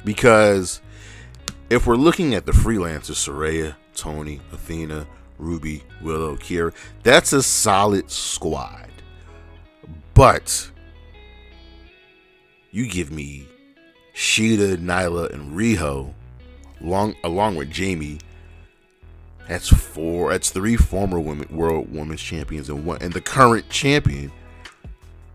Because 0.03 0.81
if 1.69 1.87
we're 1.87 1.95
looking 1.95 2.35
at 2.35 2.45
the 2.45 2.51
freelancers, 2.51 3.27
Saraya, 3.27 3.75
Toni, 3.95 4.41
Athena, 4.51 5.07
Ruby, 5.43 5.83
Willow, 6.01 6.35
Kiera, 6.35 6.73
that's 7.03 7.33
a 7.33 7.43
solid 7.43 8.09
squad. 8.09 8.89
But 10.13 10.69
you 12.71 12.87
give 12.87 13.11
me 13.11 13.47
Shida, 14.13 14.77
Nyla, 14.77 15.31
and 15.33 15.55
Riho, 15.55 16.13
along 16.81 17.15
along 17.23 17.55
with 17.55 17.71
Jamie. 17.71 18.19
That's 19.47 19.67
four. 19.67 20.31
That's 20.31 20.51
three 20.51 20.77
former 20.77 21.19
women 21.19 21.47
world 21.55 21.93
women's 21.93 22.21
champions 22.21 22.69
and 22.69 22.85
one 22.85 22.99
and 23.01 23.11
the 23.13 23.21
current 23.21 23.69
champion. 23.69 24.31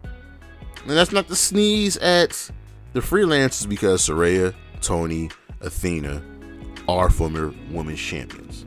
And 0.02 0.96
that's 0.96 1.12
not 1.12 1.28
to 1.28 1.36
sneeze 1.36 1.96
at 1.98 2.50
the 2.94 3.00
freelancers 3.00 3.68
because 3.68 4.08
Saraya, 4.08 4.54
Toni, 4.80 5.30
Athena 5.60 6.22
are 6.88 7.10
former 7.10 7.52
women's 7.70 8.00
champions. 8.00 8.64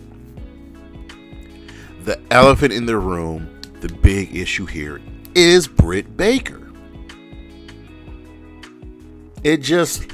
The 2.04 2.20
elephant 2.32 2.74
in 2.74 2.88
the 2.88 2.98
room, 2.98 3.48
the 3.82 3.90
big 3.90 4.36
issue 4.36 4.66
here, 4.66 5.00
is 5.36 5.68
Britt 5.68 6.18
Baker. 6.18 6.72
It 9.44 9.58
just. 9.58 10.12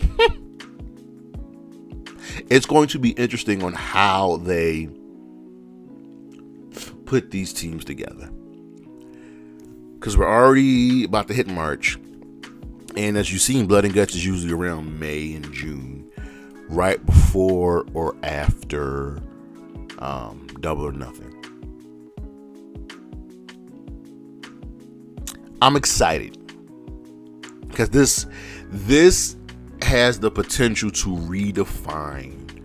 it's 2.50 2.66
going 2.66 2.88
to 2.88 2.98
be 2.98 3.10
interesting 3.10 3.62
on 3.62 3.74
how 3.74 4.38
they 4.38 4.88
put 7.06 7.30
these 7.30 7.52
teams 7.52 7.84
together. 7.84 8.28
Because 9.94 10.16
we're 10.16 10.28
already 10.28 11.04
about 11.04 11.28
to 11.28 11.34
hit 11.34 11.46
March. 11.46 11.96
And 12.96 13.16
as 13.16 13.32
you've 13.32 13.42
seen, 13.42 13.66
Blood 13.66 13.84
and 13.84 13.94
Guts 13.94 14.16
is 14.16 14.26
usually 14.26 14.52
around 14.52 14.98
May 14.98 15.34
and 15.34 15.52
June. 15.52 16.10
right 16.68 17.04
before 17.06 17.86
or 17.94 18.14
after 18.22 19.22
um, 20.00 20.47
Double 20.60 20.86
or 20.86 20.92
Nothing. 20.92 21.34
I'm 25.60 25.76
excited 25.76 26.36
because 27.68 27.90
this 27.90 28.26
this 28.68 29.36
has 29.82 30.20
the 30.20 30.30
potential 30.30 30.90
to 30.90 31.08
redefine 31.16 32.62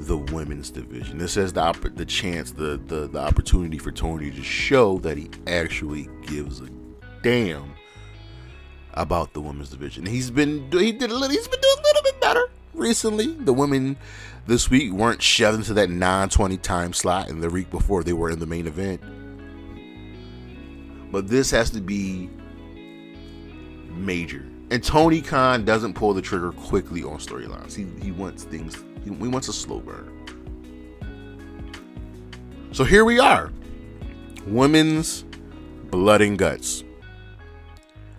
the 0.00 0.16
women's 0.16 0.70
division. 0.70 1.18
This 1.18 1.34
has 1.36 1.52
the 1.52 1.92
the 1.94 2.04
chance, 2.04 2.50
the, 2.50 2.80
the 2.86 3.06
the 3.08 3.18
opportunity 3.20 3.78
for 3.78 3.92
Tony 3.92 4.30
to 4.30 4.42
show 4.42 4.98
that 4.98 5.16
he 5.16 5.30
actually 5.46 6.08
gives 6.26 6.60
a 6.60 6.68
damn 7.22 7.74
about 8.94 9.32
the 9.32 9.40
women's 9.40 9.70
division. 9.70 10.04
He's 10.04 10.30
been 10.30 10.70
he 10.72 10.92
did 10.92 11.10
a 11.10 11.14
little, 11.14 11.28
he's 11.28 11.48
been 11.48 11.60
doing 11.60 11.81
recently. 12.74 13.34
The 13.34 13.52
women 13.52 13.96
this 14.46 14.70
week 14.70 14.92
weren't 14.92 15.22
shoved 15.22 15.58
into 15.58 15.74
that 15.74 15.90
920 15.90 16.56
time 16.58 16.92
slot, 16.92 17.28
and 17.28 17.42
the 17.42 17.50
week 17.50 17.70
before 17.70 18.02
they 18.02 18.12
were 18.12 18.30
in 18.30 18.38
the 18.38 18.46
main 18.46 18.66
event. 18.66 19.00
But 21.10 21.28
this 21.28 21.50
has 21.50 21.70
to 21.70 21.80
be 21.80 22.30
major. 23.90 24.46
And 24.70 24.82
Tony 24.82 25.20
Khan 25.20 25.64
doesn't 25.64 25.94
pull 25.94 26.14
the 26.14 26.22
trigger 26.22 26.52
quickly 26.52 27.02
on 27.02 27.18
storylines. 27.18 27.74
He, 27.74 27.86
he 28.02 28.10
wants 28.10 28.44
things, 28.44 28.76
he, 29.04 29.14
he 29.14 29.28
wants 29.28 29.48
a 29.48 29.52
slow 29.52 29.80
burn. 29.80 30.08
So 32.72 32.84
here 32.84 33.04
we 33.04 33.18
are 33.18 33.52
Women's 34.46 35.24
Blood 35.90 36.22
and 36.22 36.38
Guts. 36.38 36.84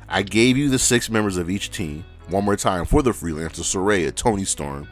I 0.07 0.21
gave 0.21 0.57
you 0.57 0.69
the 0.69 0.77
six 0.77 1.09
members 1.09 1.37
of 1.37 1.49
each 1.49 1.71
team 1.71 2.05
one 2.29 2.45
more 2.45 2.55
time 2.55 2.85
for 2.85 3.01
the 3.01 3.11
freelancers 3.11 3.75
Saraya, 3.75 4.13
Toni 4.13 4.45
Storm, 4.45 4.87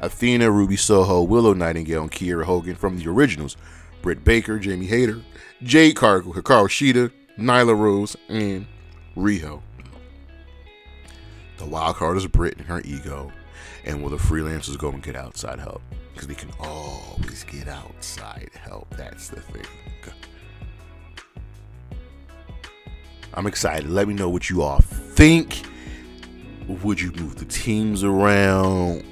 Athena, 0.00 0.50
Ruby 0.50 0.76
Soho, 0.76 1.22
Willow 1.22 1.52
Nightingale, 1.52 2.02
and 2.02 2.12
Kiera 2.12 2.44
Hogan 2.44 2.74
from 2.74 2.98
the 2.98 3.08
originals 3.08 3.56
Britt 4.02 4.24
Baker, 4.24 4.58
Jamie 4.58 4.86
Hayter, 4.86 5.22
Jade 5.62 5.94
Cargill, 5.94 6.34
Hikaru 6.34 6.66
Shida, 6.66 7.12
Nyla 7.38 7.78
Rose, 7.78 8.16
and 8.28 8.66
Riho. 9.16 9.62
The 11.58 11.66
wild 11.66 11.96
card 11.96 12.16
is 12.16 12.26
Britt 12.26 12.58
and 12.58 12.66
her 12.66 12.80
ego. 12.84 13.32
And 13.84 14.02
will 14.02 14.10
the 14.10 14.16
freelancers 14.16 14.76
go 14.76 14.90
and 14.90 15.02
get 15.02 15.14
outside 15.14 15.60
help? 15.60 15.82
Because 16.12 16.26
they 16.26 16.34
can 16.34 16.50
always 16.58 17.44
get 17.44 17.68
outside 17.68 18.50
help. 18.54 18.88
That's 18.96 19.28
the 19.28 19.40
thing. 19.40 19.64
I'm 23.34 23.46
excited. 23.46 23.88
Let 23.88 24.08
me 24.08 24.14
know 24.14 24.28
what 24.28 24.50
you 24.50 24.62
all 24.62 24.80
think. 24.80 25.62
Would 26.68 27.00
you 27.00 27.12
move 27.12 27.36
the 27.36 27.44
teams 27.44 28.04
around? 28.04 29.04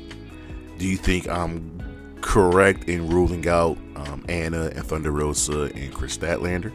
Do 0.78 0.86
you 0.86 0.96
think 0.96 1.28
I'm 1.28 1.78
correct 2.20 2.88
in 2.88 3.08
ruling 3.08 3.46
out 3.48 3.76
um, 3.96 4.24
Anna 4.28 4.70
and 4.74 4.84
Thunder 4.84 5.10
Rosa 5.10 5.64
and 5.74 5.92
Kris 5.92 6.16
Statlander? 6.16 6.72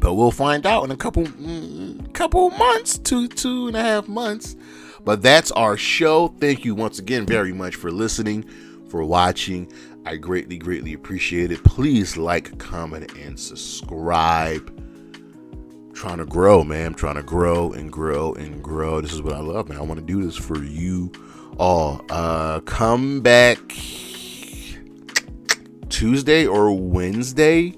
But 0.00 0.14
we'll 0.14 0.30
find 0.30 0.66
out 0.66 0.84
in 0.84 0.90
a 0.90 0.96
couple 0.96 1.24
mm, 1.24 2.12
couple 2.14 2.50
months, 2.50 2.96
two 2.98 3.28
two 3.28 3.66
and 3.68 3.76
a 3.76 3.82
half 3.82 4.08
months. 4.08 4.56
But 5.04 5.22
that's 5.22 5.50
our 5.52 5.76
show. 5.76 6.28
Thank 6.40 6.64
you 6.64 6.74
once 6.74 6.98
again 6.98 7.26
very 7.26 7.52
much 7.52 7.74
for 7.74 7.90
listening, 7.90 8.48
for 8.88 9.04
watching. 9.04 9.70
I 10.06 10.16
greatly, 10.16 10.56
greatly 10.56 10.94
appreciate 10.94 11.52
it. 11.52 11.62
Please 11.64 12.16
like, 12.16 12.56
comment, 12.58 13.14
and 13.18 13.38
subscribe. 13.38 14.79
Trying 16.00 16.16
to 16.16 16.24
grow, 16.24 16.64
man. 16.64 16.86
I'm 16.86 16.94
trying 16.94 17.16
to 17.16 17.22
grow 17.22 17.72
and 17.72 17.92
grow 17.92 18.32
and 18.32 18.62
grow. 18.64 19.02
This 19.02 19.12
is 19.12 19.20
what 19.20 19.34
I 19.34 19.40
love, 19.40 19.68
man. 19.68 19.76
I 19.76 19.82
want 19.82 20.00
to 20.00 20.06
do 20.06 20.24
this 20.24 20.34
for 20.34 20.64
you 20.64 21.12
all. 21.58 22.00
Uh, 22.08 22.60
come 22.60 23.20
back 23.20 23.58
Tuesday 25.90 26.46
or 26.46 26.72
Wednesday 26.72 27.74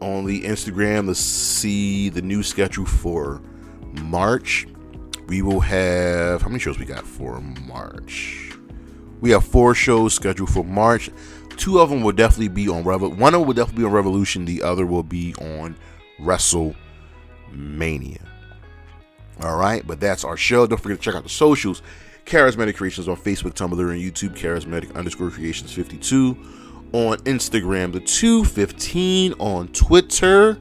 on 0.00 0.24
the 0.24 0.42
Instagram 0.42 1.06
to 1.06 1.16
see 1.16 2.10
the 2.10 2.22
new 2.22 2.44
schedule 2.44 2.86
for 2.86 3.42
March. 4.02 4.68
We 5.26 5.42
will 5.42 5.58
have 5.58 6.42
how 6.42 6.48
many 6.48 6.60
shows 6.60 6.78
we 6.78 6.84
got 6.84 7.04
for 7.04 7.40
March? 7.40 8.52
We 9.20 9.30
have 9.30 9.44
four 9.44 9.74
shows 9.74 10.14
scheduled 10.14 10.50
for 10.50 10.62
March. 10.62 11.10
Two 11.56 11.80
of 11.80 11.90
them 11.90 12.02
will 12.02 12.12
definitely 12.12 12.48
be 12.48 12.68
on 12.68 12.84
Revel. 12.84 13.10
One 13.10 13.34
of 13.34 13.40
them 13.40 13.48
will 13.48 13.54
definitely 13.54 13.82
be 13.82 13.86
on 13.86 13.92
Revolution. 13.92 14.44
The 14.44 14.62
other 14.62 14.86
will 14.86 15.02
be 15.02 15.34
on 15.40 15.76
WrestleMania. 17.52 18.20
All 19.40 19.56
right, 19.56 19.86
but 19.86 20.00
that's 20.00 20.24
our 20.24 20.36
show. 20.36 20.66
Don't 20.66 20.80
forget 20.80 20.98
to 20.98 21.04
check 21.04 21.14
out 21.14 21.22
the 21.22 21.28
socials. 21.28 21.82
Charismatic 22.26 22.76
Creations 22.76 23.08
on 23.08 23.16
Facebook, 23.16 23.54
Tumblr, 23.54 23.90
and 23.90 24.00
YouTube. 24.00 24.36
Charismatic 24.36 24.94
underscore 24.94 25.30
Creations 25.30 25.72
52 25.72 26.36
on 26.92 27.16
Instagram, 27.18 27.92
the 27.92 28.00
215 28.00 29.34
on 29.38 29.68
Twitter. 29.68 30.58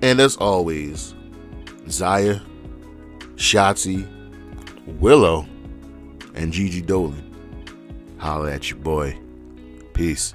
And 0.00 0.20
as 0.20 0.36
always, 0.36 1.14
Zaya, 1.88 2.40
Shotzi, 3.34 4.08
Willow, 5.00 5.46
and 6.34 6.52
Gigi 6.52 6.80
Dolan. 6.80 7.28
Holla 8.18 8.52
at 8.52 8.70
your 8.70 8.78
boy. 8.78 9.18
Peace. 9.92 10.34